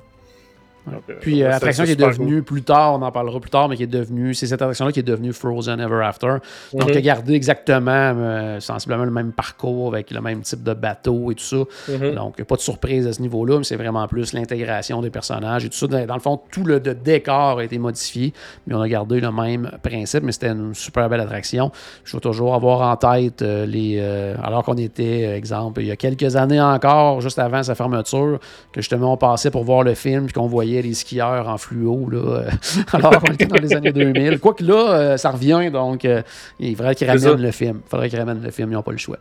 Donc, 0.88 1.04
euh, 1.10 1.16
Puis 1.20 1.44
euh, 1.44 1.50
l'attraction 1.50 1.86
c'est 1.86 1.96
qui 1.96 2.02
est 2.02 2.06
devenue 2.06 2.42
plus 2.42 2.64
tard, 2.64 2.94
on 2.96 3.02
en 3.02 3.12
parlera 3.12 3.40
plus 3.40 3.50
tard, 3.50 3.70
mais 3.70 3.78
qui 3.78 3.84
est 3.84 3.88
devenue, 3.88 4.34
c'est 4.34 4.48
cette 4.48 4.62
attraction-là 4.62 4.92
qui 4.92 5.00
est 5.00 5.04
devenue 5.04 5.34
Frozen 5.34 5.80
Ever 5.80 6.04
After. 6.04 6.38
Donc, 6.74 6.90
il 6.90 6.98
a 6.98 7.02
gardé 7.02 7.34
exactement, 7.34 7.92
euh, 7.92 8.60
sensiblement 8.60 9.06
le 9.06 9.12
même 9.12 9.32
parcours 9.32 9.94
avec 9.94 10.12
le 10.12 10.22
même 10.22 10.42
type 10.42 10.64
de 10.64 10.74
bateau 10.74 11.32
et 11.32 11.36
tout 11.36 11.44
ça. 11.44 11.92
mhm. 11.92 12.16
Donc, 12.16 12.44
pas 12.44 12.56
de 12.56 12.62
surprise 12.62 13.08
à 13.08 13.14
ce 13.14 13.22
niveau-là, 13.22 13.60
mais 13.60 13.64
c'est 13.64 13.76
vraiment 13.76 14.08
plus 14.08 14.34
l'intégration 14.34 15.02
des 15.02 15.10
personnages 15.10 15.66
et 15.66 15.70
tout 15.70 15.78
ça. 15.78 15.88
Dans 15.88 16.16
le 16.16 16.22
fond, 16.22 16.40
tout 16.52 16.64
le 16.64 16.80
décor 16.80 17.60
a 17.60 17.64
été 17.64 17.78
modifié, 17.78 18.34
mais 18.66 18.76
on 18.76 18.82
a 18.82 18.90
gardé 18.90 19.20
le 19.20 19.32
même 19.32 19.72
principe, 19.84 20.24
mais 20.24 20.32
c'était 20.32 20.50
une 20.50 20.74
super 20.74 21.10
belle 21.10 21.22
attraction. 21.22 21.72
Je 22.04 22.18
vais 22.18 22.22
toujours 22.22 22.56
avoir 22.56 22.82
en 22.82 22.96
tête 22.96 23.42
euh, 23.42 23.66
les. 23.66 23.98
euh, 24.00 24.36
alors 24.42 24.64
qu'on 24.64 24.78
était, 24.78 25.26
euh, 25.26 25.36
exemple, 25.36 25.82
il 25.82 25.88
y 25.88 25.92
a 25.92 25.96
quelques 25.96 26.36
années 26.36 26.62
encore, 26.62 27.22
juste 27.22 27.40
avant 27.40 27.64
sa 27.64 27.76
fermeture, 27.76 28.40
que 28.72 28.82
justement 28.82 29.14
on 29.14 29.18
passait 29.18 29.52
pour 29.52 29.64
voir 29.64 29.84
le 29.84 29.94
film, 29.94 30.26
puis 30.26 30.34
qu'on 30.34 30.48
voyait 30.48 30.71
les 30.80 30.94
skieurs 30.94 31.48
en 31.50 31.58
fluo, 31.58 32.08
là, 32.10 32.18
euh, 32.20 32.50
alors 32.94 33.20
qu'on 33.20 33.34
était 33.34 33.46
dans 33.46 33.60
les 33.60 33.74
années 33.74 33.92
2000. 33.92 34.40
Quoique 34.40 34.64
là, 34.64 34.92
euh, 34.92 35.18
ça 35.18 35.32
revient, 35.32 35.70
donc 35.72 36.06
euh, 36.06 36.22
il 36.60 36.76
faudrait 36.76 36.94
qu'ils 36.96 37.08
ramènent 37.08 37.42
le 37.42 37.52
film. 37.52 37.80
Il 37.86 37.90
faudrait 37.90 38.10
qu'ils 38.10 38.20
ramènent 38.20 38.42
le 38.44 38.52
film, 38.52 38.70
ils 38.72 38.76
n'ont 38.76 38.84
pas 38.84 38.92
le 38.92 38.98
choix. 38.98 39.18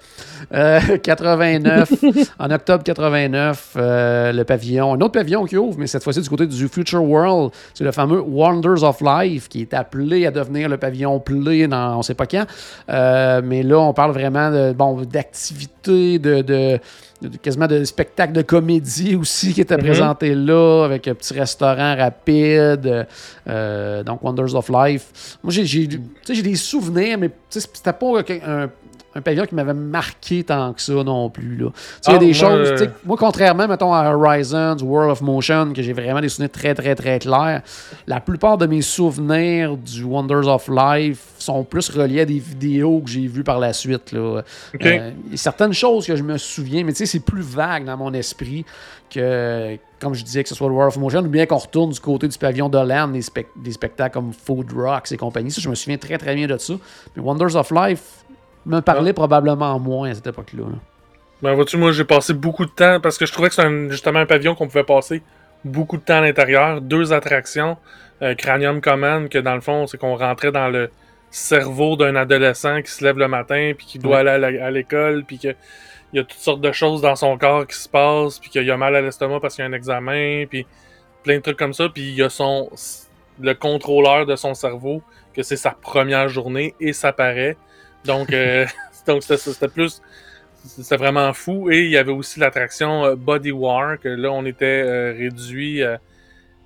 Euh, 0.52 0.80
89, 1.02 1.90
en 2.38 2.50
octobre 2.50 2.84
89, 2.84 3.72
euh, 3.76 4.32
le 4.32 4.44
pavillon, 4.44 4.94
un 4.94 5.00
autre 5.00 5.12
pavillon 5.12 5.44
qui 5.46 5.56
ouvre, 5.56 5.78
mais 5.78 5.86
cette 5.86 6.04
fois-ci 6.04 6.20
du 6.20 6.28
côté 6.28 6.46
du 6.46 6.68
Future 6.68 7.02
World, 7.02 7.52
c'est 7.74 7.84
le 7.84 7.92
fameux 7.92 8.20
Wonders 8.20 8.82
of 8.84 9.00
Life 9.00 9.48
qui 9.48 9.62
est 9.62 9.74
appelé 9.74 10.26
à 10.26 10.30
devenir 10.30 10.68
le 10.68 10.76
pavillon 10.76 11.18
Play 11.20 11.66
dans 11.66 11.94
on 11.94 11.98
ne 11.98 12.02
sait 12.02 12.14
pas 12.14 12.26
quand. 12.26 12.44
Mais 12.88 13.62
là, 13.62 13.78
on 13.78 13.92
parle 13.92 14.12
vraiment 14.12 14.50
de, 14.50 14.72
bon, 14.72 15.00
de- 15.00 16.42
de- 16.42 16.78
quasiment 17.42 17.66
de 17.66 17.84
spectacles 17.84 18.32
de 18.32 18.42
comédie 18.42 19.14
aussi 19.16 19.52
qui 19.52 19.60
étaient 19.60 19.76
Mhm. 19.76 19.82
présentés 19.82 20.34
là, 20.34 20.84
avec 20.84 21.06
un 21.08 21.14
petit 21.14 21.34
restaurant 21.34 21.96
rapide. 21.96 23.06
euh, 23.48 24.02
donc, 24.02 24.22
Wonders 24.22 24.54
of 24.54 24.68
Life. 24.68 25.36
Moi, 25.42 25.52
j'ai, 25.52 25.86
des 26.42 26.56
souvenirs, 26.56 27.18
mais 27.18 27.28
tu 27.28 27.34
sais, 27.50 27.60
c'était 27.60 27.92
pas 27.92 28.06
un, 28.46 28.62
un 28.62 28.70
pavillon 29.18 29.44
qui 29.46 29.54
m'avait 29.54 29.74
marqué 29.74 30.44
tant 30.44 30.72
que 30.72 30.80
ça 30.80 30.92
non 30.92 31.28
plus. 31.30 31.56
Là. 31.56 31.70
Tu 31.70 31.80
sais, 32.02 32.10
Il 32.10 32.10
y 32.10 32.12
a 32.12 32.16
Ah, 32.16 32.18
des 32.18 32.26
moi, 32.26 32.34
choses, 32.34 32.82
euh, 32.82 32.86
moi, 33.04 33.16
contrairement, 33.18 33.66
mettons, 33.66 33.92
à 33.92 34.14
Horizon, 34.14 34.76
du 34.76 34.84
World 34.84 35.10
of 35.10 35.20
Motion, 35.22 35.72
que 35.72 35.82
j'ai 35.82 35.92
vraiment 35.92 36.20
des 36.20 36.28
souvenirs 36.28 36.52
très, 36.52 36.74
très, 36.74 36.94
très 36.94 37.18
clairs, 37.18 37.62
la 38.06 38.20
plupart 38.20 38.56
de 38.58 38.66
mes 38.66 38.82
souvenirs 38.82 39.76
du 39.76 40.04
Wonders 40.04 40.46
of 40.46 40.68
Life 40.68 41.24
sont 41.38 41.64
plus 41.64 41.88
reliés 41.90 42.20
à 42.20 42.24
des 42.24 42.38
vidéos 42.38 43.00
que 43.00 43.10
j'ai 43.10 43.26
vues 43.26 43.44
par 43.44 43.58
la 43.58 43.72
suite. 43.72 44.12
Là. 44.12 44.42
Euh, 44.82 45.10
il 45.26 45.30
y 45.30 45.34
a 45.34 45.36
certaines 45.36 45.72
choses 45.72 46.06
que 46.06 46.14
je 46.14 46.22
me 46.22 46.38
souviens, 46.38 46.84
mais 46.84 46.92
tu 46.92 46.98
sais, 46.98 47.06
c'est 47.06 47.20
plus 47.24 47.42
vague 47.42 47.84
dans 47.86 47.96
mon 47.96 48.12
esprit 48.12 48.64
que, 49.12 49.76
comme 50.00 50.14
je 50.14 50.22
disais, 50.22 50.42
que 50.44 50.48
ce 50.48 50.54
soit 50.54 50.68
le 50.68 50.74
World 50.74 50.94
of 50.94 50.98
Motion, 51.02 51.20
ou 51.20 51.28
bien 51.28 51.46
qu'on 51.46 51.56
retourne 51.56 51.90
du 51.90 51.98
côté 51.98 52.28
du 52.28 52.38
pavillon 52.38 52.68
de 52.68 52.78
Land, 52.78 53.08
des, 53.08 53.22
des 53.56 53.72
spectacles 53.72 54.14
comme 54.14 54.32
Food 54.32 54.72
Rocks 54.72 55.10
et 55.10 55.16
compagnie. 55.16 55.50
Ça, 55.50 55.60
je 55.60 55.68
me 55.68 55.74
souviens 55.74 55.98
très, 55.98 56.16
très 56.16 56.34
bien 56.34 56.46
de 56.46 56.56
ça. 56.58 56.74
Mais 57.16 57.22
Wonders 57.22 57.56
of 57.56 57.72
Life 57.72 58.02
me 58.66 58.80
parlait 58.80 59.12
probablement 59.12 59.78
moins 59.78 60.10
à 60.10 60.14
cette 60.14 60.26
époque-là. 60.26 60.64
là. 60.64 60.78
Ben, 61.42 61.54
vois-tu, 61.54 61.76
moi, 61.78 61.92
j'ai 61.92 62.04
passé 62.04 62.34
beaucoup 62.34 62.66
de 62.66 62.70
temps 62.70 63.00
parce 63.00 63.16
que 63.16 63.24
je 63.26 63.32
trouvais 63.32 63.48
que 63.48 63.54
c'était 63.54 63.90
justement 63.90 64.18
un 64.18 64.26
pavillon 64.26 64.54
qu'on 64.54 64.66
pouvait 64.66 64.84
passer 64.84 65.22
beaucoup 65.64 65.96
de 65.96 66.02
temps 66.02 66.16
à 66.18 66.20
l'intérieur. 66.20 66.80
Deux 66.80 67.12
attractions. 67.12 67.76
euh, 68.22 68.34
Cranium 68.34 68.82
Command, 68.82 69.30
que 69.30 69.38
dans 69.38 69.54
le 69.54 69.62
fond, 69.62 69.86
c'est 69.86 69.96
qu'on 69.96 70.14
rentrait 70.14 70.52
dans 70.52 70.68
le 70.68 70.90
cerveau 71.30 71.96
d'un 71.96 72.16
adolescent 72.16 72.82
qui 72.82 72.90
se 72.90 73.02
lève 73.02 73.16
le 73.16 73.28
matin, 73.28 73.72
puis 73.74 73.86
qui 73.86 73.98
doit 73.98 74.22
Ouais. 74.22 74.28
aller 74.28 74.58
à 74.58 74.70
l'école, 74.70 75.24
puis 75.26 75.38
que 75.38 75.48
il 76.12 76.16
y 76.16 76.18
a 76.18 76.24
toutes 76.24 76.38
sortes 76.40 76.60
de 76.60 76.70
choses 76.72 77.00
dans 77.00 77.16
son 77.16 77.38
corps 77.38 77.66
qui 77.66 77.76
se 77.76 77.88
passent, 77.88 78.38
puis 78.38 78.50
qu'il 78.50 78.70
a 78.70 78.76
mal 78.76 78.94
à 78.94 79.00
l'estomac 79.00 79.40
parce 79.40 79.54
qu'il 79.54 79.62
y 79.64 79.66
a 79.66 79.70
un 79.70 79.72
examen, 79.72 80.44
puis 80.50 80.66
plein 81.22 81.36
de 81.36 81.40
trucs 81.40 81.56
comme 81.56 81.72
ça, 81.72 81.88
puis 81.88 82.02
il 82.02 82.14
y 82.14 82.22
a 82.22 82.28
son 82.28 82.68
le 83.40 83.54
contrôleur 83.54 84.26
de 84.26 84.36
son 84.36 84.52
cerveau, 84.52 85.00
que 85.34 85.42
c'est 85.42 85.56
sa 85.56 85.70
première 85.70 86.28
journée, 86.28 86.74
et 86.78 86.92
ça 86.92 87.12
paraît. 87.14 87.56
Donc, 88.04 88.32
euh, 88.32 88.66
donc 89.06 89.22
c'était 89.22 89.36
c'était 89.38 89.68
plus... 89.68 90.00
C'était 90.62 90.96
vraiment 90.96 91.32
fou. 91.32 91.70
Et 91.70 91.84
il 91.84 91.90
y 91.90 91.96
avait 91.96 92.12
aussi 92.12 92.38
l'attraction 92.38 93.04
euh, 93.06 93.14
Body 93.16 93.50
War, 93.50 93.98
que 93.98 94.08
là, 94.08 94.30
on 94.30 94.44
était 94.44 94.82
euh, 94.84 95.14
réduit 95.16 95.82
euh, 95.82 95.96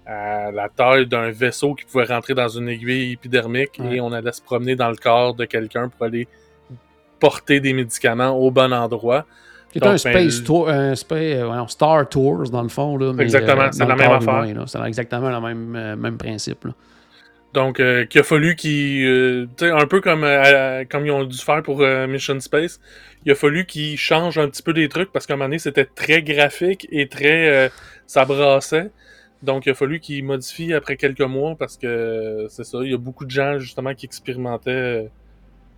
à 0.05 0.51
la 0.51 0.69
taille 0.69 1.07
d'un 1.07 1.31
vaisseau 1.31 1.75
qui 1.75 1.85
pouvait 1.85 2.05
rentrer 2.05 2.35
dans 2.35 2.49
une 2.49 2.69
aiguille 2.69 3.13
épidermique 3.13 3.79
Ouais. 3.79 3.97
et 3.97 4.01
on 4.01 4.13
allait 4.13 4.33
se 4.33 4.43
promener 4.43 4.75
dans 4.75 4.91
le 4.91 4.97
corps 4.97 5.35
de 5.35 5.45
quelqu'un 5.45 5.89
pour 5.89 6.07
aller 6.07 6.27
porter 7.21 7.61
des 7.61 7.73
médicaments 7.73 8.31
au 8.31 8.51
bon 8.51 8.73
endroit. 8.73 9.25
Donc, 9.77 9.85
un 9.85 9.91
ben, 9.93 9.99
space 9.99 10.45
tour, 10.45 10.69
un 10.69 10.95
spa- 10.95 11.15
euh, 11.17 11.47
voyons, 11.47 11.67
Star 11.69 12.09
Tours 12.09 12.51
dans 12.51 12.63
le 12.63 12.69
fond. 12.69 12.97
Là, 12.97 13.13
mais, 13.13 13.23
Exactement, 13.25 13.71
c'est 13.73 13.87
la 13.87 13.97
même 13.97 14.11
affaire. 14.13 14.45
C'est 14.67 14.81
exactement 14.87 15.31
le 15.31 15.41
même, 15.55 15.97
même 16.01 16.19
principe. 16.19 16.65
là. 16.65 16.73
Donc, 17.55 17.79
euh, 17.79 18.05
qu'il 18.05 18.21
a 18.21 18.25
fallu 18.25 18.57
qu'ils... 18.57 19.07
euh, 19.07 19.47
tu 19.57 19.65
sais, 19.65 19.71
un 19.71 19.87
peu 19.87 20.01
comme, 20.01 20.25
euh, 20.25 20.85
comme 20.91 21.07
ils 21.07 21.13
ont 21.13 21.23
dû 21.23 21.39
faire 21.39 21.63
pour 21.63 21.83
euh, 21.83 22.09
Mission 22.09 22.39
Space, 22.41 22.81
il 23.25 23.31
a 23.31 23.37
fallu 23.37 23.65
qu'ils 23.65 23.97
changent 23.97 24.39
un 24.39 24.49
petit 24.49 24.63
peu 24.63 24.73
des 24.73 24.89
trucs 24.89 25.13
parce 25.13 25.25
qu'à 25.25 25.35
un 25.35 25.37
moment 25.37 25.47
donné, 25.47 25.61
c'était 25.61 25.85
très 25.85 26.21
graphique 26.23 26.89
et 26.91 27.07
très... 27.09 27.49
euh, 27.49 27.69
ça 28.09 28.25
brassait. 28.25 28.91
Donc, 29.45 29.67
il 29.67 29.71
a 29.71 29.75
fallu 29.75 30.01
qu'ils 30.01 30.25
modifient 30.25 30.75
après 30.75 30.97
quelques 30.97 31.21
mois 31.21 31.55
parce 31.57 31.77
que 31.77 31.87
euh, 31.87 32.49
c'est 32.49 32.65
ça, 32.65 32.79
il 32.83 32.91
y 32.91 32.95
a 32.95 32.99
beaucoup 32.99 33.25
de 33.25 33.31
gens 33.31 33.61
justement 33.61 33.95
qui 33.95 34.07
expérimentaient 34.07 35.09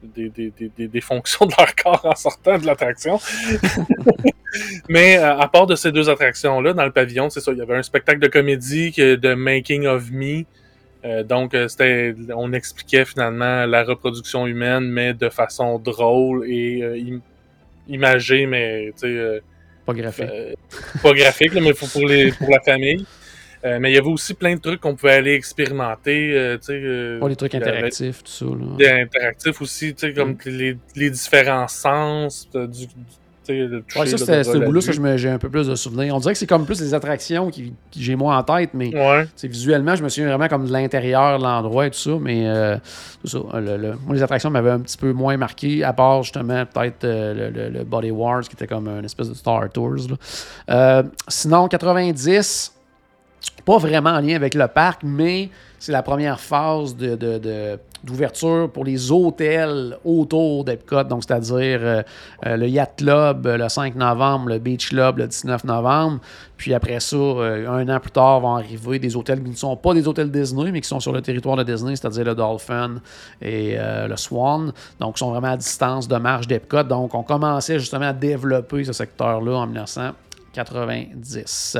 des, 0.02 0.30
des, 0.30 0.50
des, 0.58 0.88
des, 0.88 1.00
fonctions 1.02 1.44
de 1.44 1.52
leur 1.58 1.74
corps 1.74 2.06
en 2.06 2.14
sortant 2.14 2.56
de 2.58 2.64
l'attraction. 2.64 3.20
Mais 4.88 5.16
à 5.16 5.46
part 5.48 5.66
de 5.66 5.74
ces 5.76 5.92
deux 5.92 6.08
attractions-là, 6.08 6.72
dans 6.72 6.84
le 6.86 6.92
pavillon, 6.92 7.28
c'est 7.28 7.40
ça, 7.40 7.52
il 7.52 7.58
y 7.58 7.62
avait 7.62 7.76
un 7.76 7.82
spectacle 7.82 8.20
de 8.20 8.28
comédie 8.28 8.92
de 8.92 9.34
Making 9.34 9.86
of 9.86 10.10
Me. 10.10 10.44
Euh, 11.06 11.22
donc, 11.22 11.54
euh, 11.54 11.68
c'était, 11.68 12.14
on 12.34 12.52
expliquait 12.52 13.04
finalement 13.04 13.64
la 13.66 13.84
reproduction 13.84 14.46
humaine, 14.46 14.84
mais 14.84 15.14
de 15.14 15.28
façon 15.28 15.78
drôle 15.78 16.48
et 16.50 16.82
euh, 16.82 16.96
im- 16.98 17.20
imagée, 17.88 18.46
mais 18.46 18.92
euh, 19.04 19.40
Pas 19.84 19.94
graphique. 19.94 20.26
pas 21.02 21.12
graphique, 21.12 21.54
là, 21.54 21.60
mais 21.60 21.74
pour, 21.74 21.88
les, 22.06 22.32
pour 22.32 22.50
la 22.50 22.60
famille. 22.60 23.04
Mais 23.64 23.90
il 23.90 23.94
y 23.94 23.98
avait 23.98 24.06
aussi 24.06 24.34
plein 24.34 24.54
de 24.54 24.60
trucs 24.60 24.80
qu'on 24.80 24.94
pouvait 24.94 25.14
aller 25.14 25.34
expérimenter. 25.34 26.56
Pas 27.18 27.28
les 27.28 27.34
trucs 27.34 27.52
interactifs, 27.52 28.22
tout 28.22 28.30
ça. 28.30 28.44
Là. 28.44 28.76
Des 28.78 28.88
interactifs 29.02 29.60
aussi, 29.60 29.92
comme 30.14 30.34
mm. 30.34 30.38
les, 30.46 30.76
les, 30.94 31.10
différents 31.10 31.66
sens 31.66 32.48
du, 32.54 32.86
ouais, 33.52 34.06
ça, 34.06 34.18
c'était 34.18 34.44
ce 34.44 34.58
bout-là, 34.58 35.16
j'ai 35.16 35.28
un 35.28 35.38
peu 35.38 35.48
plus 35.48 35.68
de 35.68 35.74
souvenirs. 35.74 36.14
On 36.14 36.18
dirait 36.18 36.32
que 36.32 36.38
c'est 36.38 36.46
comme 36.46 36.64
plus 36.64 36.78
des 36.78 36.94
attractions 36.94 37.50
qui, 37.50 37.74
j'ai 37.96 38.16
moins 38.16 38.38
en 38.38 38.42
tête, 38.42 38.70
mais 38.74 38.90
visuellement, 39.42 39.96
je 39.96 40.02
me 40.02 40.08
souviens 40.08 40.28
vraiment 40.28 40.48
comme 40.48 40.66
de 40.66 40.72
l'intérieur, 40.72 41.38
de 41.38 41.44
l'endroit 41.44 41.86
et 41.86 41.90
tout 41.90 41.98
ça. 41.98 42.18
Mais 42.20 42.46
euh, 42.46 42.76
tout 43.22 43.28
ça, 43.28 43.38
moi, 43.38 44.14
les 44.14 44.22
attractions 44.22 44.50
m'avaient 44.50 44.70
un 44.70 44.80
petit 44.80 44.98
peu 44.98 45.12
moins 45.12 45.36
marqué, 45.36 45.84
à 45.84 45.92
part 45.92 46.22
justement 46.22 46.64
peut-être 46.66 47.04
euh, 47.04 47.70
le, 47.70 47.84
Body 47.84 48.10
Wars, 48.10 48.42
qui 48.42 48.54
était 48.54 48.66
comme 48.66 48.88
une 48.88 49.04
espèce 49.04 49.28
de 49.28 49.34
Star 49.34 49.68
Tours. 49.70 49.96
Euh, 50.70 51.02
sinon, 51.28 51.68
90, 51.68 52.75
pas 53.64 53.78
vraiment 53.78 54.10
en 54.10 54.20
lien 54.20 54.36
avec 54.36 54.54
le 54.54 54.68
parc, 54.68 55.00
mais 55.02 55.50
c'est 55.78 55.92
la 55.92 56.02
première 56.02 56.40
phase 56.40 56.96
d'ouverture 56.96 58.70
pour 58.72 58.84
les 58.84 59.12
hôtels 59.12 59.98
autour 60.04 60.64
d'Epcot, 60.64 61.04
donc 61.04 61.22
c'est-à-dire 61.24 61.80
euh, 61.82 62.02
euh, 62.46 62.56
le 62.56 62.68
Yacht 62.68 62.96
Club 62.96 63.46
le 63.46 63.68
5 63.68 63.94
novembre, 63.94 64.48
le 64.48 64.58
Beach 64.58 64.88
Club 64.88 65.18
le 65.18 65.26
19 65.26 65.64
novembre. 65.64 66.20
Puis 66.56 66.72
après 66.72 67.00
ça, 67.00 67.16
euh, 67.16 67.68
un 67.68 67.86
an 67.88 68.00
plus 68.00 68.12
tard, 68.12 68.40
vont 68.40 68.56
arriver 68.56 68.98
des 68.98 69.16
hôtels 69.16 69.42
qui 69.42 69.50
ne 69.50 69.56
sont 69.56 69.76
pas 69.76 69.92
des 69.92 70.08
hôtels 70.08 70.30
Disney, 70.30 70.72
mais 70.72 70.80
qui 70.80 70.88
sont 70.88 71.00
sur 71.00 71.12
le 71.12 71.20
territoire 71.20 71.56
de 71.56 71.62
Disney, 71.62 71.94
c'est-à-dire 71.96 72.24
le 72.24 72.34
Dolphin 72.34 72.96
et 73.42 73.76
le 73.76 74.16
Swan. 74.16 74.72
Donc, 74.98 75.16
ils 75.16 75.18
sont 75.18 75.30
vraiment 75.30 75.52
à 75.52 75.56
distance 75.56 76.08
de 76.08 76.16
marche 76.16 76.46
d'Epcot. 76.46 76.84
Donc, 76.84 77.14
on 77.14 77.22
commençait 77.22 77.78
justement 77.78 78.06
à 78.06 78.12
développer 78.12 78.84
ce 78.84 78.92
secteur-là 78.92 79.58
en 79.58 79.66
1990. 79.66 81.78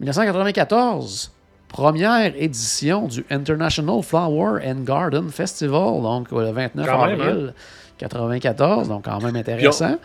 1994, 0.00 1.32
première 1.68 2.32
édition 2.36 3.06
du 3.06 3.24
International 3.30 4.02
Flower 4.02 4.60
and 4.66 4.82
Garden 4.84 5.30
Festival, 5.30 6.02
donc 6.02 6.30
le 6.30 6.50
29 6.50 6.88
avril 6.88 7.54
1994, 8.00 8.86
hein? 8.90 8.94
donc 8.94 9.04
quand 9.04 9.22
même 9.22 9.36
intéressant. 9.36 9.98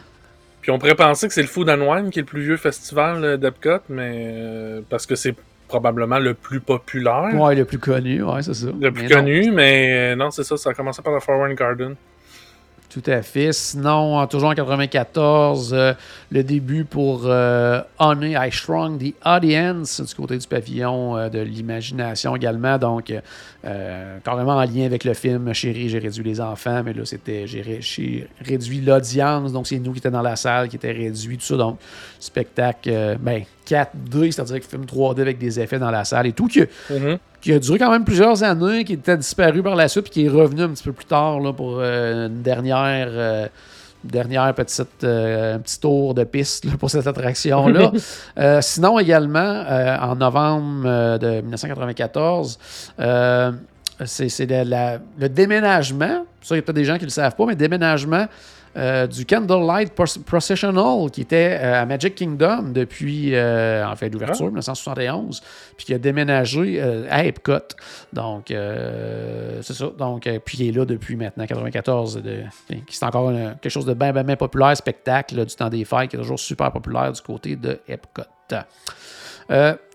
Puis 0.61 0.71
on, 0.71 0.77
pourrait 0.77 0.95
penser 0.95 1.27
que 1.27 1.33
c'est 1.33 1.41
le 1.41 1.47
Food 1.47 1.69
and 1.69 1.81
Wine 1.81 2.09
qui 2.09 2.19
est 2.19 2.23
le 2.23 2.27
plus 2.27 2.41
vieux 2.41 2.57
festival 2.57 3.23
euh, 3.23 3.37
d'Epcot, 3.37 3.79
mais 3.87 4.33
euh, 4.35 4.81
parce 4.89 5.05
que 5.05 5.15
c'est 5.15 5.35
probablement 5.67 6.19
le 6.19 6.33
plus 6.33 6.59
populaire. 6.59 7.29
Ouais, 7.33 7.55
le 7.55 7.63
plus 7.63 7.77
connu, 7.77 8.23
ouais, 8.23 8.41
c'est 8.41 8.53
ça. 8.53 8.67
Le 8.79 8.91
plus 8.91 9.07
connu, 9.07 9.51
mais 9.51 10.13
euh, 10.13 10.15
non, 10.15 10.31
c'est 10.31 10.43
ça, 10.43 10.57
ça 10.57 10.71
a 10.71 10.73
commencé 10.73 11.01
par 11.01 11.13
le 11.13 11.19
Flower 11.19 11.49
and 11.49 11.53
Garden. 11.53 11.95
Tout 12.89 13.03
à 13.05 13.21
fait. 13.21 13.53
Sinon, 13.53 14.25
toujours 14.25 14.49
en 14.49 14.55
94, 14.55 15.73
euh, 15.73 15.93
le 16.31 16.43
début 16.43 16.85
pour 16.85 17.21
euh, 17.25 17.81
Honey, 17.99 18.31
I 18.31 18.51
Strong 18.51 18.97
the 18.97 19.13
Audience, 19.23 20.01
du 20.01 20.15
côté 20.15 20.39
du 20.39 20.47
pavillon 20.47 21.15
euh, 21.15 21.29
de 21.29 21.37
l'imagination 21.39 22.35
également. 22.35 22.79
Donc, 22.79 23.13
euh, 23.65 24.17
carrément 24.23 24.55
en 24.55 24.63
lien 24.63 24.85
avec 24.85 25.03
le 25.03 25.13
film 25.13 25.53
Chérie, 25.53 25.89
j'ai 25.89 25.99
réduit 25.99 26.23
les 26.23 26.41
enfants, 26.41 26.81
mais 26.83 26.93
là, 26.93 27.05
c'était 27.05 27.45
j'ai 27.45 28.27
réduit 28.41 28.81
l'audience. 28.81 29.53
Donc, 29.53 29.67
c'est 29.67 29.77
nous 29.77 29.91
qui 29.91 29.99
étions 29.99 30.09
dans 30.09 30.23
la 30.23 30.35
salle, 30.35 30.67
qui 30.67 30.77
étaient 30.77 30.91
réduits, 30.91 31.37
tout 31.37 31.45
ça. 31.45 31.57
Donc, 31.57 31.77
spectacle, 32.19 33.17
ben, 33.19 33.43
4D, 33.67 34.31
c'est-à-dire 34.31 34.61
que 34.61 34.65
film 34.65 34.85
3D 34.85 35.21
avec 35.21 35.37
des 35.37 35.59
effets 35.59 35.77
dans 35.77 35.91
la 35.91 36.05
salle 36.05 36.25
et 36.25 36.33
tout, 36.33 36.47
qui, 36.47 36.61
mm-hmm. 36.61 37.19
Qui, 37.41 37.53
a 37.53 37.59
duré 37.59 37.79
quand 37.79 37.91
même 37.91 38.05
plusieurs 38.05 38.43
années, 38.43 38.83
qui 38.83 38.93
était 38.93 39.17
disparu 39.17 39.63
par 39.63 39.75
la 39.75 39.87
suite, 39.87 40.03
puis 40.05 40.11
qui 40.11 40.25
est 40.25 40.29
revenu 40.29 40.63
un 40.63 40.69
petit 40.69 40.83
peu 40.83 40.93
plus 40.93 41.05
tard 41.05 41.39
là, 41.39 41.53
pour 41.53 41.77
euh, 41.79 42.27
une 42.27 42.41
dernière. 42.41 43.07
Euh, 43.09 43.47
dernière 44.01 44.55
petite, 44.55 45.03
euh, 45.03 45.57
un 45.57 45.59
petit 45.59 45.77
tour 45.77 46.13
de 46.13 46.23
piste 46.23 46.73
pour 46.77 46.89
cette 46.89 47.05
attraction-là. 47.05 47.91
sinon, 48.61 48.97
également, 48.97 49.65
en 49.99 50.15
novembre 50.15 51.17
de 51.17 51.41
1994, 51.41 52.57
c'est 54.05 54.47
le 54.47 55.27
déménagement. 55.27 56.23
Ça, 56.41 56.55
il 56.55 56.59
y 56.59 56.59
a 56.59 56.61
peut-être 56.61 56.75
des 56.77 56.85
gens 56.85 56.93
qui 56.93 57.01
ne 57.01 57.07
le 57.07 57.11
savent 57.11 57.35
pas, 57.35 57.45
mais 57.45 57.57
déménagement 57.57 58.25
euh, 58.79 59.07
du 59.07 59.25
Candlelight 59.25 59.93
Processional 60.25 61.11
qui 61.11 61.21
était 61.21 61.59
euh, 61.61 61.81
à 61.81 61.85
Magic 61.85 62.15
Kingdom 62.15 62.71
depuis, 62.73 63.35
euh, 63.35 63.85
en 63.85 63.95
fait, 63.97 64.09
l'ouverture, 64.09 64.45
1971, 64.45 65.41
ah. 65.43 65.47
puis 65.75 65.85
qui 65.87 65.93
a 65.93 65.97
déménagé 65.97 66.81
à 67.09 67.25
Epcot. 67.25 67.75
Donc, 68.13 68.45
c'est 68.47 69.73
ça. 69.73 69.91
Donc, 69.97 70.29
puis 70.45 70.57
il 70.59 70.69
est 70.69 70.71
là 70.71 70.85
depuis 70.85 71.17
maintenant, 71.17 71.45
94. 71.45 72.21
c'est 72.87 73.03
encore 73.03 73.33
quelque 73.61 73.69
chose 73.69 73.85
de 73.85 73.93
bien, 73.93 74.13
bien, 74.13 74.35
populaire, 74.35 74.75
spectacle 74.77 75.45
du 75.45 75.55
temps 75.55 75.69
des 75.69 75.83
fêtes, 75.83 76.09
qui 76.09 76.15
est 76.15 76.19
toujours 76.19 76.39
super 76.39 76.71
populaire 76.71 77.11
du 77.11 77.21
côté 77.21 77.55
de 77.55 77.79
Epcot. 77.87 78.23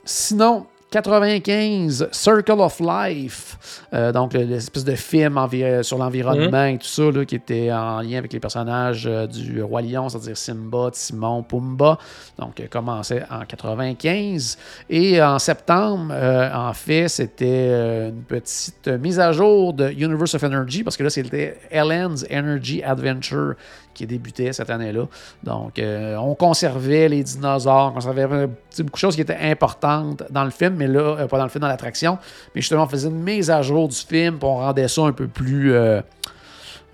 sinon, 0.04 0.66
95, 0.94 2.08
Circle 2.12 2.60
of 2.60 2.78
Life, 2.78 3.58
euh, 3.92 4.12
donc 4.12 4.32
l'espèce 4.32 4.84
de 4.84 4.94
film 4.94 5.40
sur 5.82 5.98
l'environnement 5.98 6.66
et 6.66 6.78
tout 6.78 6.86
ça, 6.86 7.02
qui 7.26 7.34
était 7.34 7.72
en 7.72 8.00
lien 8.00 8.18
avec 8.18 8.32
les 8.32 8.38
personnages 8.38 9.04
euh, 9.04 9.26
du 9.26 9.60
Roi 9.60 9.82
Lion, 9.82 10.08
c'est-à-dire 10.08 10.36
Simba, 10.36 10.90
Timon, 10.92 11.42
Pumba. 11.42 11.98
Donc, 12.38 12.62
commençait 12.70 13.24
en 13.28 13.44
95. 13.44 14.56
Et 14.88 15.20
en 15.20 15.40
septembre, 15.40 16.12
euh, 16.12 16.54
en 16.54 16.72
fait, 16.72 17.08
c'était 17.08 18.08
une 18.10 18.22
petite 18.22 18.86
mise 18.86 19.18
à 19.18 19.32
jour 19.32 19.72
de 19.72 19.90
Universe 19.90 20.34
of 20.34 20.44
Energy, 20.44 20.84
parce 20.84 20.96
que 20.96 21.02
là, 21.02 21.10
c'était 21.10 21.58
Ellen's 21.72 22.24
Energy 22.30 22.84
Adventure 22.84 23.54
qui 23.94 24.06
débutait 24.06 24.52
cette 24.52 24.70
année-là. 24.70 25.06
Donc, 25.42 25.78
euh, 25.78 26.16
on 26.16 26.34
conservait 26.34 27.08
les 27.08 27.22
dinosaures, 27.22 27.90
on 27.90 27.94
conservait 27.94 28.26
beaucoup 28.26 28.90
de 28.92 28.96
choses 28.96 29.14
qui 29.14 29.22
étaient 29.22 29.38
importantes 29.40 30.24
dans 30.30 30.44
le 30.44 30.50
film, 30.50 30.74
mais 30.76 30.86
là, 30.86 31.16
euh, 31.18 31.26
pas 31.26 31.38
dans 31.38 31.44
le 31.44 31.50
film, 31.50 31.62
dans 31.62 31.68
l'attraction. 31.68 32.18
Mais 32.54 32.60
justement, 32.60 32.84
on 32.84 32.88
faisait 32.88 33.08
une 33.08 33.22
mise 33.22 33.50
à 33.50 33.62
jour 33.62 33.88
du 33.88 33.96
film, 33.96 34.38
pour 34.38 34.50
on 34.50 34.56
rendait 34.56 34.88
ça 34.88 35.02
un 35.02 35.12
peu 35.12 35.28
plus. 35.28 35.72
Euh, 35.72 36.00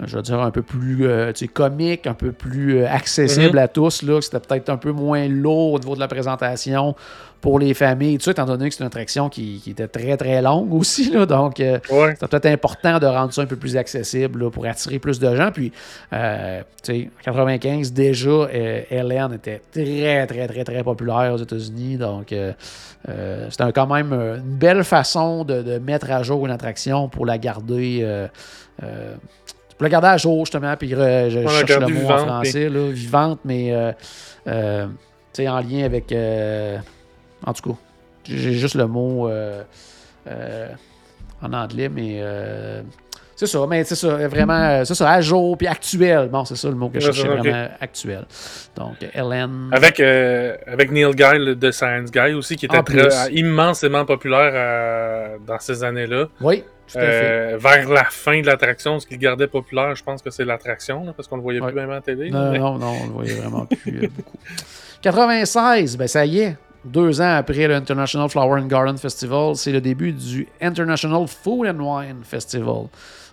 je 0.04 0.16
veux 0.16 0.22
dire, 0.22 0.40
un 0.40 0.50
peu 0.50 0.62
plus 0.62 1.06
comique, 1.52 2.06
un 2.06 2.14
peu 2.14 2.32
plus 2.32 2.84
accessible 2.84 3.58
mm-hmm. 3.58 3.62
à 3.62 3.68
tous. 3.68 4.02
Là, 4.02 4.20
c'était 4.20 4.40
peut-être 4.40 4.70
un 4.70 4.76
peu 4.76 4.92
moins 4.92 5.28
lourd 5.28 5.74
au 5.74 5.78
niveau 5.78 5.94
de 5.94 6.00
la 6.00 6.08
présentation 6.08 6.94
pour 7.40 7.58
les 7.58 7.74
familles, 7.74 8.18
tout 8.18 8.24
ça, 8.24 8.30
étant 8.32 8.44
donné 8.44 8.68
que 8.68 8.74
c'est 8.74 8.82
une 8.82 8.86
attraction 8.86 9.28
qui, 9.28 9.62
était 9.66 9.88
très, 9.88 10.16
très 10.16 10.42
longue 10.42 10.72
aussi. 10.74 11.10
Là, 11.10 11.26
donc, 11.26 11.60
euh, 11.60 11.78
c'est 11.88 12.28
peut-être 12.28 12.46
important 12.46 12.98
de 12.98 13.06
rendre 13.06 13.32
ça 13.32 13.42
un 13.42 13.46
peu 13.46 13.56
plus 13.56 13.76
accessible 13.76 14.50
pour 14.50 14.66
attirer 14.66 14.98
plus 14.98 15.18
de 15.18 15.34
gens. 15.34 15.50
Puis, 15.50 15.72
euh, 16.12 16.60
tu 16.82 16.92
sais, 16.92 17.10
en 17.20 17.32
95, 17.32 17.92
déjà, 17.92 18.28
euh, 18.28 18.82
Hélène 18.90 19.32
était 19.34 19.62
très, 19.72 20.26
très, 20.26 20.46
très, 20.46 20.64
très 20.64 20.82
populaire 20.82 21.32
aux 21.34 21.38
États-Unis. 21.38 21.96
Donc, 21.96 22.26
c'était 22.28 23.72
quand 23.72 23.86
même 23.86 24.12
une 24.12 24.56
belle 24.58 24.84
façon 24.84 25.44
de, 25.44 25.78
mettre 25.78 26.10
à 26.10 26.22
jour 26.22 26.44
une 26.46 26.52
attraction 26.52 27.08
pour 27.08 27.24
la 27.24 27.38
garder. 27.38 28.28
La 29.84 29.88
garder 29.90 30.08
à 30.08 30.16
jour, 30.16 30.44
justement, 30.44 30.74
puis 30.76 30.88
je, 30.88 31.46
cherche 31.66 31.80
le 31.80 31.86
mot 31.88 32.10
en 32.10 32.18
français, 32.18 32.68
vivante, 32.68 33.40
mais 33.44 33.74
en 34.46 35.60
lien 35.60 35.84
avec 35.84 36.12
en 37.46 37.52
tout 37.52 37.70
cas, 37.70 37.78
j'ai 38.24 38.52
juste 38.52 38.74
le 38.74 38.86
mot 38.86 39.28
euh, 39.28 39.62
euh, 40.26 40.68
en 41.42 41.52
anglais, 41.52 41.88
mais 41.88 42.18
euh, 42.20 42.82
c'est 43.40 43.46
ça, 43.46 43.66
mais 43.66 43.84
c'est 43.84 43.94
ça, 43.94 44.28
vraiment, 44.28 44.84
c'est 44.84 44.94
ça, 44.94 45.10
à 45.10 45.20
jour, 45.22 45.56
puis 45.56 45.66
actuel. 45.66 46.28
Bon, 46.28 46.44
c'est 46.44 46.56
ça 46.56 46.68
le 46.68 46.74
mot 46.74 46.90
que 46.90 47.00
je 47.00 47.10
cherchais, 47.10 47.26
vraiment 47.26 47.68
actuel. 47.80 48.26
Donc, 48.76 48.96
Hélène. 49.14 49.70
Avec, 49.72 49.98
avec 49.98 50.90
Neil 50.90 51.14
Guy 51.14 51.56
de 51.56 51.70
Science 51.70 52.10
Guy 52.10 52.34
aussi, 52.34 52.56
qui 52.56 52.66
était 52.66 52.82
très, 52.82 53.32
immensément 53.32 54.04
populaire 54.04 55.38
dans 55.46 55.58
ces 55.58 55.82
années-là. 55.82 56.26
Oui. 56.42 56.64
Tout 56.92 56.98
à 56.98 57.00
fait. 57.02 57.56
vers 57.56 57.88
la 57.88 58.04
fin 58.04 58.40
de 58.42 58.46
l'attraction, 58.46 58.98
ce 58.98 59.06
qu'il 59.06 59.18
gardait 59.18 59.46
populaire, 59.46 59.94
je 59.94 60.02
pense 60.02 60.20
que 60.20 60.28
c'est 60.28 60.44
l'attraction, 60.44 61.14
parce 61.16 61.28
qu'on 61.28 61.36
le 61.36 61.42
voyait 61.42 61.60
plus 61.60 61.72
même 61.72 61.90
en 61.90 62.00
télé. 62.02 62.30
Non, 62.30 62.52
non, 62.52 62.78
non, 62.78 62.94
on 63.02 63.06
le 63.06 63.12
voyait 63.12 63.34
vraiment 63.36 63.64
plus 63.64 64.08
beaucoup. 64.08 64.36
96, 65.00 65.96
ben 65.96 66.08
ça 66.08 66.26
y 66.26 66.40
est, 66.40 66.56
deux 66.84 67.20
ans 67.20 67.36
après 67.36 67.66
le 67.68 67.74
International 67.74 68.28
Flower 68.28 68.60
and 68.60 68.66
Garden 68.66 68.98
Festival, 68.98 69.54
c'est 69.54 69.72
le 69.72 69.80
début 69.80 70.12
du 70.12 70.48
International 70.60 71.26
Food 71.26 71.68
and 71.68 71.78
Wine 71.78 72.22
Festival. 72.24 72.88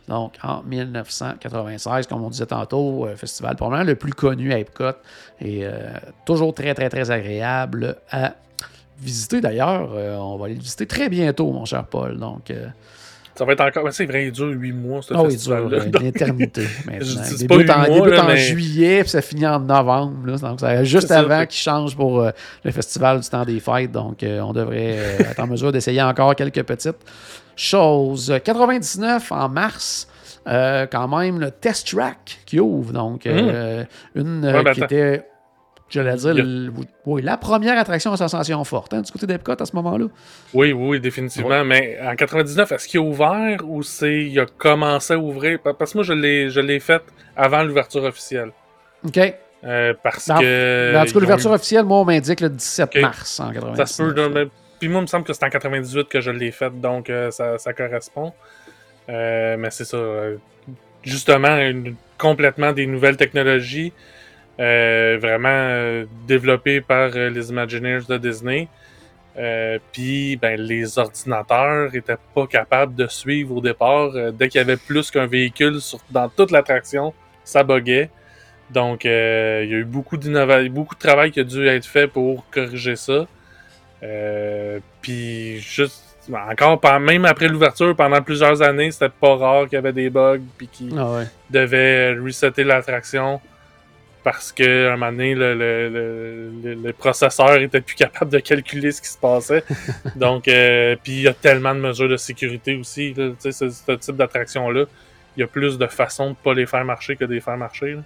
Donc, 0.07 0.33
en 0.41 0.63
1996, 0.63 2.07
comme 2.07 2.23
on 2.23 2.29
disait 2.29 2.45
tantôt, 2.45 3.05
euh, 3.05 3.15
festival 3.15 3.55
probablement 3.55 3.83
le 3.83 3.95
plus 3.95 4.13
connu 4.13 4.53
à 4.53 4.59
Epcot 4.59 4.91
et 5.41 5.65
euh, 5.65 5.89
toujours 6.25 6.53
très, 6.53 6.73
très, 6.73 6.89
très 6.89 7.11
agréable 7.11 7.97
à 8.09 8.35
visiter. 8.99 9.41
D'ailleurs, 9.41 9.91
euh, 9.93 10.15
on 10.15 10.37
va 10.37 10.45
aller 10.45 10.55
le 10.55 10.61
visiter 10.61 10.85
très 10.85 11.09
bientôt, 11.09 11.51
mon 11.51 11.65
cher 11.65 11.85
Paul. 11.85 12.17
Donc, 12.17 12.53
ça 13.35 13.43
va 13.43 13.51
être 13.51 13.61
encore. 13.61 13.91
C'est 13.91 14.05
vrai, 14.05 14.27
il 14.27 14.31
dure 14.31 14.47
8 14.47 14.71
mois, 14.71 15.01
ce 15.01 15.13
oh, 15.13 15.29
festival. 15.29 15.63
Il 15.65 15.91
dure 15.91 16.01
une 16.01 16.07
éternité. 16.07 16.63
il 16.89 17.37
débute 17.37 17.69
en, 17.69 17.87
mois, 17.87 18.23
en 18.23 18.35
juillet, 18.35 19.01
puis 19.01 19.09
ça 19.09 19.21
finit 19.21 19.45
en 19.45 19.59
novembre. 19.59 20.25
Là, 20.25 20.37
donc, 20.37 20.61
c'est 20.61 20.85
juste 20.85 21.11
avant 21.11 21.45
qu'il 21.45 21.59
change 21.59 21.97
pour 21.97 22.21
euh, 22.21 22.31
le 22.63 22.71
festival 22.71 23.19
du 23.19 23.27
temps 23.27 23.43
des 23.43 23.59
fêtes. 23.59 23.91
Donc, 23.91 24.23
on 24.23 24.53
devrait 24.53 24.95
être 25.19 25.39
en 25.41 25.47
mesure 25.47 25.73
d'essayer 25.73 26.01
encore 26.01 26.33
quelques 26.33 26.63
petites 26.63 26.97
choses. 27.57 28.33
99 28.43 29.31
en 29.31 29.49
mars. 29.49 30.07
quand 30.45 31.07
même 31.07 31.39
le 31.39 31.51
test 31.51 31.87
track 31.93 32.39
qui 32.45 32.59
ouvre. 32.59 32.93
Donc, 32.93 33.25
mmh. 33.25 33.85
une 34.15 34.63
qui 34.73 34.81
était 34.81 35.25
je 35.89 36.01
l'ai 36.01 36.15
dire, 36.15 36.73
oui, 37.05 37.21
la 37.21 37.37
première 37.37 37.77
attraction 37.79 38.11
à 38.11 38.17
sensation 38.17 38.61
forte 38.65 38.93
hein, 38.93 39.01
du 39.01 39.11
côté 39.11 39.25
d'Epcot 39.25 39.53
à 39.57 39.65
ce 39.65 39.73
moment-là. 39.77 40.07
Oui, 40.53 40.73
oui, 40.73 40.99
définitivement. 40.99 41.63
Mais 41.63 41.97
en 42.03 42.15
99, 42.15 42.73
est-ce 42.73 42.87
qu'il 42.87 42.99
a 42.99 43.03
ouvert 43.03 43.59
ou 43.65 43.83
c'est 43.83 44.25
il 44.25 44.37
a 44.39 44.45
commencé 44.45 45.13
à 45.13 45.17
ouvrir? 45.17 45.59
Parce 45.61 45.93
que 45.93 45.97
moi, 45.99 46.03
je 46.03 46.13
l'ai, 46.13 46.49
je 46.49 46.59
l'ai 46.59 46.81
fait 46.81 47.01
avant 47.37 47.63
l'ouverture 47.63 48.03
officielle. 48.03 48.51
OK. 49.05 49.17
Euh, 49.63 49.93
parce 50.03 50.25
que. 50.25 50.95
en 50.97 51.05
tout 51.05 51.13
cas, 51.13 51.19
l'ouverture 51.19 51.51
officielle, 51.51 51.85
moi, 51.85 51.99
on 51.99 52.05
m'indique 52.05 52.41
le 52.41 52.49
17 52.49 52.95
mars 52.97 53.39
en 53.39 53.51
99. 53.51 53.77
Ça 53.77 53.85
se 53.85 54.03
peut. 54.03 54.49
Puis 54.79 54.89
moi, 54.89 54.99
il 54.99 55.03
me 55.03 55.07
semble 55.07 55.25
que 55.25 55.33
c'est 55.33 55.45
en 55.45 55.49
98 55.49 56.07
que 56.07 56.21
je 56.21 56.31
l'ai 56.31 56.51
fait, 56.51 56.79
donc 56.79 57.09
euh, 57.09 57.31
ça, 57.31 57.73
correspond. 57.73 58.33
Euh, 59.09 59.57
mais 59.57 59.71
c'est 59.71 59.85
ça. 59.85 59.97
Justement, 61.03 61.57
complètement 62.17 62.73
des 62.73 62.87
nouvelles 62.87 63.17
technologies. 63.17 63.93
Euh, 64.59 65.19
vraiment 65.21 65.49
euh, 65.51 66.05
développé 66.27 66.81
par 66.81 67.11
euh, 67.15 67.29
les 67.29 67.51
Imagineers 67.51 68.01
de 68.09 68.17
Disney. 68.17 68.67
Puis 69.91 70.35
ben, 70.37 70.59
les 70.59 70.97
ordinateurs 70.97 71.93
étaient 71.93 72.17
pas 72.33 72.47
capables 72.47 72.95
de 72.95 73.07
suivre 73.07 73.57
au 73.57 73.61
départ. 73.61 74.09
dès 74.33 74.49
qu'il 74.49 74.57
y 74.57 74.63
avait 74.63 74.77
plus 74.77 75.11
qu'un 75.11 75.27
véhicule 75.27 75.77
dans 76.09 76.27
toute 76.27 76.49
l'attraction, 76.49 77.13
ça 77.43 77.63
buguait. 77.63 78.09
Donc 78.71 79.05
il 79.05 79.11
y 79.11 79.13
a 79.13 79.61
eu 79.61 79.85
beaucoup 79.85 80.17
beaucoup 80.71 80.95
de 80.95 80.99
travail 80.99 81.29
qui 81.29 81.39
a 81.39 81.43
dû 81.43 81.67
être 81.67 81.85
fait 81.85 82.07
pour 82.07 82.49
corriger 82.49 82.95
ça. 82.95 83.27
Puis 85.01 85.59
juste 85.59 86.07
encore 86.31 86.79
même 86.99 87.25
après 87.25 87.47
l'ouverture, 87.47 87.95
pendant 87.95 88.21
plusieurs 88.21 88.61
années, 88.61 88.91
c'était 88.91 89.09
pas 89.09 89.35
rare 89.35 89.63
qu'il 89.65 89.73
y 89.73 89.77
avait 89.77 89.93
des 89.93 90.09
bugs 90.09 90.41
puis 90.57 90.67
qui 90.67 90.89
ah 90.97 91.21
devaient 91.49 92.13
resetter 92.13 92.63
l'attraction 92.63 93.39
parce 94.23 94.51
qu'à 94.51 94.91
un 94.91 94.97
moment 94.97 95.11
donné, 95.11 95.35
le, 95.35 95.53
le, 95.53 96.73
le, 96.73 96.91
processeur 96.91 97.61
était 97.61 97.79
plus 97.79 97.95
capable 97.95 98.29
de 98.29 98.39
calculer 98.39 98.91
ce 98.91 99.01
qui 99.01 99.07
se 99.07 99.17
passait. 99.17 99.63
Donc, 100.17 100.49
euh, 100.49 100.97
puis 101.01 101.13
il 101.13 101.21
y 101.21 101.27
a 101.29 101.33
tellement 101.33 101.73
de 101.73 101.79
mesures 101.79 102.09
de 102.09 102.17
sécurité 102.17 102.75
aussi. 102.75 103.13
Tu 103.15 103.31
sais, 103.39 103.53
ce, 103.53 103.91
type 103.93 104.17
d'attraction-là, 104.17 104.83
il 105.37 105.39
y 105.39 105.43
a 105.43 105.47
plus 105.47 105.77
de 105.77 105.87
façons 105.87 106.25
de 106.25 106.29
ne 106.31 106.35
pas 106.35 106.53
les 106.53 106.65
faire 106.65 106.83
marcher 106.83 107.15
que 107.15 107.23
de 107.23 107.35
les 107.35 107.39
faire 107.39 107.55
marcher. 107.55 107.97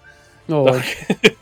Oh, 0.48 0.68
ah 0.70 0.78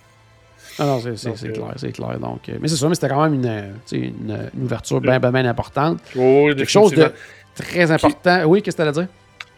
non, 0.86 1.00
c'est 1.00 1.28
euh, 1.28 1.52
clair, 1.52 1.74
c'est 1.76 1.92
clair. 1.92 2.20
Donc, 2.20 2.48
euh, 2.50 2.58
mais 2.62 2.68
c'est 2.68 2.76
sûr, 2.76 2.90
mais 2.90 2.96
c'était 2.96 3.10
quand 3.10 3.24
même 3.24 3.34
une, 3.34 3.74
une, 3.92 4.50
une 4.56 4.64
ouverture 4.64 5.02
bien, 5.02 5.20
bien, 5.20 5.46
importante. 5.46 6.00
oui, 6.16 6.56
Quelque 6.56 6.70
chose 6.70 6.94
de 6.94 7.12
très 7.56 7.92
important. 7.92 8.44
Oui, 8.46 8.62
qu'est-ce 8.62 8.78
que 8.78 8.82
tu 8.84 8.88
allais 8.88 8.98
dire? 8.98 9.08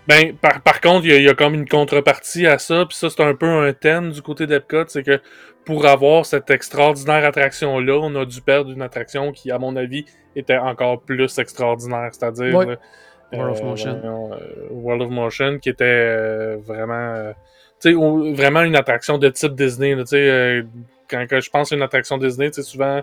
Ben, 0.07 0.35
par, 0.35 0.61
par 0.61 0.81
contre, 0.81 1.05
il 1.05 1.21
y, 1.21 1.29
a 1.29 1.33
comme 1.33 1.53
une 1.53 1.67
contrepartie 1.67 2.47
à 2.47 2.57
ça, 2.57 2.85
puis 2.87 2.97
ça, 2.97 3.09
c'est 3.09 3.21
un 3.21 3.35
peu 3.35 3.45
un 3.45 3.71
thème 3.71 4.11
du 4.11 4.21
côté 4.21 4.47
d'Epcot, 4.47 4.85
c'est 4.87 5.03
que 5.03 5.21
pour 5.63 5.85
avoir 5.85 6.25
cette 6.25 6.49
extraordinaire 6.49 7.23
attraction-là, 7.23 7.99
on 8.01 8.15
a 8.15 8.25
dû 8.25 8.41
perdre 8.41 8.71
une 8.71 8.81
attraction 8.81 9.31
qui, 9.31 9.51
à 9.51 9.59
mon 9.59 9.75
avis, 9.75 10.05
était 10.35 10.57
encore 10.57 11.01
plus 11.01 11.37
extraordinaire, 11.37 12.09
c'est-à-dire 12.11 12.59
euh, 12.59 12.75
World 13.31 13.51
of 13.51 13.63
Motion. 13.63 14.01
Euh, 14.03 14.37
World 14.71 15.03
of 15.03 15.09
Motion, 15.11 15.59
qui 15.59 15.69
était 15.69 15.85
euh, 15.85 16.57
vraiment, 16.65 17.31
tu 17.79 17.93
sais, 17.93 18.33
vraiment 18.33 18.63
une 18.63 18.75
attraction 18.75 19.19
de 19.19 19.29
type 19.29 19.53
Disney. 19.53 19.95
Tu 19.97 20.05
sais, 20.07 20.63
quand, 21.11 21.39
je 21.39 21.49
pense 21.49 21.71
à 21.71 21.75
une 21.75 21.81
attraction 21.81 22.17
Disney, 22.17 22.49
tu 22.49 22.61
sais, 22.61 22.63
souvent 22.63 23.01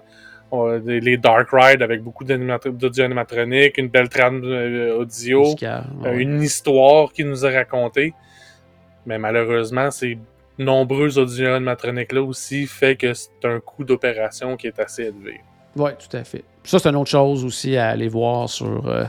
les 0.83 1.17
Dark 1.17 1.49
Ride 1.53 1.83
avec 1.83 2.03
beaucoup 2.03 2.25
d'audio 2.25 3.05
animatronique, 3.05 3.79
une 3.79 3.89
belle 3.89 4.09
trame 4.09 4.43
euh, 4.45 4.99
audio, 4.99 5.55
euh, 5.63 6.13
une 6.17 6.43
histoire 6.43 7.13
qui 7.13 7.25
nous 7.25 7.45
a 7.45 7.51
raconté. 7.51 8.15
Mais 9.07 9.19
malheureusement, 9.19 9.91
ces 9.91 10.19
nombreux 10.59 11.19
audio 11.19 11.55
animatroniques-là 11.55 12.23
aussi 12.23 12.67
fait 12.67 12.97
que 12.97 13.15
c'est 13.15 13.45
un 13.45 13.61
coût 13.61 13.85
d'opération 13.85 14.57
qui 14.57 14.67
est 14.67 14.79
assez 14.79 15.05
élevé. 15.05 15.41
Oui, 15.77 15.91
tout 15.99 16.17
à 16.17 16.25
fait. 16.25 16.45
Ça, 16.65 16.79
c'est 16.79 16.89
une 16.89 16.97
autre 16.97 17.11
chose 17.11 17.45
aussi 17.45 17.77
à 17.77 17.91
aller 17.91 18.09
voir 18.09 18.49
sur, 18.49 18.89
euh, 18.89 19.05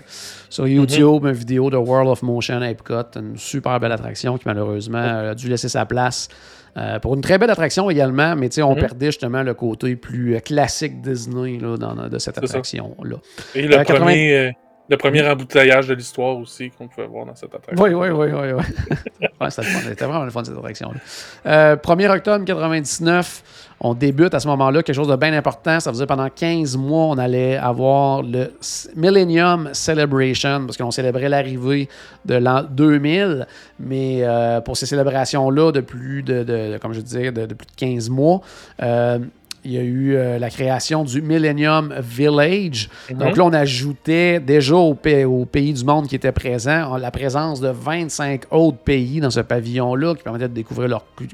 sur 0.50 0.68
YouTube, 0.68 1.26
une 1.26 1.32
vidéo 1.32 1.70
de 1.70 1.78
World 1.78 2.10
of 2.10 2.22
Motion 2.22 2.62
Epcot, 2.62 3.04
une 3.16 3.38
super 3.38 3.80
belle 3.80 3.92
attraction 3.92 4.38
qui 4.38 4.44
malheureusement 4.46 5.30
a 5.30 5.36
dû 5.36 5.50
laisser 5.50 5.70
sa 5.70 5.86
place 5.86 6.30
euh, 6.78 7.00
pour 7.00 7.16
une 7.16 7.22
très 7.22 7.38
belle 7.38 7.50
attraction 7.50 7.90
également, 7.90 8.36
mais 8.36 8.50
on 8.62 8.74
mhm. 8.74 8.80
perdait 8.80 9.08
justement 9.08 9.44
le 9.44 9.54
côté 9.54 9.96
plus 9.96 10.36
euh, 10.36 10.40
classique 10.40 11.02
Disney 11.02 11.58
là, 11.58 11.78
dans, 11.78 12.08
de 12.08 12.20
cette 12.20 12.38
attraction-là. 12.38 13.18
Et 13.56 13.68
le, 13.68 13.78
euh, 13.78 13.84
premier, 13.84 14.54
le 14.88 14.98
premier 14.98 15.28
embouteillage 15.28 15.88
de 15.88 15.94
l'histoire 15.94 16.38
aussi 16.38 16.70
qu'on 16.72 16.88
pouvait 16.88 17.08
voir 17.08 17.26
dans 17.26 17.36
cette 17.36 17.54
attraction. 17.54 17.84
Oui, 17.84 17.94
oui, 17.94 18.10
oui. 18.10 18.28
oui, 18.32 18.52
oui. 18.54 19.28
ouais, 19.42 19.50
c'était 19.50 20.06
vraiment 20.06 20.26
le 20.26 20.32
fun 20.32 20.44
cette 20.44 20.58
attraction-là. 20.58 21.76
1er 21.76 22.10
octobre 22.10 22.46
99, 22.46 23.44
on 23.82 23.94
débute 23.94 24.34
à 24.34 24.40
ce 24.40 24.48
moment-là 24.48 24.84
quelque 24.84 24.96
chose 24.96 25.08
de 25.08 25.16
bien 25.16 25.34
important. 25.34 25.80
Ça 25.80 25.92
faisait 25.92 26.06
pendant 26.06 26.30
15 26.30 26.76
mois, 26.78 27.06
on 27.06 27.18
allait 27.18 27.56
avoir 27.56 28.24
le 28.24 28.52
Millennium 28.96 29.70
Celebration 29.74 30.66
parce 30.66 30.78
qu'on 30.78 30.92
célébrait 30.92 31.30
l'arrivée 31.30 31.88
de 32.26 32.36
l'an 32.36 32.64
2000. 32.70 33.48
Mais 33.80 34.20
euh, 34.22 34.62
pour 34.62 34.76
ces 34.76 34.86
célébrations-là 34.86 35.72
de 35.72 35.82
plus 35.82 36.24
de, 36.24 36.78
comme 36.82 36.94
je 36.94 37.02
disais, 37.02 37.32
de, 37.32 37.46
plus 37.46 37.68
de 37.68 37.76
15 37.78 38.10
mois, 38.10 38.42
euh, 38.82 39.20
il 39.66 39.72
y 39.72 39.78
a 39.78 39.82
eu 39.82 40.16
euh, 40.16 40.40
la 40.40 40.50
création 40.50 41.04
du 41.04 41.22
Millennium 41.22 41.94
Village. 42.00 42.90
Mhm. 43.10 43.18
Donc 43.18 43.38
là, 43.38 43.46
on 43.46 43.54
ajoutait 43.54 44.40
déjà 44.40 44.76
au, 44.76 44.94
pays 44.94 45.74
du 45.74 45.84
monde 45.84 46.08
qui 46.08 46.16
était 46.16 46.32
présent 46.32 46.98
la 46.98 47.12
présence 47.12 47.60
de 47.60 47.70
25 47.70 48.44
autres 48.52 48.78
pays 48.78 49.20
dans 49.20 49.30
ce 49.30 49.42
pavillon-là 49.42 50.16
qui 50.16 50.24
permettait 50.24 50.48
de 50.48 50.54
découvrir 50.54 50.88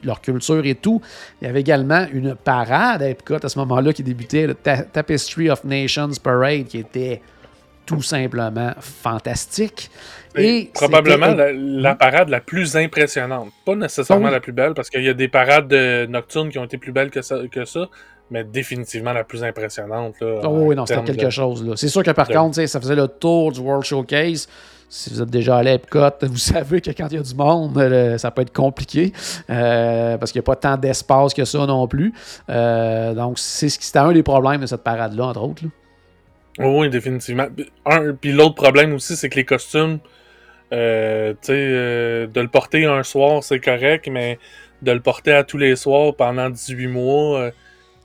leur, 0.03 0.21
culture 0.21 0.65
et 0.65 0.75
tout. 0.75 1.01
Il 1.41 1.45
y 1.45 1.49
avait 1.49 1.61
également 1.61 2.05
une 2.11 2.35
parade 2.35 3.03
à 3.03 3.09
Epcot 3.09 3.43
à 3.43 3.49
ce 3.49 3.59
moment-là 3.59 3.93
qui 3.93 4.03
débutait, 4.03 4.47
le 4.47 4.55
Tapestry 4.55 5.49
of 5.49 5.63
Nations 5.63 6.11
Parade, 6.21 6.65
qui 6.65 6.79
était 6.79 7.21
tout 7.85 8.01
simplement 8.01 8.73
fantastique. 8.79 9.91
Et 10.35 10.71
probablement 10.73 11.35
la, 11.53 11.95
parade 11.95 12.29
la 12.29 12.41
plus 12.41 12.75
impressionnante. 12.75 13.51
Pas 13.65 13.75
nécessairement 13.75 14.29
la 14.29 14.39
plus 14.39 14.51
belle, 14.51 14.73
parce 14.73 14.89
qu'il 14.89 15.03
y 15.03 15.09
a 15.09 15.13
des 15.13 15.27
parades 15.27 15.71
nocturnes 16.09 16.49
qui 16.49 16.57
ont 16.57 16.65
été 16.65 16.77
plus 16.77 16.91
belles 16.91 17.11
que 17.11 17.47
que 17.47 17.65
ça 17.65 17.89
mais 18.31 18.43
définitivement 18.43 19.13
la 19.13 19.23
plus 19.23 19.43
impressionnante. 19.43 20.15
Là, 20.21 20.41
oh, 20.43 20.67
oui, 20.67 20.75
non, 20.75 20.85
c'était 20.85 21.03
quelque 21.03 21.29
chose. 21.29 21.73
C'est 21.75 21.89
sûr 21.89 22.03
que 22.03 22.11
par 22.11 22.27
contre, 22.27 22.65
ça 22.65 22.79
faisait 22.79 22.95
le 22.95 23.07
tour 23.07 23.51
du 23.51 23.59
World 23.59 23.83
Showcase. 23.83 24.47
Si 24.87 25.09
vous 25.09 25.21
êtes 25.21 25.29
déjà 25.29 25.57
allé 25.57 25.71
à 25.71 25.73
Epcot, 25.73 26.11
vous 26.21 26.37
savez 26.37 26.79
que 26.79 26.91
quand 26.91 27.07
il 27.11 27.15
y 27.15 27.19
a 27.19 27.23
du 27.23 27.35
monde, 27.35 27.77
euh, 27.77 28.17
ça 28.17 28.31
peut 28.31 28.43
être 28.43 28.53
compliqué 28.53 29.11
euh, 29.49 30.17
parce 30.17 30.31
qu'il 30.31 30.39
n'y 30.39 30.43
a 30.43 30.47
pas 30.47 30.55
tant 30.55 30.77
d'espace 30.77 31.33
que 31.33 31.43
ça 31.43 31.65
non 31.65 31.87
plus. 31.87 32.13
Euh, 32.49 33.13
donc, 33.13 33.39
c'était 33.39 33.99
un 33.99 34.11
des 34.11 34.23
problèmes 34.23 34.61
de 34.61 34.67
cette 34.67 34.83
parade-là, 34.83 35.25
entre 35.25 35.41
autres. 35.41 35.63
oui, 36.59 36.89
définitivement. 36.89 37.47
Un, 37.85 38.13
puis 38.13 38.31
l'autre 38.31 38.55
problème 38.55 38.93
aussi, 38.93 39.15
c'est 39.15 39.29
que 39.29 39.35
les 39.35 39.45
costumes, 39.45 39.99
de 40.71 41.35
le 41.43 42.47
porter 42.47 42.85
un 42.85 43.03
soir, 43.03 43.43
c'est 43.43 43.59
correct, 43.59 44.07
mais 44.11 44.39
de 44.81 44.91
le 44.91 44.99
porter 44.99 45.33
à 45.33 45.43
tous 45.43 45.57
les 45.57 45.75
soirs 45.75 46.15
pendant 46.15 46.49
18 46.49 46.87
mois 46.87 47.51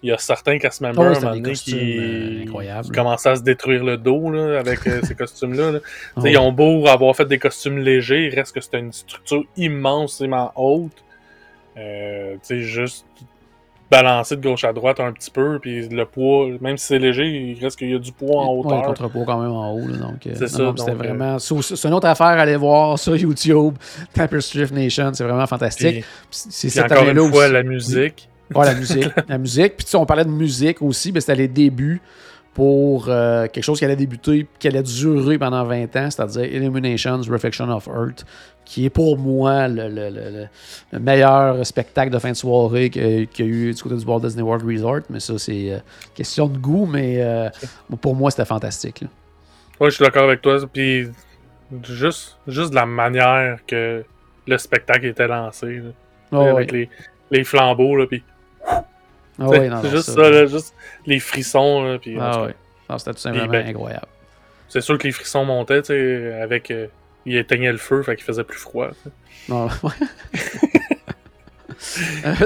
il 0.03 0.09
y 0.09 0.13
a 0.13 0.19
certains 0.19 0.59
cast 0.59 0.81
members 0.81 1.19
oh, 1.23 1.53
qui, 1.53 2.47
euh, 2.49 2.83
commençaient 2.95 3.31
à 3.31 3.37
se 3.37 3.43
détruire 3.43 3.85
le 3.85 3.99
dos 3.99 4.31
là, 4.31 4.59
avec 4.59 4.87
euh, 4.87 5.01
ces 5.03 5.15
costumes-là. 5.17 5.81
Oh. 6.17 6.23
Ils 6.25 6.39
ont 6.39 6.53
beau 6.53 6.87
avoir 6.87 7.15
fait 7.15 7.27
des 7.27 7.39
costumes 7.39 7.79
légers, 7.79 8.27
il 8.27 8.35
reste 8.35 8.55
que 8.55 8.61
c'était 8.61 8.79
une 8.79 8.93
structure 8.93 9.45
immensément 9.57 10.53
haute. 10.57 11.05
Euh, 11.77 12.37
juste 12.49 13.07
balancer 13.91 14.37
de 14.37 14.43
gauche 14.43 14.65
à 14.65 14.73
droite 14.73 15.01
un 15.01 15.13
petit 15.13 15.31
peu, 15.31 15.59
puis 15.59 15.89
le 15.89 16.05
poids, 16.05 16.49
même 16.61 16.77
si 16.77 16.87
c'est 16.87 16.99
léger, 16.99 17.27
il 17.27 17.63
reste 17.63 17.77
qu'il 17.77 17.91
y 17.91 17.95
a 17.95 17.99
du 17.99 18.13
poids 18.13 18.43
en 18.43 18.55
hauteur. 18.55 18.79
Ouais, 18.79 18.85
contrepoids 18.85 19.25
quand 19.25 19.41
même 19.41 19.51
en 19.51 19.73
haut. 19.73 19.81
donc, 19.81 20.21
c'est 20.23 20.49
ça. 20.49 20.73
C'était 20.77 20.93
vraiment. 20.93 21.39
C'est 21.39 21.85
une 21.85 21.95
autre 21.95 22.07
affaire 22.07 22.27
à 22.27 22.43
aller 22.43 22.57
voir 22.57 22.99
sur 22.99 23.17
YouTube. 23.17 23.75
Tapestry 24.15 24.73
Nation, 24.73 25.11
c'est 25.13 25.25
vraiment 25.25 25.47
fantastique. 25.47 26.05
C'est 26.31 26.71
cette 26.71 26.93
fois, 26.95 27.49
la 27.49 27.63
musique. 27.63 28.29
Ouais, 28.55 28.67
la 28.67 28.75
musique. 28.75 29.09
la 29.29 29.39
musique. 29.39 29.77
Puis 29.77 29.85
tu 29.85 29.91
sais, 29.93 29.97
on 29.97 30.07
parlait 30.07 30.25
de 30.25 30.31
musique 30.31 30.83
aussi, 30.83 31.13
mais 31.13 31.21
c'était 31.21 31.37
les 31.37 31.49
débuts 31.49 32.01
pour 32.55 33.07
euh, 33.09 33.47
quelque 33.47 33.65
chose 33.65 33.79
qui 33.79 33.85
allait 33.85 33.97
débuter, 33.97 34.47
qui 34.59 34.69
allait 34.69 34.83
durer 34.83 35.39
pendant 35.39 35.65
20 35.65 35.85
ans, 35.97 36.11
c'est-à-dire 36.11 36.45
Illuminations, 36.45 37.21
Reflection 37.29 37.69
of 37.71 37.87
Earth, 37.87 38.27
qui 38.65 38.87
est 38.87 38.91
pour 38.91 39.17
moi 39.19 39.69
le, 39.69 40.47
meilleur 40.93 41.65
spectacle 41.65 42.11
de 42.13 42.19
fin 42.19 42.31
de 42.33 42.37
soirée 42.37 42.91
qu'il 42.91 43.29
y 43.39 43.43
a 43.43 43.45
eu 43.45 43.73
du 43.73 43.83
côté 43.83 43.97
du 43.97 44.05
Walt 44.05 44.21
Disney 44.21 44.43
World 44.43 44.67
Resort. 44.67 45.03
Mais 45.11 45.21
ça, 45.21 45.39
c'est 45.39 45.73
euh, 45.73 45.79
question 46.15 46.49
de 46.49 46.59
goût, 46.59 46.87
mais 46.87 47.23
euh, 47.23 47.49
pour 48.01 48.17
moi, 48.17 48.31
c'était 48.31 48.45
fantastique. 48.45 49.05
Oui, 49.79 49.89
je 49.91 49.95
suis 49.95 50.05
d'accord 50.05 50.25
avec 50.25 50.43
toi. 50.43 50.59
Puis 50.73 51.09
juste, 51.85 52.37
juste 52.47 52.75
la 52.75 52.85
manière 52.85 53.59
que 53.67 54.05
le 54.47 54.59
spectacle 54.59 55.07
était 55.07 55.29
lancé. 55.29 55.83
avec 56.33 56.73
les, 56.73 56.89
les 57.31 57.45
flambeaux, 57.45 57.97
là, 57.97 58.07
puis 58.07 58.23
ah 58.67 58.85
oui, 59.39 59.59
c'est 59.83 59.91
juste 59.91 60.11
ça, 60.11 60.47
juste 60.47 60.75
les 61.07 61.19
frissons. 61.19 61.83
Là, 61.83 61.99
puis, 61.99 62.17
ah 62.21 62.45
oui, 62.45 62.53
c'était 62.99 63.13
tout 63.13 63.19
simplement 63.19 63.47
ben, 63.47 63.67
incroyable. 63.67 64.07
C'est 64.69 64.81
sûr 64.81 64.99
que 64.99 65.07
les 65.07 65.13
frissons 65.13 65.45
montaient, 65.45 65.83
tu 65.83 65.89
sais, 65.89 66.41
avec. 66.41 66.71
Euh, 66.71 66.87
il 67.27 67.37
éteignait 67.37 67.73
le 67.73 67.79
feu, 67.79 68.03
fait 68.03 68.17
qu'il 68.17 68.25
faisait 68.25 68.45
plus 68.45 68.59
froid. 68.59 68.89
Ah, 69.51 69.69
ouais. 69.83 69.91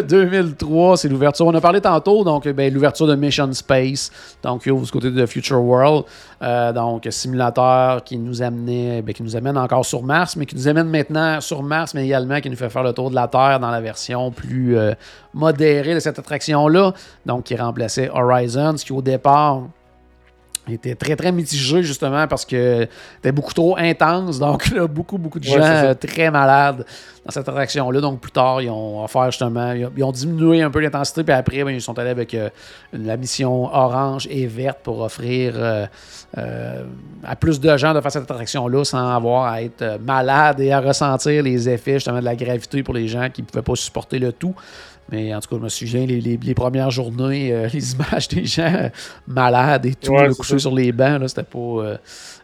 2003, 0.09 0.97
c'est 0.97 1.09
l'ouverture. 1.09 1.47
On 1.47 1.55
a 1.55 1.61
parlé 1.61 1.81
tantôt, 1.81 2.25
donc 2.25 2.49
ben, 2.49 2.73
l'ouverture 2.73 3.07
de 3.07 3.15
Mission 3.15 3.53
Space, 3.53 4.11
donc 4.43 4.63
du 4.63 4.91
côté 4.91 5.11
de 5.11 5.27
Future 5.27 5.63
World, 5.63 6.05
euh, 6.43 6.73
donc 6.73 7.07
simulateur 7.11 8.05
qui 8.05 8.19
nous 8.19 8.43
amenait, 8.43 9.03
ben, 9.03 9.13
qui 9.13 9.23
nous 9.23 9.37
amène 9.37 9.59
encore 9.59 9.85
sur 9.85 10.03
Mars, 10.03 10.37
mais 10.37 10.47
qui 10.47 10.55
nous 10.55 10.69
amène 10.69 10.89
maintenant 10.89 11.41
sur 11.41 11.63
Mars, 11.63 11.95
mais 11.95 12.05
également 12.05 12.41
qui 12.41 12.51
nous 12.51 12.57
fait 12.57 12.71
faire 12.71 12.83
le 12.83 12.93
tour 12.93 13.11
de 13.11 13.15
la 13.15 13.29
Terre 13.29 13.59
dans 13.61 13.71
la 13.71 13.81
version 13.81 14.31
plus 14.31 14.77
euh, 14.77 14.93
modérée 15.33 15.95
de 15.95 16.01
cette 16.01 16.19
attraction-là, 16.19 16.93
donc 17.27 17.45
qui 17.45 17.57
remplaçait 17.57 18.11
Horizons, 18.13 18.75
qui 18.75 18.93
au 18.93 19.03
départ 19.03 19.63
il 20.67 20.75
était 20.75 20.95
très, 20.95 21.15
très 21.15 21.31
mitigé, 21.31 21.83
justement, 21.83 22.27
parce 22.27 22.45
que 22.45 22.89
c'était 23.17 23.33
beaucoup 23.33 23.53
trop 23.53 23.77
intense. 23.77 24.39
Donc, 24.39 24.71
là, 24.71 24.87
beaucoup, 24.87 25.19
beaucoup 25.19 25.39
de 25.39 25.45
gens 25.45 25.61
euh, 25.61 25.95
très 25.95 26.31
malades 26.31 26.87
dans 27.25 27.31
cette 27.31 27.49
attraction-là. 27.49 28.01
Donc, 28.01 28.21
plus 28.21 28.33
tard, 28.33 28.63
ils 28.63 28.71
ont 28.71 29.05
offert, 29.05 29.31
justement, 29.31 29.73
ils 29.73 30.05
ont, 30.05 30.13
diminué 30.13 30.63
un 30.63 30.71
peu 30.71 30.81
l'intensité. 30.81 31.23
Puis 31.23 31.35
après, 31.35 31.65
ben, 31.65 31.71
ils 31.71 31.83
sont 31.83 31.99
allés 31.99 32.11
avec 32.11 32.33
euh, 32.33 32.49
la 32.93 33.17
mission 33.17 33.65
orange 33.65 34.27
et 34.31 34.47
verte 34.47 34.79
pour 34.83 35.01
offrir 35.01 35.55
euh, 35.57 35.87
à 37.23 37.37
plus 37.37 37.61
de 37.61 37.77
gens 37.77 37.93
de 37.93 38.01
faire 38.01 38.13
cette 38.13 38.31
attraction-là 38.31 38.85
sans 38.85 39.15
avoir 39.15 39.45
à 39.45 39.63
être 39.63 39.99
malade 40.01 40.61
et 40.61 40.73
à 40.73 40.81
ressentir 40.81 41.43
les 41.43 41.69
effets, 41.69 41.95
justement, 41.95 42.21
de 42.21 42.25
la 42.25 42.37
gravité 42.37 42.83
pour 42.83 42.95
les 42.95 43.07
gens 43.07 43.29
qui 43.29 43.43
ne 43.43 43.47
pouvaient 43.47 43.63
pas 43.63 43.77
supporter 43.77 44.19
le 44.19 44.33
tout. 44.33 44.55
Mais 45.11 45.35
en 45.35 45.41
tout 45.41 45.49
cas, 45.49 45.57
je 45.57 45.63
me 45.63 45.69
souviens, 45.69 46.07
les, 46.07 46.21
les, 46.21 46.55
premières 46.55 46.91
journées, 46.91 47.53
euh, 47.53 47.69
les 47.73 47.93
images 47.93 48.29
des 48.29 48.45
gens 48.45 48.91
malades 49.27 49.87
et 49.87 49.95
tout, 49.95 50.15
couchés 50.37 50.59
sur 50.59 50.75
les 50.75 50.93
bancs, 50.93 51.29
c'était 51.29 51.43
pas. 51.43 51.59
Euh, 51.59 51.97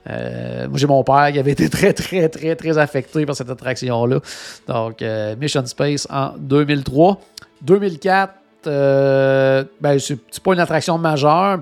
euh, 0.09 0.69
moi, 0.69 0.79
j'ai 0.79 0.87
mon 0.87 1.03
père 1.03 1.31
qui 1.33 1.39
avait 1.39 1.53
été 1.53 1.69
très, 1.69 1.93
très, 1.93 2.29
très, 2.29 2.57
très 2.57 2.79
affecté 2.79 3.25
par 3.27 3.35
cette 3.35 3.51
attraction-là. 3.51 4.21
Donc, 4.69 5.03
Mission 5.41 5.65
Space 5.67 6.07
en 6.11 6.35
2003. 6.39 7.21
2004, 7.63 8.35
ben, 8.65 9.99
c'est 9.99 10.43
pas 10.43 10.53
une 10.53 10.61
attraction 10.61 10.99
majeure. 10.99 11.61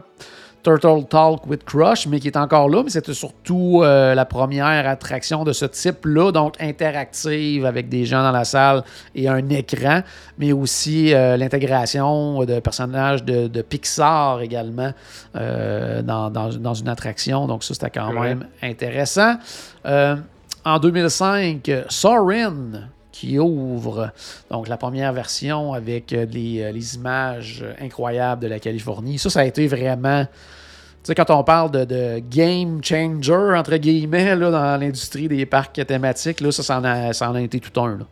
Turtle 0.63 1.05
Talk 1.09 1.47
with 1.47 1.65
Crush, 1.65 2.07
mais 2.07 2.21
qui 2.21 2.29
est 2.29 2.37
encore 2.37 2.69
là, 2.69 2.83
mais 2.83 2.91
c'était 2.91 3.15
surtout 3.15 3.83
euh, 3.83 4.15
la 4.15 4.25
première 4.25 4.89
attraction 4.89 5.45
de 5.45 5.53
ce 5.53 5.65
type-là, 5.65 6.33
donc 6.33 6.55
interactive 6.61 7.65
avec 7.65 7.89
des 7.89 8.05
gens 8.05 8.23
dans 8.23 8.33
la 8.33 8.45
salle 8.45 8.85
et 9.15 9.29
un 9.29 9.49
écran, 9.49 10.03
mais 10.39 10.53
aussi 10.53 11.15
euh, 11.15 11.37
l'intégration 11.37 12.45
de 12.45 12.61
personnages 12.61 13.25
de, 13.25 13.63
Pixar 13.63 14.41
également 14.41 14.93
euh, 15.37 16.03
dans, 16.03 16.75
une 16.75 16.89
attraction. 16.89 17.47
Donc 17.47 17.65
ça, 17.65 17.75
c'était 17.75 17.91
quand 17.91 18.13
même 18.13 18.47
intéressant. 18.63 19.37
en 19.85 20.79
2005, 20.79 21.71
Sorin 21.89 22.89
qui 23.19 23.39
ouvre 23.39 24.12
donc 24.51 24.69
la 24.69 24.77
première 24.77 25.12
version 25.12 25.73
avec 25.73 26.11
les, 26.12 26.73
les, 26.73 26.95
images 26.95 27.64
incroyables 27.81 28.43
de 28.43 28.49
la 28.49 28.61
Californie. 28.61 29.19
Ça, 29.19 29.31
ça 29.31 29.41
a 29.41 29.45
été 29.45 29.66
vraiment 29.66 30.27
sais, 31.09 31.14
quand 31.14 31.31
on 31.31 31.43
parle 31.43 31.71
de, 31.71 32.21
game 32.21 32.83
changer, 32.83 33.57
entre 33.57 33.77
guillemets, 33.77 34.37
là, 34.37 34.51
dans 34.51 34.81
l'industrie 34.81 35.29
des 35.29 35.47
parcs 35.47 35.85
thématiques, 35.87 36.41
là, 36.41 36.53
ça, 36.53 36.62
ça 36.62 36.79
en, 36.79 36.85
a, 36.85 37.12
ça 37.12 37.31
en 37.31 37.35
a 37.35 37.41
été 37.41 37.61
tout 37.61 37.81
un. 37.81 37.99
Là. 37.99 38.05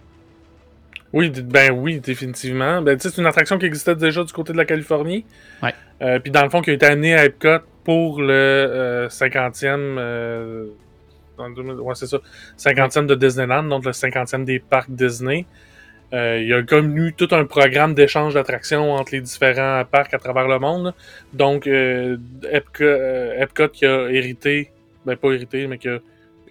Oui, 1.13 1.31
ben 1.31 1.73
oui, 1.73 2.01
définitivement. 2.01 2.83
Ben, 2.83 2.99
c'est 2.99 3.17
une 3.17 3.27
attraction 3.27 3.59
qui 3.59 3.67
existait 3.67 3.95
déjà 3.95 4.25
du 4.25 4.33
côté 4.33 4.53
de 4.53 4.59
la 4.59 4.65
Californie. 4.65 5.25
Ouais. 5.63 5.75
Euh, 6.03 6.19
puis 6.19 6.31
dans 6.31 6.43
le 6.43 6.51
fond, 6.51 6.61
qui 6.61 6.71
a 6.71 6.73
été 6.73 6.87
amenée 6.87 7.15
à 7.15 7.25
Epcot 7.25 7.65
pour 7.85 8.21
le 8.21 9.07
50e. 9.11 9.77
Euh, 9.79 10.67
euh, 11.39 11.75
ouais, 11.75 11.95
c'est 11.95 12.07
ça. 12.07 12.19
50e 12.59 13.07
de 13.07 13.15
Disneyland, 13.15 13.65
donc 13.65 13.85
le 13.85 13.93
50e 13.93 14.45
des 14.45 14.59
parcs 14.59 14.91
Disney. 14.91 15.47
Euh, 16.13 16.39
il 16.41 16.49
y 16.49 16.55
a 16.55 16.63
comme 16.63 16.97
eu 16.97 17.13
tout 17.15 17.29
un 17.33 17.45
programme 17.45 17.95
d'échange 17.95 18.35
d'attractions 18.35 18.93
entre 18.93 19.13
les 19.13 19.21
différents 19.21 19.85
parcs 19.85 20.15
à 20.15 20.19
travers 20.19 20.47
le 20.47 20.59
monde. 20.59 20.95
Donc, 21.33 21.67
euh, 21.67 22.17
euh, 22.81 23.43
Epcot, 23.43 23.69
qui 23.69 23.87
a 23.87 24.09
hérité, 24.11 24.71
ben 25.05 25.17
pas 25.17 25.33
hérité, 25.33 25.67
mais 25.67 25.79
qui 25.79 25.89
a 25.89 25.99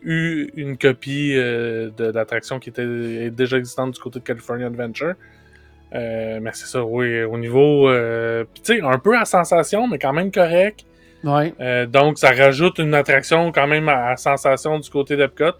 eu 0.03 0.51
une 0.55 0.77
copie 0.77 1.33
de 1.33 2.11
l'attraction 2.13 2.59
qui 2.59 2.69
était 2.69 3.29
déjà 3.31 3.57
existante 3.57 3.95
du 3.95 3.99
côté 3.99 4.19
de 4.19 4.25
California 4.25 4.67
Adventure. 4.67 5.15
mais 5.91 6.51
c'est 6.53 6.67
ça, 6.67 6.83
oui, 6.83 7.23
au 7.23 7.37
niveau, 7.37 7.89
tu 8.53 8.61
sais, 8.61 8.81
un 8.81 8.99
peu 8.99 9.17
à 9.17 9.25
sensation, 9.25 9.87
mais 9.87 9.97
quand 9.97 10.13
même 10.13 10.31
correct. 10.31 10.85
Ouais. 11.25 11.87
donc, 11.87 12.19
ça 12.19 12.31
rajoute 12.31 12.77
une 12.79 12.93
attraction 12.93 13.51
quand 13.51 13.67
même 13.67 13.89
à 13.89 14.15
sensation 14.15 14.79
du 14.79 14.89
côté 14.89 15.17
d'Epcot 15.17 15.53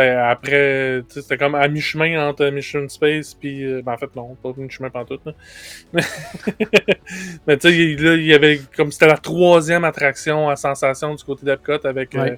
après, 0.00 1.02
c'était 1.08 1.38
comme 1.38 1.54
à 1.54 1.68
mi-chemin 1.68 2.28
entre 2.28 2.48
Mission 2.50 2.88
Space 2.88 3.34
puis. 3.34 3.64
Euh, 3.64 3.82
ben, 3.82 3.92
en 3.92 3.96
fait, 3.96 4.14
non, 4.16 4.36
pas 4.42 4.52
mi-chemin 4.56 4.90
tout 5.06 5.20
Mais 7.46 7.56
tu 7.56 7.68
sais, 7.68 8.02
là, 8.02 8.14
il 8.14 8.26
y 8.26 8.34
avait 8.34 8.60
comme 8.76 8.90
c'était 8.90 9.06
la 9.06 9.18
troisième 9.18 9.84
attraction 9.84 10.48
à 10.48 10.56
sensation 10.56 11.14
du 11.14 11.22
côté 11.22 11.46
d'Epcot 11.46 11.86
avec 11.86 12.14
euh, 12.14 12.36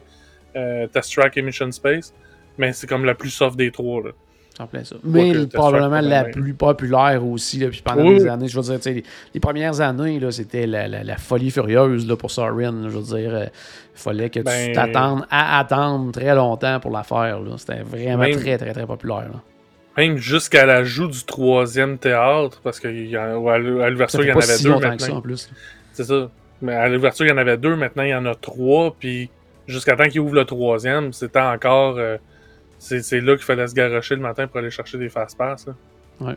euh, 0.57 0.87
Test 0.89 1.15
Track 1.15 1.37
et 1.37 1.43
Mission 1.43 1.71
Space. 1.73 2.13
Mais 2.59 2.73
c'est 2.73 2.87
comme 2.87 3.05
la 3.05 3.15
plus 3.15 3.31
soft 3.31 3.57
des 3.57 3.71
trois. 3.71 4.03
Là. 4.03 4.11
Mais 5.05 5.47
probablement 5.47 6.01
la 6.01 6.25
plus 6.25 6.55
populaire 6.55 7.25
aussi, 7.27 7.59
là, 7.59 7.69
puis 7.69 7.83
pendant 7.83 8.05
des 8.05 8.27
années. 8.27 8.49
Je 8.49 8.59
veux 8.59 8.79
dire, 8.79 9.03
les, 9.35 9.41
premières 9.41 9.81
années, 9.81 10.21
c'était 10.31 10.67
la, 10.67 11.17
folie 11.17 11.51
furieuse 11.51 12.07
là, 12.07 12.17
pour 12.17 12.31
Sorin. 12.31 12.89
Je 12.89 12.97
veux 12.97 13.19
dire, 13.19 13.43
il 13.45 13.51
fallait 13.95 14.31
que 14.31 14.41
tu 14.41 14.45
ben, 14.45 14.73
t'attendes 14.73 15.27
à 15.31 15.59
attendre 15.59 16.13
très 16.13 16.35
longtemps 16.35 16.81
pour 16.81 16.91
la 16.91 17.03
faire. 17.03 17.39
C'était 17.59 17.83
vraiment 17.83 18.31
très, 18.31 18.59
très, 18.59 18.73
très 18.73 18.87
populaire. 18.87 19.31
Même 19.97 20.19
jusqu'à 20.19 20.67
l'ajout 20.67 21.09
du 21.09 21.25
troisième 21.25 21.97
théâtre, 21.99 22.61
parce 22.63 22.81
qu'à 22.81 22.91
l'ouverture, 22.91 24.23
il 24.23 24.29
y 24.29 24.33
en 24.33 24.39
avait 24.39 24.59
deux 24.63 24.79
maintenant. 24.79 25.23
C'est 25.93 26.05
ça. 26.05 26.31
Mais 26.63 26.75
à 26.75 26.89
l'ouverture, 26.89 27.27
il 27.27 27.31
y 27.31 27.33
en 27.33 27.39
avait 27.39 27.57
deux, 27.57 27.77
maintenant 27.77 28.03
il 28.03 28.11
y 28.11 28.15
en 28.15 28.27
a 28.27 28.35
trois, 28.35 28.95
puis 28.99 29.31
jusqu'à 29.67 29.97
temps 29.97 30.09
qu'il 30.09 30.21
ouvre 30.21 30.35
le 30.35 30.45
troisième, 30.45 31.13
c'était 31.13 31.41
encore. 31.41 31.97
Euh, 31.99 32.17
c'est 32.79 33.21
là 33.21 33.35
qu'il 33.37 33.45
fallait 33.45 33.67
se 33.67 33.75
garrocher 33.75 34.17
le 34.17 34.23
matin 34.23 34.47
pour 34.47 34.59
aller 34.59 34.71
chercher 34.71 34.99
des 34.99 35.09
fast-pass. 35.09 35.67
Ouais. 36.21 36.37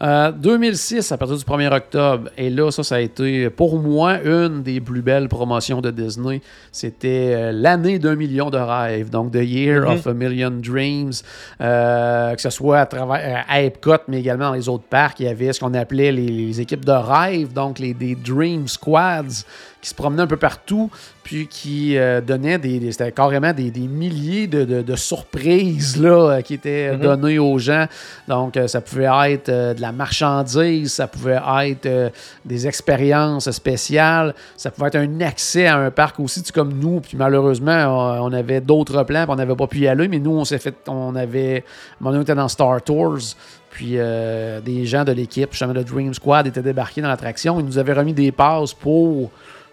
2006, 0.00 1.12
euh, 1.12 1.14
à 1.14 1.18
partir 1.18 1.36
du 1.36 1.44
1er 1.44 1.74
octobre, 1.74 2.30
et 2.38 2.48
là, 2.48 2.70
ça, 2.70 2.82
ça 2.82 2.94
a 2.94 3.00
été 3.00 3.50
pour 3.50 3.78
moi 3.78 4.18
une 4.22 4.62
des 4.62 4.80
plus 4.80 5.02
belles 5.02 5.28
promotions 5.28 5.82
de 5.82 5.90
Disney. 5.90 6.40
C'était 6.72 7.34
euh, 7.34 7.52
l'année 7.52 7.98
d'un 7.98 8.16
million 8.16 8.48
de 8.48 8.56
rêves, 8.56 9.10
donc 9.10 9.32
The 9.32 9.44
Year 9.44 9.82
mm-hmm. 9.82 9.98
of 9.98 10.06
a 10.06 10.14
Million 10.14 10.50
Dreams, 10.52 11.12
euh, 11.60 12.34
que 12.34 12.40
ce 12.40 12.48
soit 12.48 12.80
à 12.80 12.86
travers 12.86 13.44
à 13.46 13.60
Epcot, 13.60 13.98
mais 14.08 14.20
également 14.20 14.48
dans 14.48 14.54
les 14.54 14.70
autres 14.70 14.84
parcs. 14.88 15.20
Il 15.20 15.26
y 15.26 15.28
avait 15.28 15.52
ce 15.52 15.60
qu'on 15.60 15.74
appelait 15.74 16.12
les, 16.12 16.60
équipes 16.60 16.84
de 16.84 16.92
rêve, 16.92 17.52
donc 17.52 17.78
les 17.78 17.92
des 17.92 18.14
Dream 18.14 18.68
Squads 18.68 19.44
qui 19.80 19.88
se 19.88 19.94
promenaient 19.94 20.22
un 20.22 20.26
peu 20.26 20.36
partout, 20.36 20.90
puis 21.22 21.46
qui 21.46 21.96
euh, 21.96 22.20
donnaient 22.20 22.58
des, 22.58 22.90
c'était 22.92 23.12
carrément 23.12 23.52
des, 23.52 23.70
milliers 23.70 24.46
de, 24.46 24.96
surprises 24.96 26.00
là, 26.00 26.08
euh, 26.10 26.40
qui 26.42 26.54
étaient 26.54 26.92
mhm. 26.92 27.00
données 27.00 27.38
aux 27.38 27.58
gens. 27.58 27.86
Donc, 28.28 28.56
euh, 28.56 28.66
ça 28.66 28.80
pouvait 28.80 29.08
être 29.32 29.50
de 29.50 29.80
la 29.80 29.92
marchandise, 29.92 30.92
ça 30.92 31.06
pouvait 31.06 31.38
être 31.64 32.12
des 32.44 32.66
expériences 32.66 33.50
spéciales, 33.50 34.34
ça 34.56 34.70
pouvait 34.70 34.88
être 34.88 34.96
un 34.96 35.20
accès 35.20 35.66
à 35.66 35.76
un 35.76 35.90
parc 35.90 36.20
aussi, 36.20 36.42
comme 36.52 36.78
nous. 36.78 37.00
Puis 37.00 37.16
malheureusement, 37.16 38.20
on, 38.24 38.32
avait 38.32 38.60
d'autres 38.60 39.02
plans, 39.04 39.24
puis 39.24 39.32
on 39.32 39.36
n'avait 39.36 39.54
pas 39.54 39.66
pu 39.66 39.78
y 39.78 39.88
aller, 39.88 40.08
mais 40.08 40.18
nous, 40.18 40.32
on 40.32 40.44
s'est 40.44 40.58
fait, 40.58 40.74
on 40.88 41.14
avait, 41.14 41.64
on 42.02 42.20
était 42.20 42.34
dans 42.34 42.48
Star 42.48 42.82
Tours. 42.82 43.36
Puis 43.70 43.92
des 43.92 44.84
gens 44.84 45.04
de 45.04 45.12
l'équipe, 45.12 45.52
justement 45.52 45.72
de 45.72 45.82
Dream 45.82 46.12
Squad, 46.12 46.46
étaient 46.46 46.60
débarqués 46.60 47.02
dans 47.02 47.08
l'attraction. 47.08 47.60
Ils 47.60 47.66
nous 47.66 47.78
avaient 47.78 47.92
remis 47.92 48.12
des 48.12 48.32
passes 48.32 48.74
pour 48.74 49.30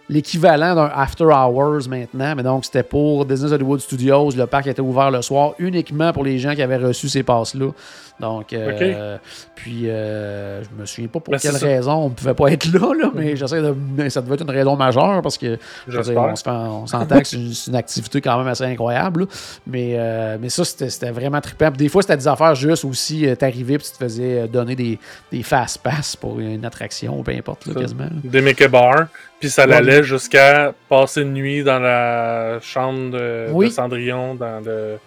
l'équivalent 0.10 0.76
d'un 0.76 0.92
After 0.94 1.26
Hours 1.26 1.88
maintenant. 1.90 2.36
Mais 2.36 2.44
donc, 2.44 2.66
c'était 2.66 2.84
pour 2.84 3.26
Disney 3.26 3.52
Hollywood 3.52 3.80
Studios. 3.80 4.32
Le 4.32 4.46
parc 4.46 4.68
était 4.68 4.82
ouvert 4.82 5.12
le 5.12 5.22
soir 5.22 5.54
uniquement 5.60 6.14
pour 6.14 6.24
les 6.24 6.40
gens 6.40 6.56
qui 6.56 6.62
avaient 6.62 6.78
reçu 6.78 7.10
ces 7.10 7.24
passes-là. 7.24 7.72
Donc, 8.20 8.52
euh, 8.54 9.18
puis, 9.56 9.90
euh, 9.90 10.64
je 10.64 10.70
me 10.76 10.86
souviens 10.86 11.08
pas 11.08 11.20
pour 11.20 11.32
ben, 11.32 11.40
quelle 11.40 11.56
raison 11.56 11.94
on 11.94 12.10
ne 12.10 12.14
pouvait 12.14 12.34
pas 12.34 12.52
être 12.52 12.66
là, 12.66 12.94
là 13.00 13.12
mais 13.14 13.36
j'essaie 13.36 13.62
de. 13.62 14.10
ça 14.10 14.22
devait 14.22 14.36
être 14.36 14.44
une 14.44 14.50
raison 14.50 14.76
majeure 14.76 15.22
parce 15.22 15.38
que 15.38 15.58
on 15.88 16.88
s'entend 16.88 17.20
que 17.20 17.28
c'est 17.28 17.38
une, 17.68 17.76
activité 17.76 18.22
quand 18.22 18.38
même 18.38 18.48
assez 18.48 18.64
incroyable. 18.64 19.28
Mais, 19.68 19.94
euh, 19.98 20.38
mais 20.42 20.50
ça, 20.50 20.66
c'était 20.66 21.12
vraiment 21.12 21.42
trippant. 21.42 21.70
Des 21.72 21.90
fois, 21.90 22.02
c'était 22.02 22.18
des 22.18 22.28
affaires 22.28 22.56
juste 22.56 22.86
aussi. 22.86 23.28
T'arrivais 23.38 23.76
et 23.76 23.78
tu 23.80 23.92
te 23.92 23.98
faisais 23.98 24.48
donner 24.48 24.76
des, 24.76 24.98
des 25.32 25.44
fast-pass 25.44 26.16
pour 26.16 26.40
une 26.40 26.66
attraction, 26.66 27.22
peu 27.22 27.34
importe, 27.34 27.72
quasiment. 27.74 28.08
Des 28.24 28.42
Mickey 28.42 28.68
Bar. 28.68 29.08
Puis 29.40 29.50
ça 29.50 29.68
l'allait 29.68 30.02
jusqu'à 30.02 30.74
passer 30.90 31.22
une 31.22 31.34
nuit 31.34 31.64
dans 31.64 31.80
la 31.80 32.60
chambre 32.62 33.12
de, 33.12 33.70
Cendrillon, 33.70 34.34
dans 34.34 34.60
le, 34.66 34.98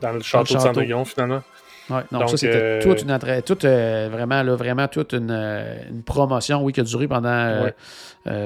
dans 0.00 0.12
le 0.12 0.22
château, 0.22 0.54
de 0.54 0.60
Cendrillon, 0.60 1.04
finalement. 1.04 1.42
Ouais, 1.90 2.02
non, 2.12 2.26
ça, 2.28 2.36
c'était 2.36 2.54
euh, 2.54 2.82
toute 2.82 3.02
une 3.02 3.42
toute, 3.42 3.64
euh, 3.64 4.08
vraiment, 4.12 4.42
là, 4.42 4.54
vraiment 4.54 4.86
toute 4.86 5.12
une, 5.12 5.30
euh, 5.30 5.74
une, 5.90 6.02
promotion, 6.02 6.62
oui, 6.62 6.72
qui 6.72 6.80
a 6.80 6.84
duré 6.84 7.08
pendant 7.08 7.66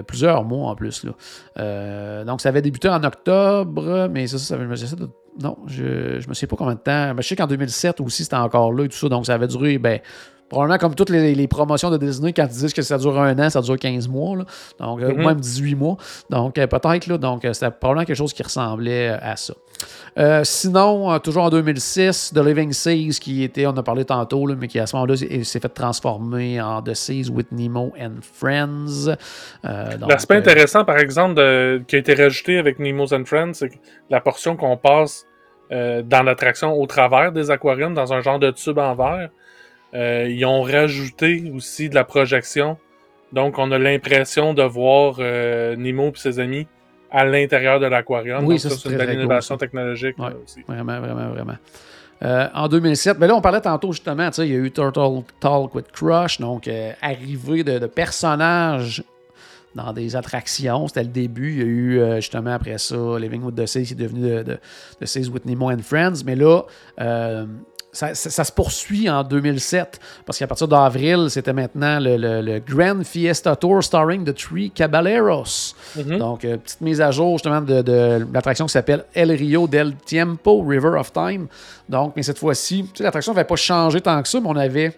plusieurs 0.07 0.45
mois 0.45 0.71
en 0.71 0.75
plus. 0.75 1.05
Là. 1.05 2.25
donc, 2.25 2.41
ça 2.41 2.49
avait 2.49 2.63
débuté 2.63 2.89
en 2.89 3.03
octobre, 3.05 4.09
mais 4.11 4.27
ça, 4.27 4.39
ça, 4.39 4.57
ça, 4.77 4.97
non, 5.41 5.59
je 5.67 5.83
ne 6.23 6.29
me 6.29 6.35
sais 6.35 6.47
pas 6.47 6.57
combien 6.57 6.75
de 6.75 6.81
temps. 6.81 7.13
Mais 7.15 7.23
je 7.23 7.29
sais 7.29 7.37
qu'en 7.37 7.47
2007 7.47 8.01
aussi, 8.01 8.25
c'était 8.25 8.37
encore 8.37 8.73
là 8.73 8.85
et 8.85 8.89
tout 8.89 8.97
ça. 8.97 9.09
Donc, 9.09 9.27
ça 9.27 9.35
avait 9.35 9.49
duré, 9.49 9.79
ben, 9.79 10.01
probablement 10.49 10.79
comme 10.79 10.95
toutes 10.95 11.11
les, 11.11 11.49
promotions 11.49 11.91
de 11.91 11.97
Disney, 11.97 12.33
quand 12.33 12.45
ils 12.45 12.49
disent 12.49 12.73
que 12.73 12.83
ça 12.83 12.99
dure 12.99 13.21
un 13.21 13.39
an, 13.39 13.51
ça 13.51 13.61
dure 13.61 13.79
15 13.79 14.09
mois. 14.09 14.39
Donc, 14.79 15.01
euh, 15.01 15.11
mm-hmm. 15.11 15.27
même 15.27 15.41
18 15.41 15.75
mois. 15.75 15.97
Donc, 16.31 16.59
euh, 16.59 16.67
peut-être, 16.67 17.07
là. 17.07 17.19
Donc, 17.19 17.47
c'était 17.53 17.71
probablement 17.71 18.05
quelque 18.05 18.17
chose 18.17 18.33
qui 18.33 18.43
ressemblait 18.43 19.09
à 19.09 19.37
ça. 19.37 19.55
sinon, 20.45 21.19
toujours 21.19 21.45
en 21.45 21.51
2006, 21.51 22.33
The 22.35 22.39
Living 22.39 22.73
Seas, 22.73 23.19
qui 23.21 23.43
était, 23.43 23.67
on 23.67 23.77
a 23.77 23.83
parlé 23.83 24.05
tantôt, 24.05 24.47
mais 24.55 24.69
qui 24.69 24.79
à 24.79 24.87
ce 24.87 24.97
moment-là 24.97 25.17
s'est 25.17 25.61
fait 25.61 25.69
transformer 25.69 26.61
en 26.61 26.83
The 26.83 26.95
Seas 26.95 27.31
with 27.31 27.53
Nemo 27.53 27.93
and 28.01 28.21
Friends. 28.23 29.17
L'aspect 29.63 30.37
intéressant, 30.37 30.85
par 30.85 30.99
exemple, 30.99 31.35
qui 31.87 31.97
a 31.97 31.99
été 31.99 32.15
rajouté 32.15 32.59
avec 32.59 32.79
Nemo's 32.79 33.13
and 33.13 33.25
Friends, 33.27 33.55
c'est 33.55 33.71
la 34.11 34.21
portion 34.21 34.57
qu'on 34.57 34.77
passe 34.77 35.27
euh, 35.73 36.03
dans 36.03 36.23
l'attraction 36.23 36.79
au 36.79 36.87
travers 36.87 37.33
des 37.33 37.51
aquariums, 37.51 37.95
dans 37.95 38.13
un 38.13 38.21
genre 38.21 38.39
de 38.39 38.51
tube 38.51 38.79
en 38.79 38.95
verre. 38.95 39.31
Euh, 39.95 40.29
ils 40.29 40.45
ont 40.45 40.63
rajouté 40.63 41.51
aussi 41.55 41.89
de 41.89 41.95
la 41.95 42.05
projection. 42.05 42.79
Donc, 43.33 43.59
on 43.59 43.71
a 43.73 43.79
l'impression 43.79 44.55
de 44.55 44.63
voir 44.63 45.17
euh, 45.19 45.77
Nemo 45.77 46.09
et 46.09 46.19
ses 46.19 46.41
amis 46.41 46.67
à 47.11 47.25
l'intérieur 47.25 47.79
de 47.81 47.87
l'aquarium. 47.87 48.45
Oui, 48.45 48.59
ça, 48.59 48.71
c'est 48.71 48.89
une 48.89 48.97
belle 48.97 49.15
innovation 49.15 49.57
technologique 49.57 50.17
aussi. 50.43 50.63
Vraiment, 50.67 51.01
vraiment, 51.01 51.29
vraiment. 51.29 51.57
en 52.55 52.69
2007, 52.69 53.19
mais 53.19 53.29
là, 53.29 53.37
on 53.37 53.41
parlait 53.41 53.61
tantôt 53.61 53.93
justement, 53.93 54.31
il 54.39 54.47
y 54.47 54.55
a 54.55 54.59
eu 54.59 54.71
Turtle 54.71 55.23
Talk 55.41 55.75
with 55.75 55.93
Crush, 55.93 56.41
donc 56.41 56.69
arrivée 57.01 57.63
de, 57.63 57.87
personnages 57.87 59.05
dans 59.75 59.93
des 59.93 60.17
attractions. 60.17 60.89
C'était 60.89 61.03
le 61.03 61.09
début. 61.09 61.53
Il 61.53 61.59
y 61.59 61.63
a 61.63 61.67
eu 61.67 61.99
euh, 62.01 62.17
justement 62.17 62.53
après 62.53 62.79
ça 62.79 62.97
Living 63.19 63.43
with 63.43 63.57
the 63.57 63.67
Sea 63.67 63.85
qui 63.85 63.93
est 63.93 63.97
devenu 63.97 64.23
de, 64.23 64.43
de, 64.43 64.59
de 65.01 65.07
Seas 65.07 65.29
with 65.29 65.45
Nemo 65.47 65.71
and 65.71 65.83
Friends. 65.83 66.23
Mais 66.25 66.37
là, 66.37 66.63
ça, 67.95 68.15
se 68.15 68.53
poursuit 68.53 69.09
en 69.09 69.23
2007 69.23 70.01
parce 70.27 70.39
qu'à 70.39 70.47
partir 70.47 70.69
d'avril, 70.69 71.27
c'était 71.29 71.53
maintenant 71.53 71.99
le, 72.01 72.59
Grand 72.59 73.05
Fiesta 73.05 73.57
Tour 73.57 73.83
starring 73.83 74.25
The 74.25 74.35
Three 74.35 74.71
Caballeros. 74.71 75.75
Mm-hmm. 75.97 76.19
Donc, 76.19 76.45
euh, 76.45 76.57
petite 76.57 76.81
mise 76.81 77.01
à 77.01 77.11
jour 77.11 77.39
justement 77.39 77.61
de, 77.61 78.27
l'attraction 78.33 78.67
qui 78.67 78.73
s'appelle 78.73 79.05
El 79.15 79.31
Rio 79.31 79.67
del 79.67 79.95
Tiempo, 79.97 80.63
River 80.67 80.99
of 80.99 81.13
Time. 81.13 81.47
Donc, 81.89 82.15
mais 82.17 82.23
cette 82.23 82.39
fois-ci, 82.39 82.89
l'attraction 82.99 83.33
n'avait 83.33 83.47
pas 83.47 83.57
changé 83.57 84.01
tant 84.01 84.21
que 84.23 84.29
ça, 84.29 84.41
mais 84.41 84.49
on 84.49 84.57
avait 84.57 84.97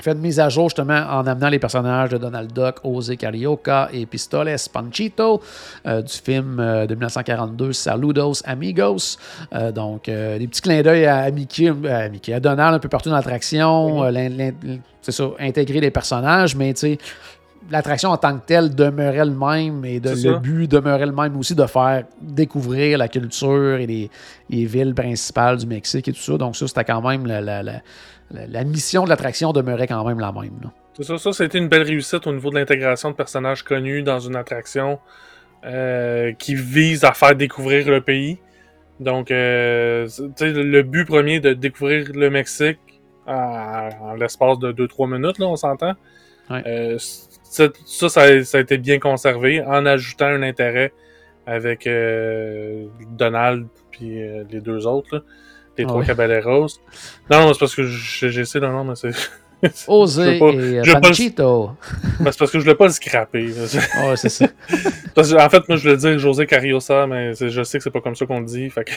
fait 0.00 0.12
une 0.12 0.18
mise 0.18 0.40
à 0.40 0.48
jour 0.48 0.68
justement 0.68 1.04
en 1.10 1.26
amenant 1.26 1.48
les 1.48 1.58
personnages 1.58 2.10
de 2.10 2.18
Donald 2.18 2.52
Duck, 2.52 2.76
Jose 2.84 3.14
Carioca 3.18 3.88
et 3.92 4.06
Pistoles 4.06 4.56
Panchito 4.72 5.40
euh, 5.86 6.02
du 6.02 6.12
film 6.12 6.58
euh, 6.58 6.86
de 6.86 6.94
1942 6.94 7.72
Saludos 7.72 8.42
Amigos. 8.44 9.18
Euh, 9.54 9.70
donc, 9.70 10.04
des 10.04 10.46
petits 10.48 10.62
clins 10.62 10.82
d'œil 10.82 11.06
à 11.06 11.30
Mickey, 11.30 11.68
à 11.68 12.08
Mickey, 12.08 12.32
à 12.32 12.40
Donald 12.40 12.74
un 12.74 12.78
peu 12.78 12.88
partout 12.88 13.10
dans 13.10 13.16
l'attraction. 13.16 14.02
C'est 15.00 15.12
ça, 15.12 15.30
intégrer 15.40 15.80
les 15.80 15.90
personnages, 15.90 16.54
mais 16.54 16.72
tu 16.74 16.80
sais 16.80 16.98
l'attraction 17.70 18.10
en 18.10 18.16
tant 18.16 18.38
que 18.38 18.46
telle 18.46 18.74
demeurait 18.74 19.24
le 19.24 19.32
même 19.32 19.84
et 19.84 20.00
le 20.00 20.38
but 20.38 20.70
demeurait 20.70 21.06
le 21.06 21.12
même 21.12 21.36
aussi 21.36 21.54
de 21.54 21.66
faire 21.66 22.04
découvrir 22.20 22.98
la 22.98 23.08
culture 23.08 23.76
et 23.76 23.86
les, 23.86 24.10
villes 24.66 24.94
principales 24.94 25.58
du 25.58 25.66
Mexique 25.66 26.08
et 26.08 26.12
tout 26.12 26.20
ça. 26.20 26.36
Donc 26.36 26.56
ça, 26.56 26.66
c'était 26.66 26.84
quand 26.84 27.00
même 27.00 27.26
la, 27.26 27.40
la, 27.40 27.82
mission 28.64 29.04
de 29.04 29.08
l'attraction 29.08 29.52
demeurait 29.52 29.86
quand 29.86 30.04
même 30.04 30.20
la 30.20 30.32
même. 30.32 30.70
C'est 30.94 31.04
ça, 31.04 31.18
ça, 31.18 31.32
c'était 31.32 31.58
une 31.58 31.68
belle 31.68 31.82
réussite 31.82 32.26
au 32.26 32.32
niveau 32.32 32.50
de 32.50 32.56
l'intégration 32.56 33.10
de 33.10 33.16
personnages 33.16 33.62
connus 33.62 34.02
dans 34.02 34.18
une 34.18 34.36
attraction 34.36 34.98
euh, 35.64 36.32
qui 36.32 36.54
vise 36.54 37.04
à 37.04 37.12
faire 37.12 37.34
découvrir 37.34 37.88
le 37.88 38.00
pays. 38.00 38.38
Donc, 39.00 39.30
euh, 39.30 40.06
le 40.40 40.82
but 40.82 41.06
premier 41.06 41.40
de 41.40 41.54
découvrir 41.54 42.10
le 42.12 42.30
Mexique 42.30 42.78
en, 43.26 44.14
l'espace 44.18 44.58
de 44.58 44.72
2-3 44.72 45.10
minutes, 45.10 45.38
là, 45.38 45.46
on 45.46 45.56
s'entend. 45.56 45.94
Euh, 46.50 46.98
ça, 46.98 47.68
ça, 48.08 48.22
a 48.22 48.60
été 48.60 48.76
bien 48.76 48.98
conservé 48.98 49.62
en 49.62 49.86
ajoutant 49.86 50.26
un 50.26 50.42
intérêt 50.42 50.92
avec 51.46 51.88
Donald 53.16 53.66
puis 53.90 54.20
les 54.50 54.60
deux 54.60 54.86
autres. 54.86 55.16
Là 55.16 55.22
les 55.78 55.84
trois 55.84 56.04
caballeros. 56.04 56.66
Non, 57.30 57.52
c'est 57.52 57.58
parce 57.58 57.74
que 57.74 57.84
j'essaie 57.86 58.60
d'un 58.60 58.72
nom, 58.72 58.84
mais 58.84 58.94
c'est. 58.96 59.10
Osé 59.86 60.36
et 60.36 60.92
Panchito. 61.00 61.70
c'est 62.18 62.38
parce 62.38 62.50
que 62.50 62.58
je 62.58 62.64
voulais 62.64 62.74
pas 62.74 62.86
le 62.86 62.92
scraper. 62.92 63.46
ouais, 64.04 64.16
c'est 64.16 64.28
ça. 64.28 64.46
en 65.16 65.48
fait, 65.48 65.68
moi, 65.68 65.76
je 65.76 65.82
voulais 65.82 65.96
dire 65.96 66.18
José 66.18 66.46
Cariosa, 66.46 67.06
mais 67.06 67.34
je 67.34 67.62
sais 67.62 67.78
que 67.78 67.84
c'est 67.84 67.90
pas 67.90 68.00
comme 68.00 68.16
ça 68.16 68.26
qu'on 68.26 68.40
le 68.40 68.46
dit. 68.46 68.68
Fait 68.70 68.84
que... 68.84 68.92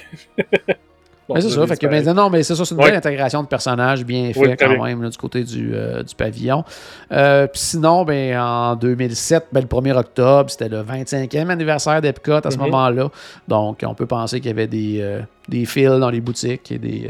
mais 1.33 1.41
c'est 1.41 1.49
ça. 1.49 1.65
Fait 1.67 1.77
que, 1.77 2.13
non, 2.13 2.29
mais 2.29 2.43
c'est 2.43 2.55
ça, 2.55 2.65
c'est 2.65 2.75
une 2.75 2.81
belle 2.81 2.95
intégration 2.95 3.41
de 3.41 3.47
personnages 3.47 4.05
bien 4.05 4.31
fait 4.33 4.55
quand 4.57 4.83
même 4.83 5.09
du 5.09 5.17
côté 5.17 5.43
du, 5.43 5.71
euh, 5.73 6.03
du 6.03 6.13
pavillon. 6.13 6.63
Euh, 7.11 7.47
puis 7.47 7.61
sinon, 7.61 8.05
ben, 8.05 8.37
en 8.39 8.75
2007, 8.75 9.47
ben, 9.51 9.61
le 9.61 9.67
1er 9.67 9.97
octobre, 9.97 10.49
c'était 10.49 10.69
le 10.69 10.83
25e 10.83 11.49
anniversaire 11.49 12.01
d'Epcot 12.01 12.33
à 12.33 12.51
ce 12.51 12.57
mm-hmm. 12.57 12.59
moment-là. 12.59 13.09
Donc, 13.47 13.83
on 13.85 13.95
peut 13.95 14.05
penser 14.05 14.39
qu'il 14.39 14.49
y 14.49 14.53
avait 14.53 14.67
des, 14.67 14.99
euh, 15.01 15.21
des 15.49 15.65
fils 15.65 15.89
dans 15.89 16.09
les 16.09 16.21
boutiques 16.21 16.71
et 16.71 16.77
des, 16.77 17.09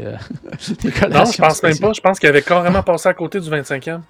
des 0.82 0.90
Non, 1.10 1.24
je 1.24 1.38
pense 1.38 1.62
même 1.62 1.78
pas. 1.78 1.92
Je 1.92 2.00
pense 2.00 2.18
qu'il 2.18 2.28
avait 2.28 2.42
carrément 2.42 2.82
passé 2.82 3.08
à 3.08 3.14
côté 3.14 3.40
du 3.40 3.50
25e. 3.50 4.00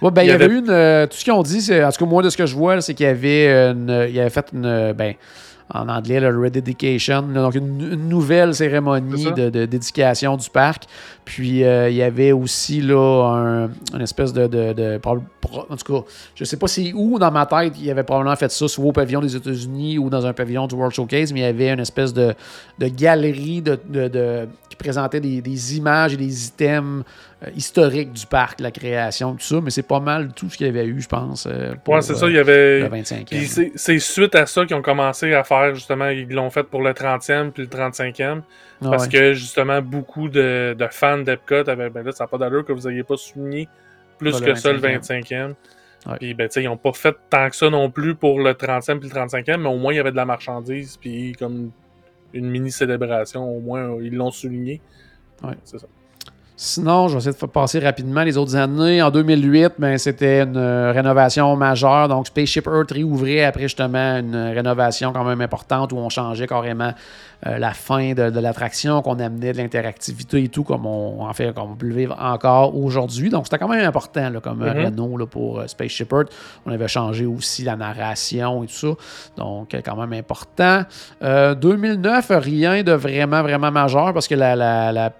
Ouais, 0.00 0.10
ben, 0.10 0.22
il 0.22 0.28
y, 0.28 0.32
avait, 0.32 0.46
une. 0.46 1.06
tout 1.08 1.16
ce 1.16 1.22
qu'ils 1.22 1.32
ont 1.32 1.42
dit, 1.42 1.70
en 1.72 1.90
tout 1.90 2.04
cas, 2.04 2.10
moi, 2.10 2.22
de 2.22 2.30
ce 2.30 2.36
que 2.36 2.46
je 2.46 2.56
vois, 2.56 2.80
c'est 2.80 2.94
qu'il 2.94 3.06
y 3.06 3.08
avait, 3.08 3.48
une, 3.48 4.06
il 4.08 4.18
avait 4.18 4.30
fait 4.30 4.46
une. 4.52 4.92
Ben, 4.92 5.14
en 5.72 5.88
anglais, 5.88 6.20
le 6.20 6.38
Rededication, 6.38 7.22
donc 7.22 7.54
une, 7.54 8.08
nouvelle 8.08 8.54
cérémonie 8.54 9.32
de, 9.32 9.66
dédication 9.66 10.36
du 10.36 10.50
parc. 10.50 10.84
Puis 11.24 11.64
euh, 11.64 11.88
il 11.88 11.96
y 11.96 12.02
avait 12.02 12.32
aussi 12.32 12.80
là 12.80 13.32
un, 13.34 13.70
une 13.94 14.02
espèce 14.02 14.32
de, 14.32 14.46
de, 14.46 15.00
En 15.04 15.76
tout 15.76 15.92
cas, 15.92 16.06
je 16.34 16.44
sais 16.44 16.56
pas 16.56 16.66
c'est 16.66 16.92
où 16.92 17.18
dans 17.18 17.30
ma 17.30 17.46
tête, 17.46 17.74
il 17.80 17.90
avait 17.90 18.02
probablement 18.02 18.36
fait 18.36 18.50
ça, 18.50 18.68
soit 18.68 18.84
au 18.84 18.92
pavillon 18.92 19.20
des 19.20 19.36
États-Unis 19.36 19.98
ou 19.98 20.10
dans 20.10 20.26
un 20.26 20.32
pavillon 20.32 20.66
du 20.66 20.74
World 20.74 20.94
Showcase, 20.94 21.32
mais 21.32 21.40
il 21.40 21.44
y 21.44 21.46
avait 21.46 21.70
une 21.70 21.80
espèce 21.80 22.12
de, 22.12 22.34
galerie 22.80 23.62
de, 23.62 24.48
qui 24.68 24.76
présentait 24.76 25.20
des, 25.20 25.76
images 25.76 26.14
et 26.14 26.16
des 26.16 26.46
items 26.46 27.04
euh, 27.44 27.50
historiques 27.56 28.12
du 28.12 28.26
parc, 28.26 28.60
la 28.60 28.70
création, 28.70 29.32
tout 29.34 29.42
ça, 29.42 29.60
mais 29.60 29.70
c'est 29.70 29.86
pas 29.86 29.98
mal 29.98 30.32
tout 30.32 30.48
ce 30.48 30.56
qu'il 30.56 30.66
y 30.66 30.70
avait 30.70 30.86
eu, 30.86 31.00
je 31.00 31.08
pense. 31.08 31.48
Euh, 31.50 31.74
pour, 31.82 32.00
c'est 32.02 32.14
ça, 32.14 32.28
il 32.28 32.34
y 32.34 32.38
avait. 32.38 32.88
C'est 33.74 33.98
suite 33.98 34.34
à 34.34 34.46
ça 34.46 34.64
qu'ils 34.64 34.76
ont 34.76 34.82
commencé 34.82 35.34
à 35.34 35.42
faire, 35.42 35.74
justement, 35.74 36.08
ils 36.08 36.28
l'ont 36.28 36.50
fait 36.50 36.62
pour 36.62 36.82
le 36.82 36.92
30e 36.92 37.50
puis 37.50 37.64
le 37.64 37.68
35e. 37.68 38.42
Ah 38.84 38.90
parce 38.90 39.08
que 39.08 39.32
justement, 39.32 39.82
beaucoup 39.82 40.28
de, 40.28 40.76
fans 40.90 41.18
d'Epcot 41.18 41.68
avaient 41.68 41.90
ben 41.90 42.04
là, 42.04 42.12
ça 42.12 42.24
n'a 42.24 42.28
pas 42.28 42.38
d'allure 42.38 42.64
que 42.64 42.72
vous 42.72 42.88
n'ayez 42.88 43.02
pas 43.02 43.16
souligné 43.16 43.68
plus 44.18 44.40
que 44.40 44.54
ça 44.54 44.72
le 44.72 44.78
25e. 44.78 45.54
Puis 46.18 46.34
ben, 46.34 46.48
ils 46.56 46.64
n'ont 46.64 46.76
pas 46.76 46.92
fait 46.92 47.16
tant 47.30 47.48
que 47.48 47.56
ça 47.56 47.70
non 47.70 47.90
plus 47.90 48.14
pour 48.14 48.40
le 48.40 48.52
30e 48.52 48.98
puis 48.98 49.08
le 49.08 49.14
35e, 49.14 49.56
mais 49.56 49.68
au 49.68 49.78
moins 49.78 49.92
il 49.92 49.96
y 49.96 50.00
avait 50.00 50.10
de 50.10 50.16
la 50.16 50.24
marchandise, 50.24 50.96
puis 50.96 51.32
comme 51.38 51.70
une 52.32 52.48
mini 52.48 52.70
célébration, 52.70 53.44
au 53.44 53.60
moins 53.60 53.96
ils 54.00 54.14
l'ont 54.14 54.30
souligné. 54.30 54.80
Ouais. 55.42 55.54
C'est 55.64 55.78
ça. 55.78 55.86
Sinon, 56.64 57.08
je 57.08 57.14
vais 57.14 57.18
essayer 57.18 57.32
de 57.32 57.46
passer 57.46 57.80
rapidement 57.80 58.22
les 58.22 58.38
autres 58.38 58.54
années. 58.54 59.02
En 59.02 59.10
2008, 59.10 59.72
ben, 59.80 59.98
c'était 59.98 60.42
une 60.42 60.56
euh, 60.56 60.92
rénovation 60.92 61.56
majeure. 61.56 62.06
Donc, 62.06 62.28
Spaceship 62.28 62.68
Earth 62.68 62.92
réouvrait 62.92 63.42
après 63.42 63.64
justement 63.64 64.18
une 64.18 64.36
rénovation 64.36 65.12
quand 65.12 65.24
même 65.24 65.40
importante 65.40 65.92
où 65.92 65.96
on 65.96 66.08
changeait 66.08 66.46
carrément 66.46 66.92
euh, 67.48 67.58
la 67.58 67.72
fin 67.72 68.12
de, 68.12 68.38
l'attraction, 68.38 69.02
qu'on 69.02 69.18
amenait 69.18 69.52
de 69.52 69.58
l'interactivité 69.58 70.44
et 70.44 70.48
tout, 70.50 70.62
comme 70.62 70.86
on, 70.86 71.24
en 71.26 71.32
fait, 71.32 71.52
comme 71.52 71.72
on 71.72 71.74
peut 71.74 71.88
le 71.88 71.96
vivre 71.96 72.16
encore 72.20 72.76
aujourd'hui. 72.76 73.28
Donc, 73.28 73.46
c'était 73.46 73.58
quand 73.58 73.68
même 73.68 73.84
important 73.84 74.30
là, 74.30 74.38
comme 74.38 74.60
mm 74.60 74.84
Renault 74.84 75.26
pour 75.26 75.58
euh, 75.58 75.66
Spaceship 75.66 76.12
Earth. 76.12 76.28
On 76.64 76.70
avait 76.70 76.86
changé 76.86 77.26
aussi 77.26 77.64
la 77.64 77.74
narration 77.74 78.62
et 78.62 78.68
tout 78.68 78.72
ça. 78.72 78.88
Donc, 79.36 79.76
quand 79.84 79.96
même 79.96 80.12
important. 80.12 80.82
2009, 81.20 82.26
rien 82.30 82.84
de 82.84 82.92
vraiment, 82.92 83.42
vraiment 83.42 83.72
majeur 83.72 84.12
parce 84.12 84.28
que 84.28 84.36
la, 84.36 84.54
la 84.54 84.92
la 84.92 85.10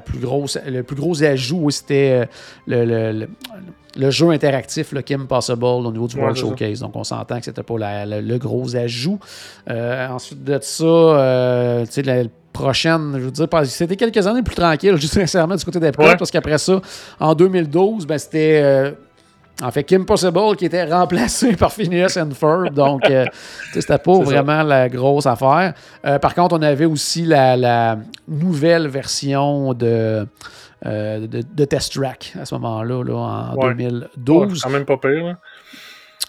plus 0.00 0.18
grosse, 0.18 0.58
le 0.66 0.82
plus 0.82 0.96
gros 0.96 1.22
ajout, 1.22 1.70
c'était 1.70 2.28
euh, 2.70 3.26
le, 3.96 4.10
jeu 4.10 4.30
interactif, 4.30 4.92
le 4.92 5.02
Kim 5.02 5.26
Possible, 5.26 5.64
au 5.64 5.92
niveau 5.92 6.06
du 6.06 6.16
World 6.16 6.36
Showcase. 6.36 6.80
Donc, 6.80 6.96
on 6.96 7.04
s'entend 7.04 7.38
que 7.38 7.44
c'était 7.44 7.62
pas 7.62 7.74
le 7.78 8.38
gros 8.38 8.74
ajout. 8.74 9.18
Euh, 9.70 10.08
ensuite 10.08 10.42
de 10.44 10.58
ça, 10.60 10.84
euh, 10.84 11.84
tu 11.86 11.92
sais, 11.92 12.02
la 12.02 12.24
prochaine, 12.52 13.12
je 13.14 13.20
veux 13.20 13.30
dire, 13.30 13.48
c'était 13.64 13.96
quelques 13.96 14.26
années 14.26 14.42
plus 14.42 14.54
tranquille, 14.54 14.96
juste 14.96 15.14
sincèrement, 15.14 15.56
du 15.56 15.64
côté 15.64 15.80
des 15.80 15.86
ouais. 15.86 16.16
parce 16.16 16.30
qu'après 16.30 16.58
ça, 16.58 16.80
en 17.18 17.34
2012, 17.34 18.06
ben, 18.06 18.18
c'était 18.18 18.94
en 19.60 19.70
fait, 19.70 19.84
Kim 19.84 20.06
Possible 20.06 20.56
qui 20.56 20.64
était 20.64 20.84
remplacé 20.84 21.54
par 21.56 21.72
Phineas 21.72 22.16
and 22.20 22.30
Ferb. 22.32 22.72
Donc, 22.74 23.08
euh, 23.08 23.26
c'était 23.72 23.98
pas 23.98 24.18
vraiment 24.18 24.62
la 24.62 24.88
grosse 24.88 25.26
affaire. 25.26 25.74
Euh, 26.04 26.18
par 26.18 26.34
contre, 26.34 26.56
on 26.56 26.62
avait 26.62 26.84
aussi 26.84 27.24
la, 27.24 27.98
nouvelle 28.26 28.88
version 28.88 29.74
de, 29.74 30.26
euh, 30.86 31.26
de, 31.26 31.64
Test 31.64 31.92
Track 31.94 32.34
à 32.40 32.44
ce 32.44 32.54
moment-là, 32.54 33.04
là, 33.04 33.14
en 33.14 33.56
2012. 33.56 34.62
quand 34.62 34.70
même 34.70 34.84
pas 34.84 34.96
pire. 34.96 35.36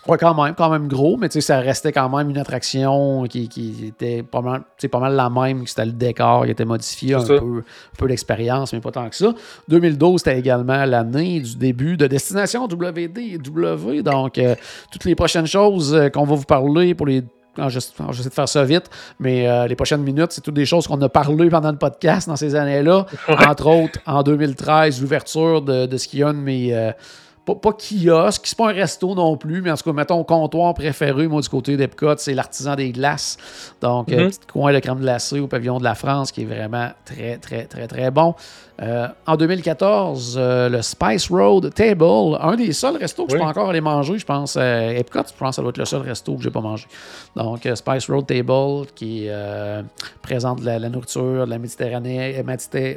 Oui, 0.08 0.18
quand 0.20 0.44
même, 0.44 0.54
quand 0.54 0.70
même 0.70 0.90
gros, 0.90 1.16
mais 1.16 1.30
ça 1.30 1.60
restait 1.60 1.94
quand 1.94 2.10
même 2.10 2.30
une 2.30 2.38
attraction 2.38 3.24
qui, 3.24 3.50
était 3.88 4.22
pas 4.22 4.42
mal, 4.42 4.64
pas 4.92 5.00
mal 5.00 5.16
la 5.16 5.30
même, 5.30 5.66
c'était 5.66 5.86
le 5.86 5.94
décor 5.94 6.44
qui 6.44 6.52
était 6.52 6.66
modifié, 6.66 7.14
un 7.14 7.24
peu, 7.24 7.38
un 7.38 7.98
peu 7.98 8.08
l'expérience, 8.08 8.74
mais 8.74 8.82
pas 8.82 8.92
tant 8.92 9.08
que 9.10 9.16
ça. 9.16 9.34
2012, 9.70 10.20
c'était 10.20 10.38
également 10.38 10.84
l'année 10.86 11.40
du 11.40 11.56
début 11.56 11.96
de 11.96 12.08
Destination 12.08 12.66
WD 12.66 13.18
et 13.18 13.38
W, 13.38 14.04
donc 14.04 14.38
euh, 14.38 14.56
toutes 14.92 15.06
les 15.06 15.16
prochaines 15.16 15.48
choses 15.48 15.94
euh, 15.94 16.10
qu'on 16.10 16.26
va 16.26 16.36
vous 16.36 16.44
parler 16.44 16.94
pour 16.96 17.08
les 17.08 17.24
J'essaie 17.68 18.30
de 18.30 18.34
faire 18.34 18.50
ça 18.50 18.64
vite, 18.64 18.90
mais 19.20 19.48
euh, 19.48 19.68
les 19.68 19.76
prochaines 19.76 20.02
minutes, 20.02 20.32
c'est 20.32 20.42
toutes 20.42 20.56
des 20.56 20.66
choses 20.66 20.88
qu'on 20.88 21.00
a 21.04 21.08
parlé 21.08 21.52
pendant 21.52 21.72
le 21.72 21.78
podcast 21.78 22.28
dans 22.28 22.36
ces 22.36 22.56
années-là. 22.56 23.06
Entre 23.28 23.68
autres, 23.68 24.00
en 24.08 24.24
2013, 24.24 25.00
l'ouverture 25.00 25.62
de, 25.62 25.86
de 25.86 25.98
ce 25.98 26.08
qu'il 26.08 26.22
y 26.22 26.24
a 26.24 26.34
de 26.34 26.38
mes, 26.40 26.94
pas, 27.46 27.56
pas 27.56 27.74
kiosque, 27.74 28.44
c'est 28.46 28.58
pas 28.58 28.70
un 28.70 28.74
resto 28.74 29.14
non 29.16 29.36
plus, 29.36 29.62
mais 29.62 29.72
en 29.72 29.76
tout 29.76 29.84
cas, 29.84 29.92
mettons, 29.92 30.24
comptoir 30.24 30.74
préféré, 30.74 31.28
moi, 31.28 31.42
du 31.42 31.50
côté 31.50 31.76
d'Epcot, 31.76 32.16
c'est 32.18 32.34
l'artisan 32.34 32.76
des 32.76 32.92
glaces. 32.92 33.38
Donc, 33.82 34.12
euh, 34.12 34.26
mhm. 34.26 34.30
petit 34.30 34.40
coin 34.52 34.74
de 34.74 34.80
crème 34.80 35.00
glacée 35.00 35.40
au 35.40 35.48
pavillon 35.48 35.78
de 35.78 35.84
la 35.84 35.96
France 35.96 36.32
qui 36.32 36.44
est 36.44 36.46
vraiment 36.46 36.90
très, 37.04 37.38
très, 37.38 37.66
très, 37.66 37.88
très 37.88 38.12
bon. 38.12 38.34
Euh, 38.82 39.08
en 39.28 39.36
2014, 39.36 40.36
euh, 40.36 40.70
le 40.70 40.82
Spice 40.82 41.30
Road 41.30 41.74
Table, 41.74 42.38
un 42.40 42.56
des 42.56 42.74
seuls 42.74 42.96
restos 42.96 43.26
que 43.26 43.34
je 43.34 43.38
peux 43.38 43.44
encore 43.44 43.70
aller 43.70 43.82
manger, 43.82 44.18
je 44.18 44.26
pense. 44.26 44.56
Epcot, 44.56 45.20
je 45.28 45.38
pense 45.38 45.50
que 45.50 45.56
ça 45.56 45.62
doit 45.62 45.70
être 45.70 45.78
le 45.78 45.86
seul 45.86 46.02
resto 46.02 46.36
que 46.36 46.44
j'ai 46.44 46.50
pas 46.50 46.62
mangé. 46.62 46.88
Donc, 47.36 47.68
Spice 47.76 48.10
Road 48.10 48.26
Table 48.26 48.88
qui 48.96 49.28
présente 50.22 50.64
la, 50.64 50.80
nourriture 50.80 51.46
de 51.46 51.50
la 51.50 51.60
Méditerranée, 51.60 52.44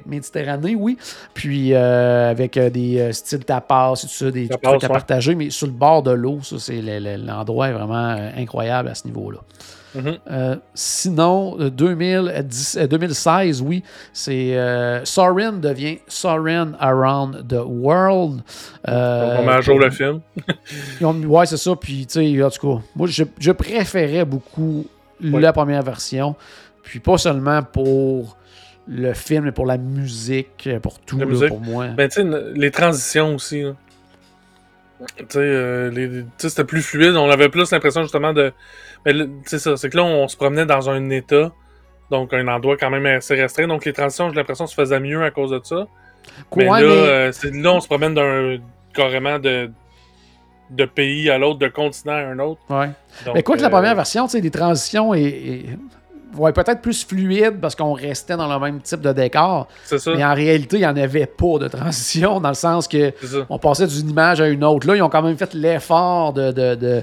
Méditerranée, 0.07 0.75
oui. 0.77 0.97
Puis, 1.35 1.75
avec 1.75 2.59
des 2.59 3.13
styles 3.13 3.45
tapas 3.45 3.95
et 3.97 4.07
tout 4.07 4.13
ça, 4.13 4.31
des 4.37 4.49
trucs 4.49 4.85
à 4.85 4.89
partager, 4.89 5.35
mais 5.35 5.51
sur 5.51 5.67
le 5.67 5.73
bord 5.73 6.03
de 6.03 6.11
l'eau, 6.11 6.41
ça, 6.43 6.59
c'est 6.59 6.81
l'endroit 6.83 7.69
est 7.69 7.73
vraiment 7.73 8.11
euh, 8.11 8.31
incroyable 8.37 8.89
à 8.89 8.95
ce 8.95 9.07
niveau-là. 9.07 9.39
Mm-hmm. 9.97 10.19
Euh, 10.31 10.57
sinon, 10.75 11.57
2010, 11.57 12.77
euh, 12.77 12.87
2016, 12.87 13.63
oui, 13.63 13.83
c'est 14.13 14.55
Sorin 15.05 15.53
devient 15.53 15.99
Sorin 16.07 16.73
Around 16.79 17.49
the 17.49 17.63
World. 17.65 18.43
on 18.87 19.45
met 19.45 19.53
à 19.53 19.61
jour 19.61 19.79
le 19.79 19.91
film. 19.91 20.21
ouais, 21.01 21.47
c'est 21.47 21.57
ça. 21.57 21.75
Puis, 21.77 22.07
tu 22.07 22.21
sais, 22.21 22.43
en 22.43 22.51
tout 22.51 22.75
cas, 22.75 22.83
moi, 22.95 23.09
je, 23.09 23.53
préférais 23.53 24.25
beaucoup 24.25 24.87
la 25.21 25.53
première 25.53 25.83
version. 25.83 26.37
Puis, 26.83 27.01
pas 27.01 27.17
seulement 27.17 27.63
pour 27.63 28.37
le 28.89 29.15
film, 29.15 29.45
mais 29.45 29.53
pour 29.53 29.67
la 29.67 29.79
musique, 29.79 30.69
pour 30.83 31.01
tout, 31.01 31.19
pour 31.49 31.61
moi. 31.61 31.89
Ben, 31.89 32.09
tu 32.09 32.21
sais, 32.21 32.29
les 32.55 32.71
transitions 32.71 33.35
aussi. 33.35 33.65
Euh, 35.37 36.23
c'était 36.39 36.65
plus 36.65 36.83
fluide. 36.83 37.17
On 37.17 37.31
avait 37.31 37.49
plus 37.49 37.71
l'impression 37.71 38.03
justement 38.03 38.33
de. 38.33 38.53
C'est 39.45 39.59
ça, 39.59 39.77
c'est 39.77 39.91
que 39.91 39.97
là, 39.97 40.05
on 40.05 40.29
se 40.29 40.37
promenait 40.37 40.67
dans 40.67 40.91
un 40.91 41.11
état, 41.11 41.53
donc 42.11 42.33
un 42.33 42.49
endroit 42.49 42.77
quand 42.77 42.91
même 42.91 43.07
assez 43.07 43.35
restreint. 43.35 43.69
Donc 43.69 43.85
les 43.85 43.93
transitions, 43.93 44.31
j'ai 44.31 44.37
l'impression, 44.37 44.67
se 44.67 44.75
faisaient 44.75 45.01
mieux 45.01 45.23
à 45.23 45.31
cause 45.31 45.51
de 45.51 45.61
ça. 45.63 45.87
mais 46.57 46.65
là, 46.65 46.81
euh, 46.81 47.33
là, 47.53 47.73
on 47.73 47.81
se 47.81 47.87
promène 47.87 48.15
d'un 48.15 48.59
carrément 48.95 49.39
de, 49.39 49.71
de 50.71 50.85
pays 50.85 51.31
à 51.31 51.39
l'autre, 51.39 51.59
de 51.59 51.69
continent 51.69 52.15
à 52.15 52.21
un 52.21 52.39
autre. 52.39 52.61
Ouais. 52.71 52.91
mais 53.35 53.43
quoi 53.43 53.57
que 53.57 53.63
la 53.63 53.69
euh, 53.69 53.71
première 53.71 53.95
version, 53.95 54.27
tu 54.27 54.33
sais, 54.33 54.41
des 54.41 54.51
transitions 54.51 55.15
et, 55.15 55.67
ouais, 56.37 56.53
peut-être 56.53 56.81
plus 56.81 57.05
fluide 57.05 57.61
parce 57.61 57.75
qu'on 57.75 57.93
restait 57.93 58.37
dans 58.37 58.53
le 58.53 58.59
même 58.59 58.81
type 58.81 59.01
de 59.01 59.13
décor. 59.13 59.69
C'est 59.85 59.99
ça. 59.99 60.13
Mais 60.15 60.25
en 60.25 60.35
réalité, 60.35 60.77
il 60.77 60.81
n'y 60.81 60.87
en 60.87 60.97
avait 60.97 61.27
pas 61.27 61.59
de 61.59 61.69
transition 61.69 62.41
dans 62.41 62.49
le 62.49 62.55
sens 62.55 62.89
que 62.89 63.13
on 63.49 63.59
passait 63.59 63.87
d'une 63.87 64.11
image 64.11 64.41
à 64.41 64.49
une 64.49 64.65
autre. 64.65 64.87
Là, 64.87 64.97
ils 64.97 65.03
ont 65.03 65.09
quand 65.09 65.23
même 65.23 65.37
fait 65.37 65.55
l'effort 65.55 66.33
de, 66.33 66.53
de, 66.53 66.75
de, 66.75 67.03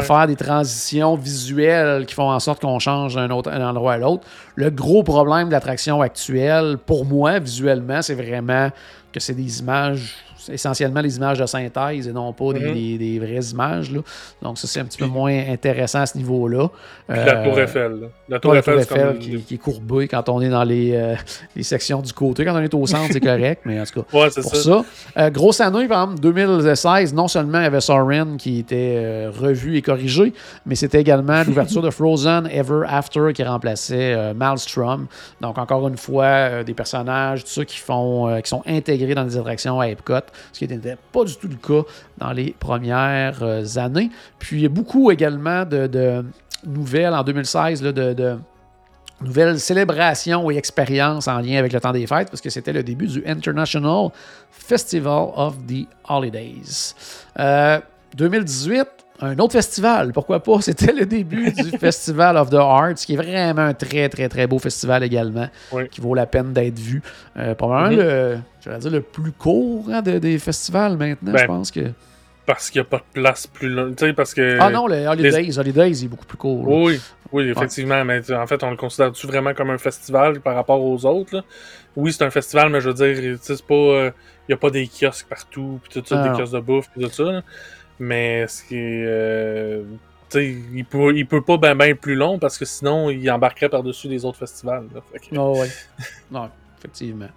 faire 0.00 0.26
des 0.26 0.36
transitions 0.36 1.16
visuelles 1.16 2.06
qui 2.06 2.14
font 2.14 2.30
en 2.30 2.40
sorte 2.40 2.60
qu'on 2.60 2.78
change 2.78 3.14
d'un 3.14 3.30
autre 3.30 3.50
un 3.50 3.68
endroit 3.68 3.94
à 3.94 3.98
l'autre. 3.98 4.26
Le 4.54 4.70
gros 4.70 5.02
problème 5.02 5.48
de 5.48 5.52
l'attraction 5.52 6.00
actuelle, 6.00 6.78
pour 6.84 7.04
moi, 7.04 7.38
visuellement, 7.38 8.02
c'est 8.02 8.14
vraiment 8.14 8.70
que 9.12 9.20
c'est 9.20 9.34
des 9.34 9.60
images 9.60 10.14
essentiellement 10.48 11.00
les 11.00 11.16
images 11.16 11.38
de 11.38 11.46
synthèse 11.46 12.08
et 12.08 12.12
non 12.12 12.32
pas 12.32 12.52
des, 12.52 13.18
mhm. 13.18 13.24
vraies 13.24 13.50
images. 13.50 13.90
Là. 13.90 14.00
Donc, 14.42 14.58
ça, 14.58 14.66
c'est 14.66 14.80
un 14.80 14.84
petit 14.84 14.98
peu 14.98 15.06
moins 15.06 15.36
intéressant 15.48 16.00
à 16.00 16.06
ce 16.06 16.16
niveau-là. 16.16 16.68
la 17.08 17.44
Tour 17.44 17.58
euh, 17.58 17.64
Eiffel. 17.64 18.10
La 18.28 18.38
Tour 18.38 18.56
Eiffel, 18.56 19.18
qui, 19.18 19.54
est 19.54 19.58
courbée 19.58 20.08
quand 20.08 20.28
on 20.28 20.40
est 20.40 20.48
dans 20.48 20.64
les, 20.64 20.92
euh, 20.94 21.14
les, 21.56 21.62
sections 21.62 22.00
du 22.00 22.12
côté. 22.12 22.44
Quand 22.44 22.54
on 22.54 22.62
est 22.62 22.74
au 22.74 22.86
centre, 22.86 23.12
c'est 23.12 23.20
correct, 23.30 23.62
mais 23.64 23.80
en 23.80 23.84
tout 23.84 24.02
cas, 24.02 24.06
pour 24.10 24.30
ça. 24.30 24.42
ça. 24.42 24.84
Euh, 25.18 25.30
grosse 25.30 25.60
année, 25.60 25.86
par 25.88 26.04
exemple, 26.04 26.20
2016, 26.20 27.14
non 27.14 27.28
seulement 27.28 27.58
il 27.58 27.64
y 27.64 27.66
avait 27.66 27.80
Soren 27.80 28.36
qui 28.36 28.60
était 28.60 29.26
revu 29.26 29.76
et 29.76 29.82
corrigé, 29.82 30.32
mais 30.66 30.74
c'était 30.74 31.00
également 31.00 31.42
l'ouverture 31.44 31.82
de 31.82 31.90
Frozen 31.90 32.48
Ever 32.52 32.82
After 32.88 33.32
qui 33.34 33.42
remplaçait 33.42 34.34
Maelstrom. 34.34 35.06
Donc, 35.40 35.58
encore 35.58 35.86
une 35.88 35.96
fois, 35.96 36.62
des 36.64 36.74
personnages, 36.74 37.44
tout 37.44 37.50
ça 37.50 37.64
qui, 37.64 37.78
font, 37.78 38.40
qui 38.42 38.48
sont 38.48 38.62
intégrés 38.66 39.14
dans 39.14 39.24
des 39.24 39.36
attractions 39.36 39.80
à 39.80 39.88
Epcot 39.88 40.29
ce 40.52 40.58
qui 40.58 40.68
n'était 40.68 40.96
pas 41.12 41.24
du 41.24 41.36
tout 41.36 41.48
le 41.48 41.56
cas 41.56 41.86
dans 42.18 42.32
les 42.32 42.54
premières 42.58 43.42
euh, 43.42 43.64
années. 43.76 44.10
Puis 44.38 44.58
il 44.58 44.62
y 44.62 44.66
a 44.66 44.70
beaucoup 44.70 45.10
également 45.10 45.64
de, 45.64 46.24
nouvelles 46.64 47.14
en 47.14 47.22
2016 47.22 47.82
de, 47.82 48.38
nouvelles 49.20 49.60
célébrations 49.60 50.50
et 50.50 50.56
expériences 50.56 51.28
en 51.28 51.40
lien 51.40 51.58
avec 51.58 51.72
le 51.72 51.80
temps 51.80 51.92
des 51.92 52.06
fêtes, 52.06 52.30
parce 52.30 52.40
que 52.40 52.48
c'était 52.48 52.72
le 52.72 52.82
début 52.82 53.06
du 53.06 53.22
International 53.26 54.08
Festival 54.50 55.28
of 55.34 55.56
the 55.66 55.86
Holidays. 56.08 56.94
2018, 58.16 58.78
euh, 58.78 58.84
un 59.20 59.38
autre 59.38 59.52
festival, 59.52 60.12
pourquoi 60.12 60.42
pas? 60.42 60.56
C'était 60.60 60.92
le 60.92 61.06
début 61.06 61.52
du 61.52 61.70
Festival 61.78 62.36
of 62.36 62.50
the 62.50 62.54
Arts, 62.54 62.94
qui 62.94 63.14
est 63.14 63.16
vraiment 63.16 63.62
un 63.62 63.74
très, 63.74 64.08
très, 64.08 64.28
très 64.28 64.46
beau 64.46 64.58
festival 64.58 65.02
également, 65.04 65.48
qui 65.90 66.00
vaut 66.00 66.14
la 66.14 66.26
peine 66.26 66.52
d'être 66.52 66.78
vu. 66.78 67.02
Euh, 67.36 67.54
probablement 67.54 68.02
mm-hmm. 68.02 68.40
le, 68.66 68.78
dire, 68.78 68.90
le 68.90 69.00
plus 69.00 69.32
court 69.32 69.86
hein, 69.92 70.02
des 70.02 70.38
festivals 70.38 70.96
maintenant, 70.96 71.32
je 71.32 71.42
ben, 71.42 71.46
pense 71.46 71.70
que. 71.70 71.92
Parce 72.46 72.70
qu'il 72.70 72.80
n'y 72.80 72.86
a 72.86 72.90
pas 72.90 72.98
de 72.98 73.20
place 73.20 73.46
plus 73.46 73.68
longue. 73.68 73.94
Parce 74.16 74.34
que 74.34 74.58
ah 74.58 74.70
non, 74.70 74.86
le 74.86 75.06
Holidays, 75.06 75.56
Holidays 75.58 76.04
est 76.04 76.08
beaucoup 76.08 76.24
plus 76.24 76.38
court. 76.38 76.66
Oui, 76.66 77.00
oui, 77.32 77.48
effectivement. 77.48 78.04
Mais 78.04 78.28
en 78.32 78.46
fait, 78.46 78.64
on 78.64 78.70
le 78.70 78.76
considère-tu 78.76 79.26
vraiment 79.26 79.54
comme 79.54 79.70
un 79.70 79.78
festival 79.78 80.40
par 80.40 80.56
rapport 80.56 80.82
aux 80.82 81.04
autres? 81.06 81.44
Oui, 81.94 82.12
c'est 82.12 82.24
un 82.24 82.30
festival, 82.30 82.70
mais 82.70 82.80
je 82.80 82.90
veux 82.90 82.94
dire, 82.94 83.38
c'est 83.40 83.62
pas. 83.64 83.74
Euh, 83.74 84.10
il 84.48 84.52
n'y 84.52 84.54
a 84.54 84.56
pas 84.56 84.70
des 84.70 84.88
kiosques 84.88 85.28
partout, 85.28 85.78
puis 85.82 86.00
tout 86.00 86.06
ça, 86.08 86.28
des 86.28 86.36
kiosques 86.36 86.54
de 86.54 86.60
bouffe, 86.60 86.88
puis 86.90 87.04
tout 87.04 87.10
ça. 87.10 87.42
Mais 88.00 88.46
ce 88.48 88.62
qui. 88.64 88.76
Euh, 88.76 89.84
il 90.34 90.84
peut, 90.84 91.14
il 91.14 91.26
peut 91.26 91.42
pas 91.42 91.58
bien 91.58 91.74
ben 91.74 91.94
plus 91.94 92.14
long 92.14 92.38
parce 92.38 92.56
que 92.56 92.64
sinon, 92.64 93.10
il 93.10 93.30
embarquerait 93.30 93.68
par-dessus 93.68 94.08
les 94.08 94.24
autres 94.24 94.38
festivals. 94.38 94.84
Oh, 95.36 95.58
ouais. 95.58 95.68
non, 96.30 96.48
effectivement. 96.78 97.28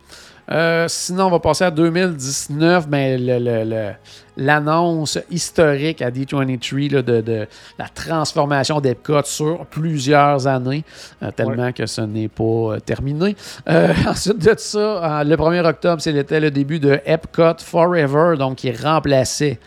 Euh, 0.52 0.86
sinon, 0.88 1.26
on 1.26 1.30
va 1.32 1.40
passer 1.40 1.64
à 1.64 1.72
2019, 1.72 2.88
mais 2.90 3.18
ben, 3.18 3.98
l'annonce 4.38 5.18
historique 5.32 6.02
à 6.02 6.12
D23 6.12 7.02
de, 7.02 7.48
la 7.80 7.88
transformation 7.88 8.80
d'Epcot 8.80 9.24
sur 9.24 9.66
plusieurs 9.66 10.46
années, 10.46 10.84
euh, 11.24 11.32
tellement 11.32 11.72
que 11.72 11.86
ce 11.86 12.02
n'est 12.02 12.28
pas 12.28 12.80
terminé. 12.86 13.36
ensuite 14.08 14.38
de 14.38 14.54
ça, 14.58 15.24
le 15.24 15.36
1er 15.36 15.66
octobre, 15.66 16.02
c'était 16.02 16.40
le 16.42 16.52
début 16.52 16.80
de 16.80 17.00
Epcot 17.06 17.60
Forever, 17.60 18.36
donc 18.38 18.58
qui 18.58 18.72
remplaçait 18.72 19.60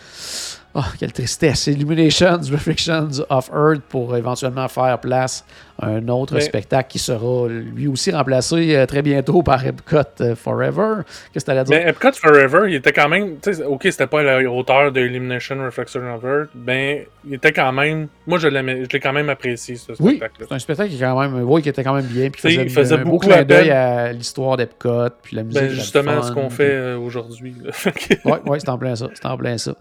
Oh, 0.78 0.84
quelle 0.98 1.10
tristesse. 1.12 1.68
Illuminations, 1.68 2.50
Reflections 2.50 3.24
of 3.30 3.48
Earth 3.50 3.80
pour 3.88 4.14
éventuellement 4.14 4.68
faire 4.68 5.00
place 5.00 5.42
un 5.82 6.08
autre 6.08 6.40
spectacle 6.40 6.88
qui 6.90 6.98
sera 6.98 7.48
lui 7.48 7.86
aussi 7.86 8.10
remplacé 8.10 8.74
euh, 8.74 8.86
très 8.86 9.02
bientôt 9.02 9.42
par 9.42 9.64
Epcot 9.66 9.98
euh, 10.20 10.34
Forever. 10.34 11.02
Qu'est-ce 11.32 11.44
que 11.44 11.50
tu 11.50 11.56
allais 11.56 11.64
dire? 11.64 11.76
Mais 11.76 11.90
Epcot 11.90 12.12
Forever, 12.12 12.62
il 12.68 12.76
était 12.76 12.92
quand 12.92 13.08
même. 13.08 13.36
Ok, 13.66 13.82
c'était 13.82 14.06
pas 14.06 14.20
à 14.20 14.22
la 14.22 14.50
hauteur 14.50 14.90
de 14.90 15.00
Illumination 15.00 15.62
Reflection 15.62 16.00
of 16.14 16.24
Earth, 16.24 16.50
mais 16.54 17.08
il 17.26 17.34
était 17.34 17.52
quand 17.52 17.72
même. 17.72 18.08
Moi, 18.26 18.38
je 18.38 18.48
l'ai 18.48 19.00
quand 19.00 19.12
même 19.12 19.28
apprécié, 19.28 19.76
ce 19.76 19.94
spectacle. 19.94 20.44
C'est 20.48 20.54
un 20.54 20.58
spectacle 20.58 20.90
qui, 20.90 20.98
quand 20.98 21.20
même, 21.20 21.42
oui, 21.42 21.62
qui 21.62 21.68
était 21.68 21.84
quand 21.84 21.94
même 21.94 22.06
bien. 22.06 22.30
Puis 22.30 22.40
faisait, 22.40 22.62
il 22.62 22.70
faisait 22.70 22.94
un 22.94 23.04
beau 23.04 23.18
clin 23.18 23.44
d'œil 23.44 23.70
à 23.70 24.12
l'histoire 24.12 24.56
d'Epcot, 24.56 25.10
puis 25.22 25.36
la 25.36 25.42
musique. 25.42 25.60
Ben, 25.60 25.70
justement, 25.70 26.22
ce 26.22 26.32
qu'on 26.32 26.48
fait 26.48 26.72
euh, 26.72 26.98
aujourd'hui. 26.98 27.54
oui, 28.24 28.32
ouais, 28.46 28.60
c'est 28.60 28.68
en 28.70 28.78
plein 28.78 28.96
ça. 28.96 29.08
En 29.24 29.36
plein 29.36 29.58
ça. 29.58 29.74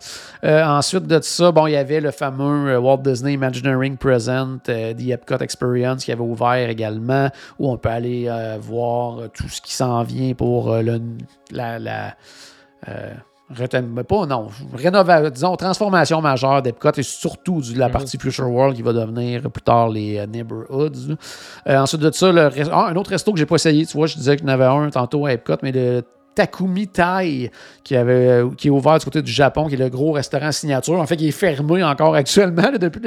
ensuite 0.44 1.08
de 1.08 1.22
ça, 1.22 1.52
bon, 1.54 1.68
il 1.68 1.72
y 1.72 1.78
avait 1.78 2.02
le 2.02 2.12
fameux 2.12 2.78
Walt 2.78 2.98
Disney 2.98 3.34
Imagineering 3.34 3.96
Present, 3.96 4.60
The 4.66 5.10
Epcot 5.10 5.38
Experience 5.40 5.85
qui 5.98 6.12
avait 6.12 6.22
ouvert 6.22 6.70
également, 6.70 7.30
où 7.60 7.72
on 7.72 7.78
peut 7.78 7.90
aller 7.90 8.26
euh, 8.28 8.58
voir 8.60 9.30
tout 9.34 9.50
ce 9.50 9.62
qui 9.62 9.74
s'en 9.74 10.04
vient 10.04 10.34
pour 10.34 10.72
euh, 10.72 10.82
le, 10.82 11.02
la, 11.52 11.80
la 11.80 12.16
mais 13.72 14.04
pas, 14.04 14.26
non, 14.26 14.48
rénovation, 14.74 15.30
disons, 15.30 15.56
transformation 15.56 16.20
majeure 16.20 16.64
d'Epcot 16.64 16.92
et 16.98 17.04
surtout 17.04 17.62
de 17.62 17.78
la 17.78 17.88
mhm. 17.88 17.94
partie 17.94 18.18
Future 18.18 18.50
World 18.50 18.76
qui 18.76 18.82
va 18.82 18.92
devenir 18.92 19.42
plus 19.52 19.62
tard 19.62 19.90
les 19.90 20.26
Neighborhoods. 20.26 21.16
ensuite 21.68 22.02
de 22.02 22.12
ça, 22.12 22.32
le, 22.32 22.50
ah, 22.72 22.88
un 22.88 22.96
autre 22.96 23.12
resto 23.12 23.32
que 23.32 23.38
j'ai 23.38 23.46
pas 23.46 23.56
essayé, 23.56 23.86
tu 23.86 23.98
vois, 23.98 24.08
je 24.08 24.16
disais 24.16 24.36
qu'il 24.36 24.48
y 24.48 24.50
en 24.50 24.54
avait 24.54 24.66
un 24.66 24.90
tantôt 24.90 25.28
à 25.28 25.34
Epcot, 25.34 25.58
mais 25.62 25.72
le 25.72 26.04
Takumi 26.36 26.88
Tai, 26.88 27.50
qui, 27.84 27.96
avait, 27.96 28.44
qui 28.58 28.68
est 28.68 28.72
ouvert 28.72 29.00
du 29.00 29.06
côté 29.06 29.22
du 29.22 29.32
Japon, 29.32 29.68
qui 29.68 29.76
est 29.76 29.78
le 29.78 29.90
gros 29.90 30.12
restaurant 30.12 30.52
signature. 30.52 31.00
En 31.00 31.06
fait, 31.08 31.16
qui 31.16 31.30
est 31.30 31.32
fermé 31.32 31.84
encore 31.84 32.14
actuellement 32.14 32.72
depuis 32.80 33.02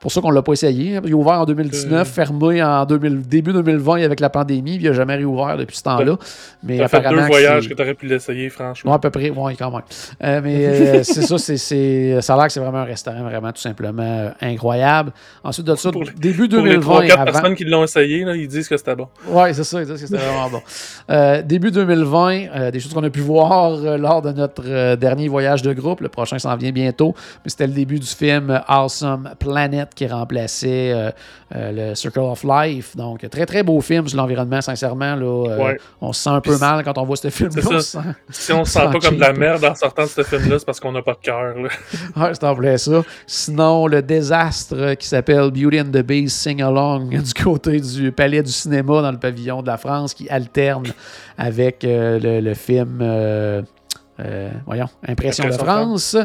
pour 0.00 0.12
ça 0.12 0.20
qu'on 0.20 0.30
ne 0.30 0.34
l'a 0.34 0.42
pas 0.42 0.52
essayé. 0.52 1.00
Il 1.02 1.10
est 1.10 1.12
ouvert 1.12 1.40
en 1.40 1.44
2019, 1.44 1.92
euh. 1.92 2.04
fermé 2.04 2.62
en 2.62 2.84
début 2.86 3.52
2020 3.52 4.04
avec 4.04 4.20
la 4.20 4.30
pandémie, 4.30 4.76
puis 4.76 4.84
il 4.84 4.90
n'a 4.90 4.92
jamais 4.92 5.16
réouvert 5.16 5.56
depuis 5.56 5.76
ce 5.76 5.82
temps-là. 5.82 6.16
Mais 6.62 6.80
apparemment. 6.80 7.16
Fait 7.16 7.22
deux 7.22 7.26
voyages 7.26 7.68
que 7.68 7.74
tu 7.74 7.82
aurais 7.82 7.94
pu 7.94 8.06
l'essayer, 8.06 8.48
franchement. 8.48 8.92
Oui, 8.92 8.94
à 8.94 8.98
peu 9.00 9.10
près, 9.10 9.30
oui, 9.30 9.56
quand 9.56 9.72
même. 9.72 9.82
Euh, 10.22 10.40
mais 10.42 10.66
euh, 10.66 11.02
c'est 11.02 11.22
ça, 11.22 11.36
c'est, 11.38 12.20
ça 12.22 12.34
a 12.34 12.36
l'air 12.36 12.46
que 12.46 12.52
c'est 12.52 12.60
vraiment 12.60 12.78
un 12.78 12.84
restaurant 12.84 13.24
vraiment 13.24 13.50
tout 13.50 13.60
simplement 13.60 14.30
incroyable. 14.40 15.12
Ensuite 15.42 15.66
de 15.66 15.74
ça, 15.74 15.90
début 16.16 16.46
2020. 16.46 16.80
Pour 16.80 17.00
les 17.00 17.08
3-4 17.08 17.24
personnes 17.24 17.54
qui 17.56 17.64
l'ont 17.64 17.82
essayé, 17.82 18.24
là, 18.24 18.36
ils 18.36 18.46
disent 18.46 18.68
que 18.68 18.76
c'était 18.76 18.94
bon. 18.94 19.08
Oui, 19.26 19.52
c'est 19.52 19.64
ça, 19.64 19.80
ils 19.80 19.86
disent 19.86 20.00
que 20.00 20.06
c'était 20.06 20.22
vraiment 20.22 20.48
bon. 20.48 21.42
début 21.44 21.72
2020, 21.72 22.70
des 22.70 22.78
choses 22.78 22.94
qu'on 22.94 23.02
a 23.02 23.10
pu 23.10 23.20
voir 23.20 23.98
lors 23.98 24.22
de 24.22 24.30
notre 24.30 24.94
dernier 24.94 25.26
voyage 25.26 25.62
de 25.62 25.72
groupe. 25.72 26.02
Le 26.02 26.08
prochain 26.08 26.38
s'en 26.38 26.54
vient 26.56 26.70
bientôt. 26.70 27.16
Mais 27.44 27.50
c'était 27.50 27.66
le 27.66 27.72
début 27.72 27.98
du 27.98 28.06
film 28.06 28.62
Awesome 28.68 29.30
Planet 29.40 29.87
qui 29.94 30.06
remplaçait 30.06 30.92
euh, 30.92 31.10
euh, 31.54 31.90
le 31.90 31.94
Circle 31.94 32.20
of 32.20 32.44
Life. 32.44 32.96
Donc, 32.96 33.28
très, 33.30 33.46
très 33.46 33.62
beau 33.62 33.80
film 33.80 34.08
sur 34.08 34.18
l'environnement, 34.18 34.60
sincèrement. 34.60 35.16
Là, 35.16 35.24
euh, 35.24 35.74
On 36.00 36.12
se 36.12 36.22
sent 36.22 36.30
un 36.30 36.40
peu 36.40 36.56
mal 36.58 36.84
quand 36.84 36.98
on 36.98 37.04
voit 37.04 37.16
ce 37.16 37.30
film-là. 37.30 37.80
Si 38.30 38.52
on 38.52 38.64
se 38.64 38.72
sent 38.72 38.80
pas 38.92 38.98
comme 38.98 39.16
de 39.16 39.20
la 39.20 39.32
merde 39.32 39.64
en 39.64 39.74
sortant 39.74 40.04
de 40.04 40.08
ce 40.08 40.22
film-là, 40.22 40.58
c'est 40.58 40.64
parce 40.64 40.80
qu'on 40.80 40.92
n'a 40.92 41.02
pas 41.02 41.14
de 41.14 41.18
cœur. 41.18 41.54
ouais, 42.16 42.30
c'est 42.32 42.44
en 42.44 42.54
plein 42.54 42.76
ça. 42.76 43.02
Sinon, 43.26 43.86
le 43.86 44.02
désastre 44.02 44.94
qui 44.94 45.06
s'appelle 45.06 45.50
Beauty 45.50 45.80
and 45.80 45.90
the 45.92 46.02
Beast 46.02 46.38
Sing 46.38 46.62
Along 46.62 47.08
du 47.22 47.34
côté 47.34 47.80
du 47.80 48.12
Palais 48.12 48.42
du 48.42 48.52
cinéma 48.52 49.02
dans 49.02 49.12
le 49.12 49.18
pavillon 49.18 49.62
de 49.62 49.66
la 49.66 49.76
France 49.76 50.14
qui 50.14 50.28
alterne 50.28 50.86
avec 51.36 51.78
le, 51.84 52.54
film. 52.54 52.98
voyons, 54.66 54.88
Impression, 55.06 55.46
de 55.46 55.52
France. 55.52 56.16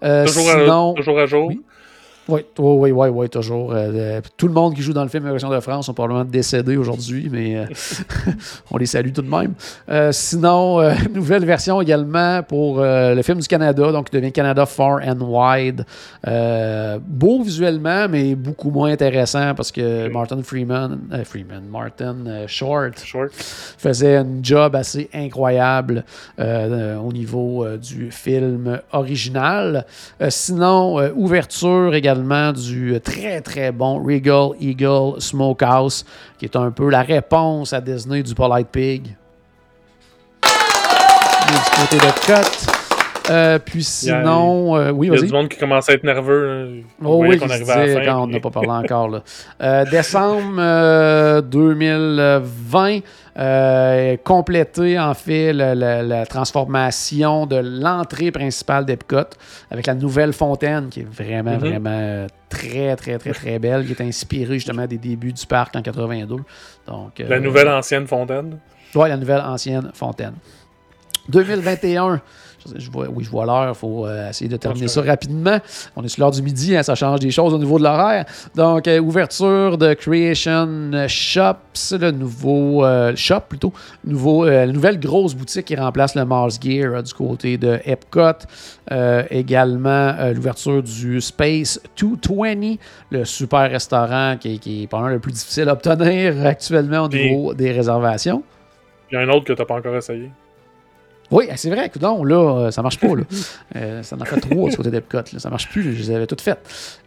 toujours, 0.00 0.94
toujours, 0.96 1.18
à, 1.18 1.26
jour. 1.26 1.48
Oui, 1.48 1.60
oui, 2.28 2.42
oui, 2.58 3.08
oui, 3.08 3.28
toujours. 3.28 3.72
Euh, 3.72 3.90
euh, 3.94 4.20
tout 4.36 4.46
le 4.46 4.52
monde 4.52 4.74
qui 4.74 4.82
joue 4.82 4.92
dans 4.92 5.02
le 5.02 5.08
film 5.08 5.24
Version 5.24 5.50
de 5.50 5.60
France 5.60 5.86
sont 5.86 5.94
probablement 5.94 6.24
décédés 6.24 6.76
aujourd'hui, 6.76 7.28
mais 7.30 7.56
euh, 7.56 7.66
on 8.70 8.76
les 8.76 8.86
salue 8.86 9.12
tout 9.12 9.22
de 9.22 9.28
même. 9.28 9.54
sinon, 10.12 10.80
nouvelle 11.14 11.44
version 11.44 11.80
également 11.80 12.42
pour 12.42 12.80
le 12.80 13.20
film 13.22 13.40
du 13.40 13.48
Canada, 13.48 13.92
donc 13.92 14.10
qui 14.10 14.16
devient 14.16 14.32
Canada 14.32 14.66
Far 14.66 15.00
and 15.04 15.20
Wide. 15.20 15.84
beau 17.06 17.42
visuellement, 17.42 18.08
mais 18.08 18.34
beaucoup 18.34 18.70
moins 18.70 18.92
intéressant 18.92 19.54
parce 19.54 19.72
que 19.72 20.08
Martin 20.08 20.42
Freeman, 20.42 20.98
Freeman, 21.24 21.64
Martin 21.70 22.46
Short, 22.46 22.98
Short, 23.04 23.30
faisait 23.32 24.16
un 24.16 24.26
job 24.42 24.76
assez 24.76 25.08
incroyable 25.14 26.04
au 26.38 27.12
niveau 27.12 27.66
du 27.76 28.10
film 28.10 28.80
original. 28.92 29.86
sinon, 30.28 31.00
ouverture 31.14 31.94
également 31.94 32.09
du 32.52 33.00
très 33.02 33.40
très 33.40 33.72
bon 33.72 34.02
Regal 34.02 34.50
Eagle 34.60 35.20
Smokehouse, 35.20 36.04
qui 36.38 36.44
est 36.44 36.56
un 36.56 36.70
peu 36.70 36.90
la 36.90 37.02
réponse 37.02 37.72
à 37.72 37.80
Disney 37.80 38.22
du 38.22 38.34
Polite 38.34 38.68
Pig. 38.68 39.02
du 40.42 41.80
côté 41.80 41.96
de 41.96 42.12
Cut. 42.26 42.70
Euh, 43.30 43.58
puis 43.64 43.84
sinon, 43.84 44.76
euh, 44.76 44.90
oui, 44.90 45.08
Il 45.08 45.14
y 45.14 45.18
a 45.18 45.22
du 45.22 45.32
monde 45.32 45.48
qui 45.48 45.58
commence 45.58 45.88
à 45.88 45.92
être 45.92 46.02
nerveux. 46.02 46.82
Oh, 47.04 47.24
oui, 47.24 47.38
qu'on 47.38 47.48
arrive 47.48 47.70
à 47.70 47.86
la 47.86 47.94
fin, 47.94 48.04
quand 48.04 48.22
on 48.24 48.26
n'a 48.26 48.40
pas 48.40 48.50
parlé 48.50 48.70
encore. 48.70 49.08
Là. 49.08 49.22
Euh, 49.62 49.84
décembre 49.84 51.40
2020, 51.42 53.00
complété 54.24 54.98
en 54.98 55.14
fait 55.14 55.52
la, 55.52 56.26
transformation 56.26 57.46
de 57.46 57.56
l'entrée 57.56 58.30
principale 58.30 58.84
d'Epcot 58.84 59.30
avec 59.70 59.86
la 59.86 59.94
nouvelle 59.94 60.32
fontaine 60.32 60.88
qui 60.88 61.00
est 61.00 61.08
vraiment, 61.10 61.56
mm-hmm. 61.56 61.58
vraiment 61.58 62.26
très, 62.48 62.96
très, 62.96 63.18
très, 63.18 63.32
très 63.32 63.58
belle, 63.58 63.86
qui 63.86 63.92
est 63.92 64.02
inspirée 64.02 64.54
justement 64.54 64.86
des 64.86 64.98
débuts 64.98 65.32
du 65.32 65.46
parc 65.46 65.76
en 65.76 65.82
82. 65.82 66.36
Donc, 66.86 67.18
la 67.18 67.40
nouvelle 67.40 67.68
ancienne 67.68 68.06
fontaine? 68.06 68.58
Oui, 68.94 69.08
la 69.08 69.16
nouvelle 69.16 69.40
ancienne 69.40 69.90
fontaine. 69.94 70.34
2021, 71.28 72.20
oui, 72.94 73.24
je 73.24 73.30
vois 73.30 73.46
l'heure. 73.46 73.68
Il 73.70 73.74
faut 73.74 74.06
euh, 74.06 74.30
essayer 74.30 74.48
de 74.48 74.56
terminer 74.56 74.88
ça 74.88 75.02
rapidement. 75.02 75.58
On 75.96 76.04
est 76.04 76.08
sur 76.08 76.22
l'heure 76.22 76.30
du 76.30 76.42
midi. 76.42 76.76
Hein, 76.76 76.82
ça 76.82 76.94
change 76.94 77.20
des 77.20 77.30
choses 77.30 77.54
au 77.54 77.58
niveau 77.58 77.78
de 77.78 77.84
l'horaire. 77.84 78.24
Donc, 78.54 78.86
euh, 78.88 78.98
ouverture 78.98 79.78
de 79.78 79.94
Creation 79.94 80.90
Shops, 81.08 81.92
le 81.92 82.10
nouveau 82.10 82.84
euh, 82.84 83.14
shop 83.16 83.40
plutôt. 83.48 83.72
Nouveau, 84.04 84.44
la 84.44 84.66
nouvelle 84.66 84.98
grosse 84.98 85.34
boutique 85.34 85.66
qui 85.66 85.76
remplace 85.76 86.14
le 86.14 86.24
Mars 86.24 86.58
Gear 86.62 87.02
du 87.02 87.14
côté 87.14 87.58
de 87.58 87.80
Epcot. 87.84 88.46
également, 89.30 90.14
l'ouverture 90.34 90.82
du 90.82 91.20
Space 91.20 91.80
220, 91.98 92.76
le 93.10 93.24
super 93.24 93.70
restaurant 93.70 94.36
qui, 94.38 94.58
qui 94.58 94.82
est 94.82 94.86
probablement 94.86 95.14
le 95.14 95.20
plus 95.20 95.32
difficile 95.32 95.68
à 95.68 95.72
obtenir 95.72 96.46
actuellement 96.46 97.02
au 97.02 97.08
niveau 97.08 97.54
des 97.54 97.72
réservations. 97.72 98.42
Il 99.10 99.14
y 99.14 99.18
a 99.18 99.20
un 99.22 99.28
autre 99.28 99.44
que 99.44 99.52
tu 99.52 99.60
n'as 99.60 99.66
pas 99.66 99.74
encore 99.74 99.96
essayé. 99.96 100.30
Oui, 101.30 101.46
ah, 101.50 101.56
c'est 101.56 101.70
vrai, 101.70 101.86
écoute, 101.86 102.02
là, 102.02 102.10
euh, 102.10 102.70
ça 102.70 102.82
marche 102.82 102.98
pas. 102.98 103.08
Là. 103.08 103.22
Euh, 103.76 104.02
ça 104.02 104.16
en 104.20 104.24
fait 104.24 104.40
trois 104.40 104.68
du 104.68 104.76
côté 104.76 104.90
d'Epcot. 104.90 105.18
Ça 105.38 105.48
marche 105.48 105.68
plus, 105.68 105.94
je 105.94 106.02
les 106.02 106.10
avais 106.10 106.26
toutes 106.26 106.40
faites. 106.40 106.58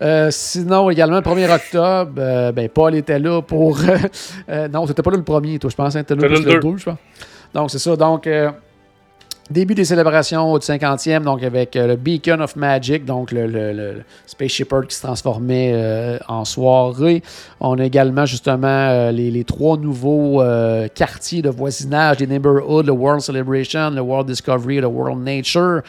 Euh, 0.02 0.30
sinon, 0.32 0.90
également, 0.90 1.18
le 1.18 1.22
1er 1.22 1.54
octobre, 1.54 2.52
ben, 2.54 2.70
Paul 2.70 2.96
était 2.96 3.20
là 3.20 3.42
pour. 3.42 3.80
non, 4.72 4.88
c'était 4.88 5.04
pas 5.04 5.12
là 5.12 5.18
le 5.18 5.24
premier, 5.24 5.60
toi, 5.60 5.70
je 5.70 5.76
pense. 5.76 5.96
Hein, 5.96 6.06
là, 6.08 6.16
le 6.16 6.40
2, 6.62 6.78
je 6.78 6.86
pense. 6.86 6.96
Donc, 7.54 7.70
c'est 7.70 7.80
ça. 7.80 7.98
Donc, 7.98 8.30
Début 9.54 9.76
des 9.76 9.86
célébrations 9.86 10.58
du 10.58 10.66
50e, 10.66 11.22
donc 11.22 11.44
avec 11.44 11.76
euh, 11.76 11.86
le 11.86 11.96
Beacon 11.96 12.42
of 12.42 12.56
Magic, 12.56 13.06
donc 13.06 13.32
le, 13.32 14.02
Spaceship 14.26 14.72
Earth 14.72 14.88
qui 14.88 14.96
se 14.96 15.04
transformait 15.04 15.74
euh, 15.76 16.18
en 16.28 16.44
soirée. 16.44 17.22
On 17.60 17.78
a 17.78 17.86
également 17.86 18.26
justement 18.26 18.66
euh, 18.68 19.12
les, 19.12 19.44
trois 19.44 19.78
nouveaux 19.78 20.42
quartiers 20.96 21.44
de 21.44 21.50
voisinage 21.50 22.18
des 22.18 22.26
Neighborhoods, 22.26 22.82
le 22.82 22.94
World 22.94 23.22
Celebration, 23.22 23.92
le 23.92 24.02
World 24.02 24.28
Discovery 24.28 24.78
le 24.78 24.88
World 24.88 25.24
Nature 25.24 25.84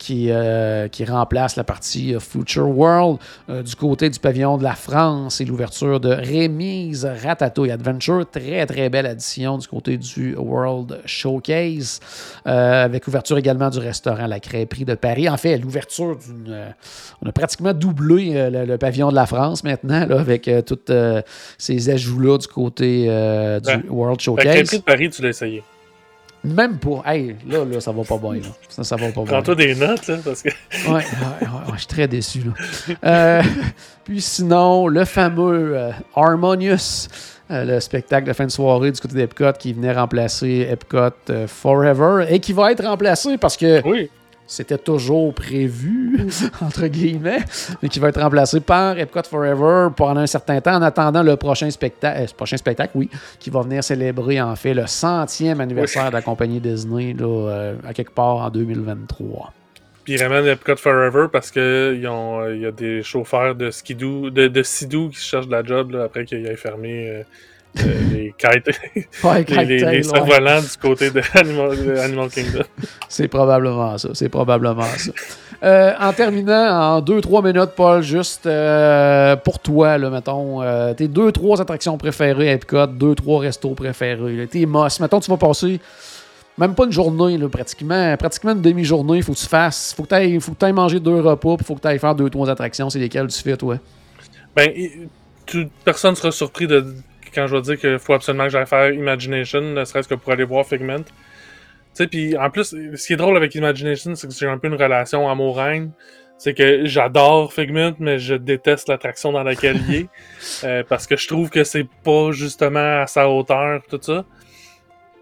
qui, 0.00 0.28
euh, 0.30 0.88
qui 0.88 1.04
remplace 1.04 1.56
la 1.56 1.62
partie 1.62 2.14
euh, 2.14 2.20
Future 2.20 2.68
World. 2.68 3.18
Euh, 3.50 3.62
du 3.62 3.76
côté 3.76 4.08
du 4.08 4.18
pavillon 4.18 4.56
de 4.56 4.64
la 4.64 4.74
France 4.74 5.40
et 5.40 5.44
l'ouverture 5.44 6.00
de 6.00 6.08
Rémise 6.08 7.04
Ratatouille 7.04 7.70
Adventure. 7.70 8.24
Très, 8.28 8.64
très 8.64 8.88
belle 8.88 9.06
addition 9.06 9.58
du 9.58 9.68
côté 9.68 9.98
du 9.98 10.34
World 10.36 11.00
Showcase. 11.04 12.00
avec 12.44 13.06
ouverture 13.06 13.36
également 13.36 13.68
du 13.68 13.78
restaurant 13.78 14.26
La 14.26 14.40
Crêperie 14.40 14.86
de 14.86 14.94
Paris. 14.94 15.28
En 15.28 15.36
fait, 15.36 15.58
l'ouverture 15.58 16.16
d'une. 16.16 16.74
on 17.22 17.28
a 17.28 17.32
pratiquement 17.32 17.74
doublé 17.74 18.50
le, 18.50 18.76
pavillon 18.78 19.10
de 19.10 19.14
la 19.14 19.26
France 19.26 19.62
maintenant, 19.62 20.06
là, 20.06 20.20
avec 20.20 20.50
tous 20.66 20.92
ces 21.58 21.90
ajouts-là 21.90 22.38
du 22.38 22.46
côté 22.46 23.04
du 23.62 23.88
World 23.90 24.20
Showcase. 24.20 24.46
La 24.46 24.52
Crêperie 24.52 24.78
de 24.78 24.82
Paris, 24.82 25.10
tu 25.10 25.22
l'as 25.22 25.28
essayé. 25.28 25.62
Même 26.42 26.78
pour. 26.78 27.06
Hey, 27.06 27.36
là, 27.46 27.64
là, 27.64 27.80
ça 27.80 27.92
va 27.92 28.02
pas 28.02 28.16
bien. 28.16 28.40
Là. 28.40 28.48
Ça, 28.68 28.82
ça 28.82 28.96
va 28.96 29.08
pas 29.08 29.22
bien. 29.22 29.32
Prends-toi 29.32 29.54
des 29.54 29.74
notes, 29.74 30.06
là, 30.06 30.16
parce 30.24 30.42
que. 30.42 30.48
ouais, 30.88 30.94
ouais, 30.94 31.02
je 31.74 31.78
suis 31.78 31.86
très 31.86 32.08
déçu, 32.08 32.40
là. 32.40 32.96
Euh, 33.04 33.42
puis 34.04 34.20
sinon, 34.20 34.88
le 34.88 35.04
fameux 35.04 35.76
euh, 35.76 35.90
Harmonious, 36.16 37.08
euh, 37.50 37.64
le 37.64 37.80
spectacle 37.80 38.26
de 38.26 38.32
fin 38.32 38.46
de 38.46 38.50
soirée 38.50 38.90
du 38.90 39.00
côté 39.00 39.14
d'Epcot 39.14 39.52
qui 39.58 39.74
venait 39.74 39.92
remplacer 39.92 40.66
Epcot 40.70 41.10
Forever 41.46 42.26
et 42.28 42.40
qui 42.40 42.52
va 42.52 42.72
être 42.72 42.84
remplacé 42.84 43.36
parce 43.36 43.56
que. 43.56 43.86
Oui 43.86 44.10
c'était 44.50 44.78
toujours 44.78 45.32
prévu, 45.32 46.26
entre 46.60 46.88
guillemets, 46.88 47.44
mais 47.80 47.88
qui 47.88 48.00
va 48.00 48.08
être 48.08 48.20
remplacé 48.20 48.58
par 48.58 48.98
Epcot 48.98 49.22
Forever 49.22 49.90
pendant 49.96 50.20
un 50.20 50.26
certain 50.26 50.60
temps 50.60 50.74
en 50.74 50.82
attendant 50.82 51.22
le 51.22 51.36
prochain 51.36 51.70
spectacle, 51.70 52.22
euh, 52.22 52.26
prochain 52.36 52.56
spectacle, 52.56 52.90
oui, 52.96 53.08
qui 53.38 53.48
va 53.48 53.62
venir 53.62 53.84
célébrer 53.84 54.40
en 54.40 54.56
fait 54.56 54.74
le 54.74 54.88
centième 54.88 55.60
anniversaire 55.60 56.08
de 56.08 56.14
la 56.14 56.22
compagnie 56.22 56.58
Disney 56.58 57.14
là, 57.16 57.26
euh, 57.26 57.76
à 57.86 57.94
quelque 57.94 58.12
part 58.12 58.38
en 58.38 58.50
2023. 58.50 59.52
Puis 60.02 60.14
ils 60.14 60.22
ramènent 60.22 60.46
Epcot 60.48 60.76
Forever 60.76 61.28
parce 61.30 61.52
qu'il 61.52 61.62
euh, 61.62 62.56
y 62.56 62.66
a 62.66 62.72
des 62.72 63.04
chauffeurs 63.04 63.54
de 63.54 63.70
skidoo, 63.70 64.30
de, 64.30 64.48
de 64.48 64.62
Sidou 64.64 65.10
qui 65.10 65.20
cherchent 65.20 65.46
de 65.46 65.52
la 65.52 65.62
job 65.62 65.94
après 65.94 66.24
qu'il 66.24 66.44
ait 66.44 66.56
fermé 66.56 67.22
les 67.74 68.34
kites, 68.36 68.80
les, 69.48 69.78
les, 69.78 70.00
du 70.00 70.76
côté 70.80 71.10
de 71.10 71.22
Animal, 71.34 72.28
Kingdom. 72.30 72.64
C'est 73.08 73.28
probablement 73.28 73.96
ça. 73.98 74.10
C'est 74.14 74.28
probablement 74.28 74.82
ça. 74.82 75.12
Euh, 75.62 75.92
en 76.00 76.12
terminant, 76.12 76.96
en 76.96 77.00
2-3 77.00 77.44
minutes, 77.44 77.72
Paul, 77.76 78.02
juste 78.02 78.46
euh, 78.46 79.36
pour 79.36 79.58
toi, 79.58 79.98
là, 79.98 80.10
mettons, 80.10 80.60
tes 80.94 81.06
2-3 81.06 81.60
attractions 81.60 81.98
préférées 81.98 82.50
à 82.50 82.52
Epcot, 82.54 82.86
2-3 82.86 83.38
restos 83.40 83.74
préférés, 83.74 84.48
tes 84.50 84.66
mosses. 84.66 85.00
Mettons, 85.00 85.20
tu 85.20 85.30
vas 85.30 85.36
passer 85.36 85.80
même 86.60 86.74
pas 86.74 86.84
une 86.84 86.92
journée, 86.92 87.38
là, 87.38 87.48
pratiquement, 87.48 88.16
pratiquement 88.18 88.52
une 88.52 88.60
demi-journée, 88.60 89.18
il 89.18 89.22
faut 89.22 89.32
que 89.32 89.38
tu 89.38 89.46
fasses, 89.46 89.94
faut 89.94 90.02
que 90.02 90.08
tu 90.10 90.64
ailles 90.64 90.72
manger 90.72 91.00
deux 91.00 91.20
repas, 91.20 91.56
il 91.58 91.64
faut 91.64 91.74
que 91.74 91.80
tu 91.80 91.88
ailles 91.88 91.98
faire 91.98 92.14
2-3 92.14 92.50
attractions. 92.50 92.90
C'est 92.90 92.98
lesquelles 92.98 93.28
tu 93.28 93.42
fais, 93.42 93.56
toi? 93.56 93.76
Ben, 94.54 94.70
personne 95.84 96.14
sera 96.14 96.30
surpris 96.30 96.66
de 96.66 96.94
quand 97.34 97.46
je 97.46 97.56
vais 97.56 97.62
dire 97.62 97.78
qu'il 97.78 97.98
faut 97.98 98.14
absolument 98.14 98.44
que 98.44 98.50
j'aille 98.50 98.66
faire 98.66 98.92
Imagination, 98.92 99.60
ne 99.60 99.84
serait-ce 99.84 100.08
que 100.08 100.14
pour 100.14 100.32
aller 100.32 100.44
voir 100.44 100.66
Figment. 100.66 101.04
sais, 101.92 102.06
puis 102.06 102.36
en 102.36 102.50
plus, 102.50 102.74
ce 102.94 103.06
qui 103.06 103.12
est 103.12 103.16
drôle 103.16 103.36
avec 103.36 103.54
Imagination, 103.54 104.14
c'est 104.14 104.28
que 104.28 104.34
j'ai 104.34 104.46
un 104.46 104.58
peu 104.58 104.68
une 104.68 104.74
relation 104.74 105.28
amour-haine. 105.28 105.92
C'est 106.38 106.54
que 106.54 106.86
j'adore 106.86 107.52
Figment, 107.52 107.92
mais 107.98 108.18
je 108.18 108.34
déteste 108.34 108.88
l'attraction 108.88 109.32
dans 109.32 109.42
laquelle 109.42 109.78
il 109.88 109.94
est. 109.94 110.08
Euh, 110.64 110.82
parce 110.86 111.06
que 111.06 111.16
je 111.16 111.28
trouve 111.28 111.50
que 111.50 111.64
c'est 111.64 111.86
pas 112.02 112.32
justement 112.32 113.02
à 113.02 113.06
sa 113.06 113.28
hauteur, 113.28 113.82
tout 113.88 113.98
ça. 114.00 114.24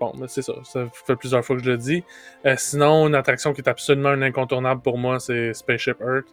Bon, 0.00 0.12
mais 0.18 0.26
c'est 0.28 0.42
ça. 0.42 0.52
Ça 0.64 0.86
fait 1.06 1.16
plusieurs 1.16 1.44
fois 1.44 1.56
que 1.56 1.62
je 1.62 1.70
le 1.70 1.76
dis. 1.76 2.04
Euh, 2.46 2.54
sinon, 2.56 3.09
une 3.09 3.14
attraction 3.14 3.52
qui 3.52 3.61
est 3.61 3.68
absolument 3.68 4.11
incontournable 4.11 4.80
pour 4.80 4.96
moi, 4.96 5.18
c'est 5.18 5.52
Spaceship 5.54 5.96
Earth. 6.00 6.26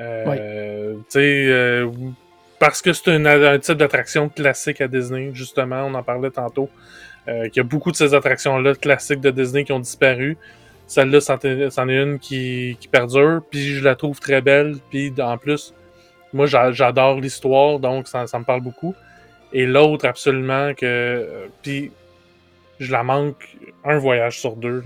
Euh, 0.00 0.94
Tu 0.94 1.02
sais, 1.08 1.46
euh, 1.48 1.90
parce 2.58 2.82
que 2.82 2.92
c'est 2.92 3.10
un, 3.10 3.58
type 3.58 3.76
d'attraction 3.76 4.28
classique 4.28 4.80
à 4.80 4.88
Disney, 4.88 5.30
justement, 5.34 5.84
on 5.84 5.94
en 5.94 6.02
parlait 6.02 6.30
tantôt. 6.30 6.68
Euh, 7.26 7.48
qu'il 7.48 7.56
y 7.56 7.60
a 7.60 7.64
beaucoup 7.64 7.90
de 7.90 7.96
ces 7.96 8.12
attractions-là 8.12 8.74
classiques 8.74 9.20
de 9.20 9.30
Disney 9.30 9.64
qui 9.64 9.72
ont 9.72 9.80
disparu. 9.80 10.36
Celle-là, 10.86 11.20
c'en 11.20 11.38
est 11.88 12.02
une 12.02 12.18
qui, 12.18 12.76
qui 12.78 12.88
perdure, 12.88 13.40
puis 13.50 13.76
je 13.76 13.82
la 13.82 13.94
trouve 13.94 14.20
très 14.20 14.42
belle. 14.42 14.76
Puis 14.90 15.12
en 15.18 15.38
plus, 15.38 15.72
moi, 16.34 16.46
j'adore 16.46 17.20
l'histoire, 17.20 17.78
donc 17.78 18.08
ça, 18.08 18.26
ça, 18.26 18.38
me 18.38 18.44
parle 18.44 18.60
beaucoup. 18.60 18.94
Et 19.52 19.66
l'autre, 19.66 20.06
absolument, 20.06 20.74
que. 20.74 20.84
Euh, 20.84 21.46
puis 21.62 21.92
je 22.80 22.92
la 22.92 23.02
manque 23.02 23.56
un 23.84 23.98
voyage 23.98 24.40
sur 24.40 24.56
deux. 24.56 24.82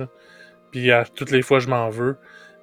Puis 0.71 0.93
à 0.93 1.05
toutes 1.05 1.31
les 1.31 1.43
fois, 1.43 1.59
je 1.59 1.69
m'en 1.69 1.89
veux. 1.89 2.17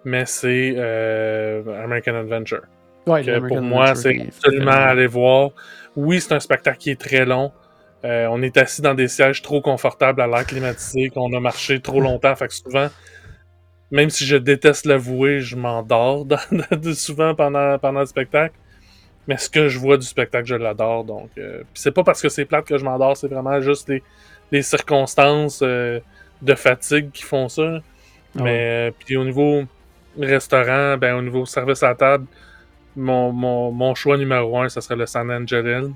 Mais 0.06 0.26
c'est 0.26 0.76
euh, 0.78 1.84
American 1.84 2.16
Adventure. 2.16 2.62
Pour 3.06 3.62
moi, 3.62 3.96
c'est 3.96 4.22
absolument 4.22 4.72
aller 4.72 5.08
voir. 5.08 5.52
Oui, 5.96 6.20
c'est 6.20 6.34
un 6.34 6.40
spectacle 6.40 6.78
qui 6.78 6.90
est 6.90 7.00
très 7.00 7.26
long. 7.26 7.52
Euh, 8.04 8.28
on 8.30 8.42
est 8.42 8.56
assis 8.58 8.82
dans 8.82 8.94
des 8.94 9.08
sièges 9.08 9.42
trop 9.42 9.62
confortables 9.62 10.22
à 10.22 10.28
l'air 10.28 10.46
climatisé, 10.46 11.10
qu'on 11.10 11.34
a 11.34 11.40
marché 11.40 11.80
trop 11.80 12.00
longtemps. 12.02 12.36
Fait 12.36 12.48
que 12.48 12.54
souvent, 12.54 12.90
même 13.92 14.10
si 14.10 14.26
je 14.26 14.36
déteste 14.36 14.86
l'avouer, 14.86 15.40
je 15.40 15.56
m'endors 15.56 16.26
souvent 16.94 17.34
pendant, 17.34 17.80
pendant 17.80 18.02
le 18.02 18.06
spectacle. 18.06 18.56
Mais 19.28 19.38
ce 19.38 19.50
que 19.50 19.70
je 19.70 19.80
vois 19.80 19.98
du 19.98 20.06
spectacle, 20.06 20.46
je 20.46 20.56
l'adore. 20.56 21.04
Donc, 21.04 21.32
euh, 21.38 21.64
c'est 21.74 21.92
pas 21.92 22.04
parce 22.04 22.22
que 22.22 22.30
c'est 22.30 22.46
plate 22.46 22.66
que 22.66 22.78
je 22.78 22.84
m'endors, 22.84 23.18
c'est 23.18 23.28
vraiment 23.28 23.60
juste 23.60 23.90
les, 23.90 24.04
les 24.52 24.62
circonstances 24.62 25.62
euh, 25.64 26.00
de 26.44 26.54
fatigue 26.54 27.12
qui 27.12 27.24
font 27.24 27.50
ça. 27.50 27.80
Ah 28.38 28.44
Mais 28.44 28.94
puis 29.00 29.18
au 29.18 29.24
niveau 29.24 29.64
restaurant, 30.20 30.98
ben 30.98 31.16
au 31.16 31.22
niveau 31.22 31.46
service 31.46 31.82
à 31.82 31.96
table, 31.96 32.28
mon, 32.96 33.32
mon, 33.32 33.72
mon 33.72 33.96
choix 33.96 34.18
numéro 34.18 34.60
un, 34.60 34.70
ce 34.70 34.82
serait 34.82 34.96
le 34.96 35.06
San 35.06 35.30
Angelin. 35.32 35.92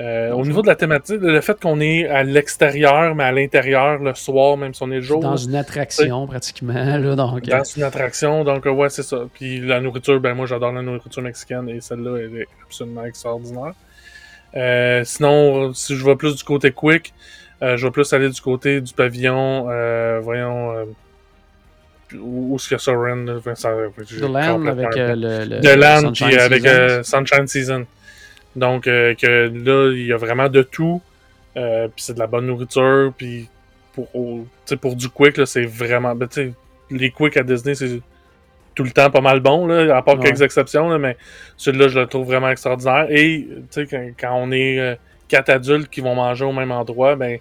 Euh, 0.00 0.30
au 0.30 0.46
niveau 0.46 0.62
de 0.62 0.68
la 0.68 0.76
thématique, 0.76 1.18
le 1.20 1.40
fait 1.40 1.58
qu'on 1.60 1.80
est 1.80 2.08
à 2.08 2.22
l'extérieur, 2.22 3.14
mais 3.14 3.24
à 3.24 3.32
l'intérieur 3.32 3.98
le 3.98 4.14
soir, 4.14 4.56
même 4.56 4.72
si 4.72 4.82
on 4.82 4.90
est 4.92 4.96
le 4.96 5.00
jour. 5.02 5.20
Dans 5.20 5.36
une 5.36 5.56
attraction, 5.56 6.26
pratiquement. 6.26 6.72
Là, 6.72 7.16
donc, 7.16 7.44
dans 7.44 7.64
une 7.64 7.82
attraction, 7.82 8.44
donc 8.44 8.64
ouais, 8.66 8.88
c'est 8.88 9.02
ça. 9.02 9.24
Puis 9.34 9.60
la 9.60 9.80
nourriture, 9.80 10.20
ben 10.20 10.34
moi 10.34 10.46
j'adore 10.46 10.72
la 10.72 10.82
nourriture 10.82 11.22
mexicaine 11.22 11.68
et 11.68 11.80
celle-là, 11.80 12.18
elle 12.18 12.36
est 12.42 12.48
absolument 12.64 13.04
extraordinaire. 13.04 13.74
sinon, 15.04 15.74
si 15.74 15.96
je 15.96 16.04
vais 16.04 16.16
plus 16.16 16.36
du 16.36 16.44
côté 16.44 16.70
quick, 16.70 17.12
euh, 17.62 17.76
je 17.76 17.86
vais 17.86 17.90
plus 17.90 18.10
aller 18.12 18.30
du 18.30 18.40
côté 18.40 18.80
du 18.80 18.94
pavillon, 18.94 19.66
euh, 19.68 20.18
voyons, 20.22 20.86
euh, 22.14 22.18
où 22.20 22.56
est-ce 22.56 22.68
qu'il 22.68 22.74
y 22.74 22.76
a 22.76 22.78
Soren? 22.78 23.26
The 23.26 24.20
Land 24.20 24.66
avec 24.66 24.88
le, 24.94 25.60
The 25.60 25.76
Land, 25.76 26.12
puis 26.12 26.36
avec 26.36 26.62
Sunshine 27.04 27.46
Season. 27.46 27.86
Donc, 28.56 28.84
que 28.84 29.48
là, 29.48 29.92
il 29.92 30.06
y 30.06 30.12
a 30.12 30.16
vraiment 30.16 30.48
de 30.48 30.62
tout. 30.62 31.00
puis 31.54 31.62
c'est 31.96 32.14
de 32.14 32.18
la 32.18 32.26
bonne 32.26 32.46
nourriture. 32.46 33.12
Puis 33.16 33.48
pour, 33.92 34.08
pour 34.80 34.96
du 34.96 35.08
quick, 35.08 35.46
c'est 35.46 35.66
vraiment. 35.66 36.14
Ben, 36.14 36.28
les 36.90 37.10
quick 37.10 37.36
à 37.36 37.42
Disney, 37.42 37.74
c'est 37.74 38.00
tout 38.74 38.84
le 38.84 38.90
temps 38.90 39.10
pas 39.10 39.20
mal 39.20 39.40
bon, 39.40 39.66
là, 39.66 39.96
à 39.96 40.02
part 40.02 40.18
quelques 40.18 40.42
exceptions. 40.42 40.88
Là, 40.88 40.98
mais 40.98 41.16
celui-là, 41.56 41.88
je 41.88 42.00
le 42.00 42.06
trouve 42.06 42.26
vraiment 42.26 42.50
extraordinaire. 42.50 43.06
Et 43.10 43.46
quand, 43.74 44.10
quand 44.18 44.34
on 44.34 44.52
est 44.52 44.98
quatre 45.28 45.50
adultes 45.50 45.88
qui 45.88 46.00
vont 46.00 46.14
manger 46.14 46.44
au 46.44 46.52
même 46.52 46.72
endroit, 46.72 47.14
ben 47.16 47.38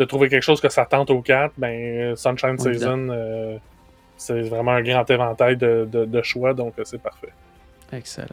de 0.00 0.04
trouver 0.06 0.30
quelque 0.30 0.42
chose 0.42 0.62
que 0.62 0.70
ça 0.70 0.86
tente 0.86 1.10
aux 1.10 1.20
quatre, 1.20 1.52
ben 1.58 2.16
Sunshine 2.16 2.58
Season, 2.58 3.08
euh, 3.10 3.58
c'est 4.20 4.42
vraiment 4.42 4.72
un 4.72 4.82
grand 4.82 5.08
éventail 5.10 5.56
de, 5.56 5.88
de, 5.90 6.22
choix, 6.22 6.52
donc 6.52 6.74
euh, 6.78 6.82
c'est 6.84 7.00
parfait. 7.00 7.32
Excellent. 7.90 8.26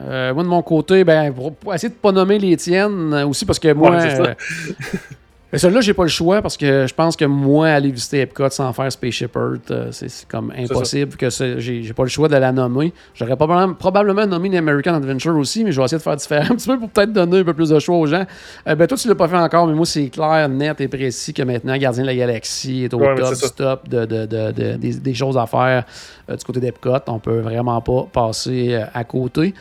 Euh, 0.00 0.32
moi, 0.32 0.44
de 0.44 0.48
mon 0.48 0.62
côté, 0.62 1.02
ben, 1.02 1.32
pour, 1.32 1.74
essayer 1.74 1.88
de 1.88 1.94
ne 1.94 1.98
pas 1.98 2.12
nommer 2.12 2.38
les 2.38 2.56
tiennes 2.56 3.12
aussi, 3.24 3.44
parce 3.44 3.58
que 3.58 3.72
moi, 3.72 3.90
Mais 5.52 5.58
celui-là, 5.58 5.82
j'ai 5.82 5.92
pas 5.92 6.04
le 6.04 6.08
choix 6.08 6.40
parce 6.40 6.56
que 6.56 6.86
je 6.86 6.94
pense 6.94 7.14
que 7.14 7.26
moi, 7.26 7.68
aller 7.68 7.90
visiter 7.90 8.20
Epcot 8.22 8.48
sans 8.48 8.72
faire 8.72 8.90
Spaceship 8.90 9.36
Earth, 9.36 9.70
euh, 9.70 9.88
c'est 9.90 10.26
comme 10.26 10.50
impossible 10.56 11.16
que 11.16 11.28
j'ai 11.58 11.92
pas 11.92 12.04
le 12.04 12.08
choix 12.08 12.28
de 12.28 12.36
la 12.36 12.52
nommer. 12.52 12.94
J'aurais 13.14 13.36
probablement, 13.36 13.74
probablement 13.74 14.26
nommé 14.26 14.48
une 14.48 14.56
American 14.56 14.94
Adventure 14.94 15.36
aussi, 15.36 15.62
mais 15.62 15.70
je 15.70 15.78
vais 15.78 15.84
essayer 15.84 15.98
de 15.98 16.02
faire 16.02 16.16
différent 16.16 16.44
un 16.50 16.56
petit 16.56 16.66
peu 16.66 16.78
pour 16.78 16.88
peut-être 16.88 17.12
donner 17.12 17.40
un 17.40 17.44
peu 17.44 17.52
plus 17.52 17.68
de 17.68 17.78
choix 17.78 17.98
aux 17.98 18.06
gens. 18.06 18.24
Euh, 18.66 18.74
ben, 18.74 18.86
toi, 18.86 18.96
tu 18.96 19.08
l'as 19.08 19.14
pas 19.14 19.28
fait 19.28 19.36
encore, 19.36 19.66
mais 19.66 19.74
moi, 19.74 19.84
c'est 19.84 20.08
clair, 20.08 20.48
net 20.48 20.80
et 20.80 20.88
précis 20.88 21.34
que 21.34 21.42
maintenant, 21.42 21.76
Gardien 21.76 22.02
de 22.02 22.06
la 22.06 22.16
Galaxie 22.16 22.84
est 22.84 22.94
au 22.94 22.98
top 22.98 23.34
stop 23.34 23.88
de, 23.90 24.06
de, 24.06 24.24
de, 24.24 24.76
des, 24.76 25.14
choses 25.14 25.36
à 25.36 25.46
faire 25.46 25.84
euh, 26.30 26.36
du 26.36 26.44
côté 26.44 26.60
d'Epcot. 26.60 26.96
On 27.08 27.18
peut 27.18 27.40
vraiment 27.40 27.80
pas 27.82 28.06
passer 28.10 28.80
à 28.94 29.04
côté. 29.04 29.52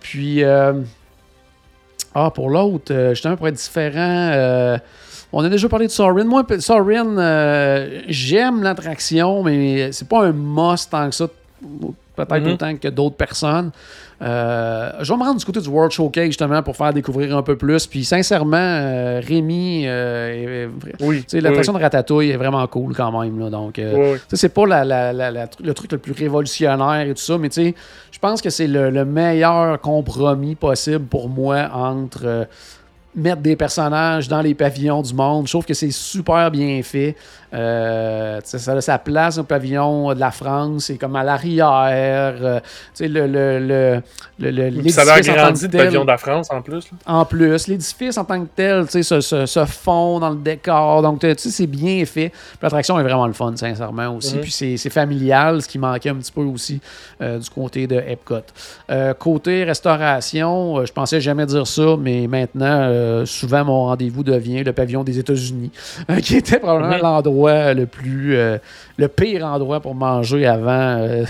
puis. 0.00 0.42
Ah, 2.14 2.30
pour 2.30 2.48
l'autre, 2.48 3.10
justement, 3.10 3.36
pour 3.36 3.48
être 3.48 3.56
différent, 3.56 4.78
on 5.36 5.44
a 5.44 5.48
déjà 5.48 5.68
parlé 5.68 5.88
de 5.88 5.90
Sorin. 5.90 6.24
Moi, 6.24 6.46
Sorin, 6.60 7.18
euh, 7.18 8.02
j'aime 8.06 8.62
l'attraction, 8.62 9.42
mais 9.42 9.90
c'est 9.90 10.08
pas 10.08 10.26
un 10.26 10.32
must 10.32 10.90
tant 10.90 11.08
que 11.08 11.14
ça. 11.14 11.26
Peut-être 12.14 12.30
mm-hmm. 12.30 12.52
autant 12.52 12.76
que 12.76 12.88
d'autres 12.88 13.16
personnes. 13.16 13.72
Euh, 14.22 14.92
je 15.00 15.12
vais 15.12 15.18
me 15.18 15.24
rendre 15.24 15.38
du 15.38 15.44
côté 15.44 15.60
du 15.60 15.68
World 15.68 15.92
Showcase 15.92 16.26
justement 16.26 16.62
pour 16.62 16.76
faire 16.76 16.92
découvrir 16.92 17.36
un 17.36 17.42
peu 17.42 17.56
plus. 17.56 17.86
Puis 17.86 18.04
sincèrement, 18.04 18.56
euh, 18.58 19.20
Rémi, 19.26 19.86
oui, 21.00 21.24
l'attraction 21.32 21.72
de 21.72 21.78
Ratatouille 21.78 22.30
est 22.30 22.36
vraiment 22.36 22.66
cool 22.66 22.94
quand 22.94 23.20
même. 23.20 23.38
Là, 23.38 23.50
donc, 23.50 23.80
c'est 24.32 24.54
pas 24.54 24.64
le 24.66 25.72
truc 25.72 25.92
le 25.92 25.98
plus 25.98 26.12
révolutionnaire 26.12 27.06
et 27.08 27.14
tout 27.14 27.22
ça, 27.22 27.38
mais 27.38 27.48
je 27.52 28.18
pense 28.20 28.40
que 28.40 28.50
c'est 28.50 28.66
le, 28.66 28.90
le, 28.90 29.04
meilleur 29.04 29.80
compromis 29.80 30.54
possible 30.54 31.04
pour 31.04 31.28
moi 31.28 31.68
entre 31.72 32.46
mettre 33.14 33.42
des 33.42 33.56
personnages 33.56 34.28
dans 34.28 34.40
les 34.40 34.54
pavillons 34.54 35.02
du 35.02 35.14
monde. 35.14 35.46
Je 35.46 35.52
trouve 35.52 35.64
que 35.64 35.74
c'est 35.74 35.92
super 35.92 36.50
bien 36.50 36.82
fait. 36.82 37.16
Euh, 37.54 38.40
ça 38.42 38.72
a 38.72 38.80
sa 38.80 38.98
place 38.98 39.38
au 39.38 39.44
pavillon 39.44 40.12
de 40.12 40.18
la 40.18 40.32
France, 40.32 40.86
c'est 40.86 40.96
comme 40.96 41.14
à 41.14 41.22
l'arrière. 41.22 41.68
Euh, 41.70 42.60
le, 43.00 43.26
le, 43.26 44.00
le, 44.40 44.88
ça 44.90 45.02
a 45.02 45.14
agrandi 45.14 45.64
le 45.64 45.70
pavillon 45.70 46.02
de 46.02 46.08
la 46.08 46.18
France 46.18 46.48
en 46.50 46.62
plus. 46.62 46.84
En 47.06 47.24
plus, 47.24 47.68
l'édifice 47.68 48.18
en 48.18 48.24
tant 48.24 48.40
que 48.42 48.48
tel 48.56 48.90
se, 48.90 49.20
se, 49.20 49.46
se, 49.46 49.64
fond 49.66 50.18
dans 50.18 50.30
le 50.30 50.36
décor. 50.36 51.02
Donc, 51.02 51.24
c'est 51.36 51.66
bien 51.66 52.04
fait. 52.06 52.32
L'attraction 52.60 52.98
est 52.98 53.04
vraiment 53.04 53.26
le 53.26 53.32
fun, 53.32 53.54
sincèrement 53.54 54.16
aussi. 54.16 54.36
Mhm. 54.36 54.40
Puis 54.40 54.76
c'est 54.78 54.90
familial, 54.90 55.62
ce 55.62 55.68
qui 55.68 55.78
manquait 55.78 56.10
un 56.10 56.16
petit 56.16 56.32
peu 56.32 56.42
aussi 56.42 56.80
euh, 57.20 57.38
du 57.38 57.50
côté 57.50 57.86
de 57.86 57.96
Epcot. 57.96 58.34
côté 59.18 59.64
restauration, 59.64 60.84
je 60.84 60.92
pensais 60.92 61.20
jamais 61.20 61.46
dire 61.46 61.66
ça, 61.66 61.96
mais 61.98 62.26
maintenant, 62.26 63.24
souvent, 63.26 63.64
mon 63.64 63.84
rendez-vous 63.84 64.24
devient 64.24 64.64
le 64.64 64.72
pavillon 64.72 65.04
des 65.04 65.20
États-Unis, 65.20 65.70
qui 66.22 66.36
était 66.36 66.58
probablement 66.58 66.96
mhm. 66.96 67.02
l'endroit 67.02 67.43
le 67.48 67.86
plus 67.86 68.36
euh, 68.36 68.58
le 68.96 69.08
pire 69.08 69.44
endroit 69.44 69.80
pour 69.80 69.94
manger 69.94 70.46
avant 70.46 70.70
euh, 70.70 71.24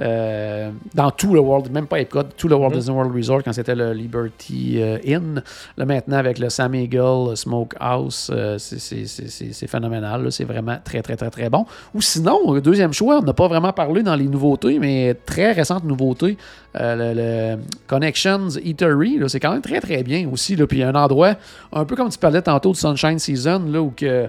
euh, 0.00 0.70
dans 0.94 1.10
tout 1.10 1.34
le 1.34 1.40
World, 1.40 1.70
même 1.72 1.86
pas 1.86 2.00
Epcot, 2.00 2.22
tout 2.36 2.48
le 2.48 2.54
Walt 2.54 2.70
mhm. 2.70 2.76
Disney 2.76 2.96
World 2.96 3.14
Resort 3.14 3.42
quand 3.42 3.52
c'était 3.52 3.74
le 3.74 3.92
Liberty 3.92 4.80
Inn. 5.06 5.42
Là 5.76 5.84
maintenant 5.84 6.18
avec 6.18 6.38
le 6.38 6.48
Sam 6.48 6.74
Eagle 6.74 7.36
Smokehouse, 7.36 8.30
c'est 8.58 9.66
phénoménal. 9.66 10.30
C'est 10.30 10.44
vraiment 10.44 10.78
très 10.84 11.02
très 11.02 11.16
très 11.16 11.30
très 11.30 11.50
bon. 11.50 11.66
Ou 11.94 12.00
sinon, 12.00 12.58
deuxième 12.60 12.92
choix, 12.92 13.18
on 13.18 13.22
n'a 13.22 13.34
pas 13.34 13.48
vraiment 13.48 13.72
parlé 13.72 14.02
dans 14.02 14.14
les 14.14 14.28
nouveautés, 14.28 14.78
mais 14.78 15.14
très 15.26 15.52
récentes 15.52 15.84
nouveautés. 15.84 16.36
le, 16.74 17.56
Connections 17.86 18.50
Eatery, 18.64 19.20
c'est 19.26 19.40
quand 19.40 19.52
même 19.52 19.62
très 19.62 19.80
très 19.80 20.02
bien 20.02 20.28
aussi. 20.32 20.56
Là. 20.56 20.66
Puis 20.66 20.82
un 20.82 20.94
endroit 20.94 21.34
un 21.72 21.84
peu 21.84 21.96
comme 21.96 22.10
tu 22.10 22.18
parlais 22.18 22.42
tantôt 22.42 22.72
de 22.72 22.76
Sunshine 22.76 23.18
Season, 23.18 23.62
là, 23.70 23.80
où 23.80 23.90
que 23.90 24.28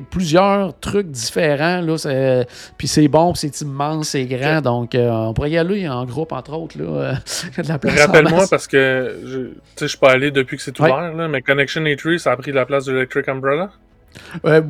plusieurs 0.00 0.78
trucs 0.78 1.08
différents. 1.08 1.80
Là, 1.80 2.44
puis 2.76 2.88
c'est 2.88 3.08
bon, 3.08 3.34
c'est 3.34 3.60
immense, 3.60 4.10
c'est 4.10 4.26
grand. 4.26 4.60
Donc, 4.60 4.94
euh, 4.94 5.10
on 5.10 5.34
pourrait 5.34 5.50
y 5.50 5.58
aller 5.58 5.88
en 5.88 6.04
groupe, 6.04 6.32
entre 6.32 6.52
autres. 6.52 6.78
Là, 6.78 7.14
Rappelle-moi, 7.98 8.44
parce 8.50 8.66
que 8.66 9.20
je 9.24 9.38
ne 9.84 9.88
suis 9.88 9.98
pas 9.98 10.10
allé 10.10 10.30
depuis 10.30 10.56
que 10.56 10.62
c'est 10.62 10.78
ouvert, 10.78 11.12
là, 11.12 11.28
mais 11.28 11.42
Connection 11.42 11.82
A3, 11.82 12.18
ça 12.18 12.32
a 12.32 12.36
pris 12.36 12.52
la 12.52 12.66
place 12.66 12.84
de 12.84 12.92
Electric 12.92 13.28
Umbrella? 13.28 13.70
Euh, 14.44 14.60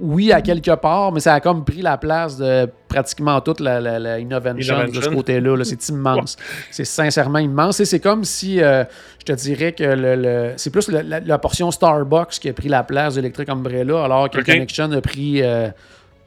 oui, 0.00 0.32
à 0.32 0.40
quelque 0.40 0.74
part, 0.76 1.12
mais 1.12 1.20
ça 1.20 1.34
a 1.34 1.40
comme 1.40 1.64
pris 1.64 1.82
la 1.82 1.96
place 1.98 2.36
de 2.36 2.68
pratiquement 2.88 3.40
toute 3.40 3.60
la, 3.60 3.80
la, 3.80 4.18
Innovation, 4.18 4.86
de 4.86 5.00
ce 5.00 5.08
côté-là. 5.08 5.56
-là, 5.56 5.64
c'est 5.64 5.88
immense. 5.88 6.36
C'est 6.70 6.84
sincèrement 6.84 7.38
immense. 7.38 7.80
Et 7.80 7.84
c'est 7.84 8.00
comme 8.00 8.24
si, 8.24 8.60
euh, 8.60 8.84
je 9.20 9.24
te 9.26 9.32
dirais 9.32 9.72
que 9.72 9.84
le, 9.84 10.52
c'est 10.56 10.70
plus 10.70 10.88
la, 10.88 11.38
portion 11.38 11.70
Starbucks 11.70 12.38
qui 12.40 12.48
a 12.48 12.52
pris 12.52 12.68
la 12.68 12.82
place 12.82 13.14
d'Electric 13.14 13.48
Umbrella, 13.48 14.04
alors 14.04 14.30
que 14.30 14.40
Connection 14.40 14.90
a 14.92 15.00
pris 15.00 15.42
euh, 15.42 15.68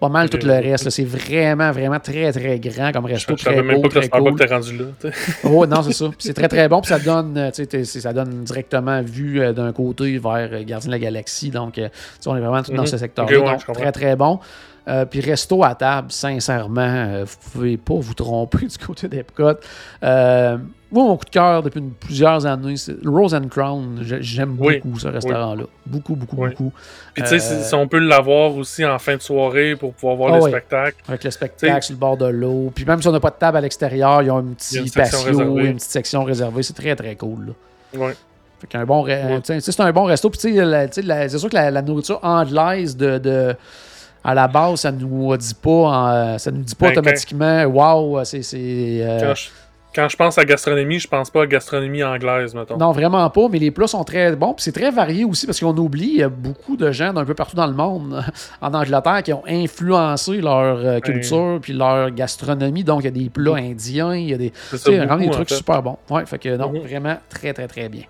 pas 0.02 0.10
mal 0.10 0.30
tout 0.32 0.39
le 0.43 0.54
reste. 0.54 0.89
C'est 0.89 1.06
vraiment, 1.06 1.72
vraiment 1.72 1.99
très, 1.99 2.32
très 2.34 2.60
grand 2.60 2.91
comme 2.91 3.06
resto. 3.06 3.36
Je 3.38 3.43
savais 3.43 3.62
même 3.62 3.82
pas 3.82 3.88
que 3.88 4.02
Starbucks 4.02 4.49
rendu 4.49 4.78
là. 4.78 4.86
oh, 5.43 5.66
non, 5.68 5.84
c'est 5.84 5.93
ça. 5.93 6.06
C'est 6.18 6.34
très, 6.34 6.47
très 6.47 6.68
bon. 6.68 6.82
Puis 6.82 6.89
ça 6.89 6.97
donne, 6.97 7.52
ça 7.54 8.12
donne 8.12 8.43
directement 8.43 9.02
vue 9.04 9.54
d'un 9.54 9.72
côté 9.72 10.18
vers 10.18 10.49
Gardien 10.66 10.88
de 10.88 10.91
la 10.91 10.99
Galaxie. 10.99 11.52
Donc, 11.52 11.80
on 12.26 12.36
est 12.36 12.39
vraiment 12.39 12.64
tout 12.64 12.74
dans 12.74 12.82
mhm. 12.82 12.88
ce 12.88 12.97
secteur-là. 12.97 13.58
très, 13.74 13.91
très 13.91 14.16
bon. 14.16 14.39
Euh, 14.88 15.05
puis 15.05 15.21
resto 15.21 15.63
à 15.63 15.75
table, 15.75 16.11
sincèrement, 16.11 16.82
euh, 16.82 17.23
vous 17.23 17.51
pouvez 17.51 17.77
pas 17.77 17.93
vous 17.95 18.13
tromper 18.15 18.65
du 18.65 18.77
côté 18.77 19.07
d'Epcot. 19.07 19.59
Euh, 20.03 20.57
moi, 20.91 21.05
mon 21.05 21.17
coup 21.17 21.25
de 21.25 21.29
cœur 21.29 21.63
depuis 21.63 21.82
plusieurs 21.99 22.45
années, 22.45 22.75
c'est 22.75 22.95
Rose 23.05 23.34
and 23.34 23.47
Crown. 23.49 23.99
J'aime 24.01 24.55
beaucoup 24.55 24.99
ce 24.99 25.07
restaurant-là. 25.07 25.63
Beaucoup, 25.86 26.15
beaucoup, 26.15 26.36
beaucoup. 26.36 26.73
Puis 27.13 27.23
tu 27.23 27.39
sais, 27.39 27.63
si, 27.63 27.75
on 27.75 27.88
peut 27.88 27.99
l'avoir 27.99 28.55
aussi 28.55 28.84
en 28.84 28.99
fin 28.99 29.15
de 29.15 29.21
soirée 29.21 29.75
pour 29.77 29.93
pouvoir 29.93 30.15
voir 30.17 30.34
ah 30.34 30.38
le 30.38 30.51
spectacle. 30.51 30.97
Avec 31.07 31.23
le 31.23 31.32
spectacle 31.32 31.84
sur 31.84 31.93
le 31.93 31.99
bord 31.99 32.17
de 32.17 32.25
l'eau. 32.25 32.71
Puis 32.75 32.84
même 32.84 33.01
si 33.01 33.07
on 33.07 33.11
n'a 33.13 33.21
pas 33.21 33.29
de 33.29 33.36
table 33.36 33.57
à 33.57 33.61
l'extérieur, 33.61 34.21
ils 34.21 34.32
ont 34.32 34.39
un 34.39 34.53
petit 34.53 34.89
patio, 34.89 35.59
une 35.59 35.75
petite 35.75 35.91
section 35.91 36.23
réservée. 36.25 36.63
C'est 36.63 36.73
très, 36.73 36.95
très 36.95 37.15
cool. 37.15 37.53
Oui. 37.93 38.11
Fait 38.59 38.77
un 38.77 38.86
bon, 38.86 39.07
c'est 39.43 39.79
un 39.79 39.91
bon 39.91 40.03
resto. 40.03 40.29
Puis 40.29 40.39
tu 40.39 40.55
sais, 40.55 41.29
c'est 41.29 41.38
sûr 41.38 41.49
que 41.49 41.55
la, 41.55 41.82
nourriture 41.82 42.19
anglaise 42.21 42.97
de 42.97 43.55
à 44.24 44.34
la 44.34 44.47
base, 44.47 44.82
ça 44.82 44.91
nous 44.91 45.36
dit 45.38 45.55
pas, 45.55 46.38
ça 46.38 46.51
nous 46.51 46.61
dit 46.61 46.76
pas 46.76 46.88
ben, 46.88 46.99
automatiquement, 46.99 47.63
waouh, 47.65 48.24
c'est. 48.24 48.41
Euh, 48.53 49.34
quand, 49.93 50.07
je 50.07 50.15
pense 50.15 50.38
à 50.38 50.45
gastronomie, 50.45 50.99
je 50.99 51.07
pense 51.07 51.30
pas 51.30 51.43
à 51.43 51.47
gastronomie 51.47 52.01
anglaise, 52.01 52.55
mettons. 52.55 52.78
Non, 52.78 52.93
vraiment 52.93 53.30
pas, 53.30 53.49
mais 53.49 53.59
les 53.59 53.72
plats 53.72 53.88
sont 53.88 54.05
très 54.05 54.34
bons. 54.38 54.55
c'est 54.57 54.72
très 54.72 54.89
varié 54.89 55.26
aussi 55.26 55.45
parce 55.45 55.59
qu'on 55.59 55.76
oublie, 55.76 56.11
il 56.13 56.19
y 56.19 56.24
a 56.24 56.30
beaucoup 56.30 56.78
de 56.78 56.93
gens 56.93 57.11
d'un 57.11 57.26
peu 57.26 57.34
partout 57.34 57.57
dans 57.57 57.67
le 57.67 57.74
monde, 57.74 58.24
en 58.61 58.74
Angleterre, 58.74 59.22
qui 59.22 59.34
ont 59.34 59.43
influencé 59.45 60.38
leur 60.38 60.78
euh, 60.78 60.99
culture 60.99 61.59
puis 61.61 61.74
leur 61.74 62.09
gastronomie. 62.11 62.86
Donc, 62.86 63.01
il 63.01 63.05
y 63.05 63.07
a 63.07 63.11
des 63.11 63.30
plats 63.30 63.55
indiens, 63.55 64.15
il 64.15 64.30
y 64.30 64.34
a 64.34 64.38
des, 64.38 64.53
vraiment 64.72 65.17
des 65.17 65.30
trucs 65.30 65.49
super 65.49 65.84
bons. 65.84 65.97
Ouais, 66.09 66.26
fait 66.26 66.39
que 66.39 66.55
non, 66.55 66.72
mhm. 66.72 66.80
vraiment 66.84 67.17
très, 67.30 67.51
très, 67.51 67.67
très 67.67 67.89
bien. 67.89 68.03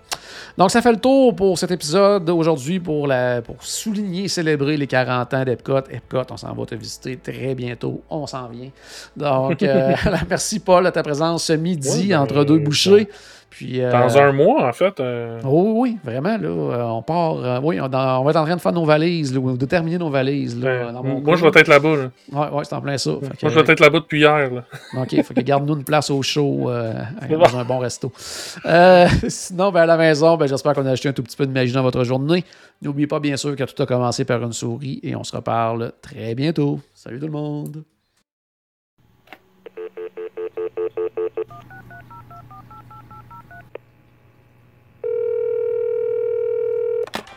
Donc, 0.56 0.70
ça 0.70 0.82
fait 0.82 0.92
le 0.92 0.98
tour 0.98 1.34
pour 1.34 1.58
cet 1.58 1.70
épisode 1.70 2.28
aujourd'hui 2.30 2.80
pour, 2.80 3.06
la, 3.06 3.42
pour 3.42 3.56
souligner, 3.60 4.28
célébrer 4.28 4.76
les 4.76 4.86
40 4.86 5.34
ans 5.34 5.44
d'Epcot. 5.44 5.78
Epcot, 5.90 6.24
on 6.30 6.36
s'en 6.36 6.52
va 6.52 6.66
te 6.66 6.74
visiter 6.74 7.16
très 7.16 7.54
bientôt. 7.54 8.02
On 8.10 8.26
s'en 8.26 8.48
vient. 8.48 8.70
Donc, 9.16 9.62
euh, 9.62 9.94
merci 10.28 10.60
Paul 10.60 10.84
de 10.84 10.90
ta 10.90 11.02
présence 11.02 11.44
ce 11.44 11.52
midi 11.54 12.14
entre 12.14 12.44
deux 12.44 12.58
ben, 12.58 12.64
bouchées. 12.64 13.08
Puis, 13.52 13.82
euh, 13.82 13.92
Dans 13.92 14.16
un 14.16 14.32
mois, 14.32 14.66
en 14.66 14.72
fait. 14.72 14.98
Euh, 14.98 15.38
oui, 15.44 15.72
oui, 15.76 15.98
vraiment. 16.02 16.38
Là, 16.38 16.48
euh, 16.48 16.84
on 16.84 17.02
part. 17.02 17.62
oui, 17.62 17.78
on, 17.78 17.86
va 17.86 18.30
être 18.30 18.36
en 18.36 18.44
train 18.46 18.56
de 18.56 18.60
faire 18.62 18.72
nos 18.72 18.86
valises, 18.86 19.36
ou 19.36 19.58
de 19.58 19.66
terminer 19.66 19.98
nos 19.98 20.08
valises. 20.08 20.58
Là, 20.58 20.90
ben, 20.90 21.20
moi, 21.20 21.36
je 21.36 21.42
vais 21.44 21.60
être 21.60 21.68
là-bas. 21.68 21.96
Là. 21.96 22.10
Oui, 22.32 22.46
ouais, 22.50 22.64
c'est 22.64 22.74
en 22.74 22.80
plein 22.80 22.96
ça. 22.96 23.10
moi, 23.10 23.30
je 23.42 23.48
vais 23.48 23.72
être 23.72 23.80
là-bas 23.80 24.00
depuis 24.00 24.20
hier. 24.20 24.50
Là. 24.50 24.64
OK, 25.02 25.12
il 25.12 25.22
faut 25.22 25.34
que 25.34 25.40
garde-nous 25.42 25.76
une 25.76 25.84
place 25.84 26.08
au 26.08 26.22
show 26.22 26.70
dans 26.70 27.58
un 27.58 27.64
bon 27.64 27.78
resto. 27.78 28.10
sinon, 29.28 29.70
ben, 29.70 29.82
à 29.82 29.86
la 29.86 29.98
maison, 29.98 30.38
ben, 30.38 30.46
j'espère 30.46 30.72
qu'on 30.72 30.86
a 30.86 30.92
acheté 30.92 31.10
un 31.10 31.12
tout 31.12 31.22
petit 31.22 31.36
peu 31.36 31.46
de 31.46 31.52
magie 31.52 31.74
dans 31.74 31.82
votre 31.82 32.04
journée. 32.04 32.44
N'oubliez 32.80 33.06
pas, 33.06 33.20
bien 33.20 33.36
sûr, 33.36 33.54
que 33.54 33.64
tout 33.64 33.82
a 33.82 33.86
commencé 33.86 34.24
par 34.24 34.42
une 34.42 34.54
souris 34.54 34.98
et 35.02 35.14
on 35.14 35.24
se 35.24 35.36
reparle 35.36 35.92
très 36.00 36.34
bientôt. 36.34 36.80
Salut 36.94 37.20
tout 37.20 37.26
le 37.26 37.32
monde! 37.32 37.84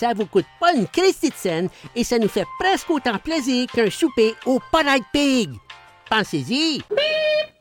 Ça 0.00 0.14
vous 0.14 0.24
coûte 0.24 0.46
pas 0.58 0.72
une 0.72 0.88
Christie 0.88 1.28
de 1.28 1.34
scène 1.34 1.68
et 1.94 2.04
ça 2.04 2.18
nous 2.18 2.26
fait 2.28 2.46
presque 2.58 2.88
autant 2.88 3.18
plaisir 3.18 3.66
qu'un 3.70 3.90
souper 3.90 4.34
au 4.46 4.58
Polite 4.72 5.04
Pig. 5.12 5.50
Pensez-y! 6.08 6.82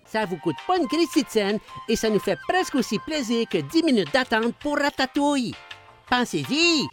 Ça 0.05 0.23
vous 0.23 0.37
coûte 0.37 0.55
pas 0.65 0.77
une 0.77 0.87
Christie 0.87 1.23
de 1.23 1.29
scène 1.29 1.59
et 1.89 1.97
ça 1.97 2.09
nous 2.09 2.19
fait 2.19 2.37
presque 2.47 2.75
aussi 2.75 2.97
plaisir 2.99 3.45
que 3.49 3.57
10 3.57 3.83
minutes 3.83 4.13
d'attente 4.13 4.55
pour 4.61 4.77
Ratatouille. 4.77 5.53
Pensez-y! 6.09 6.87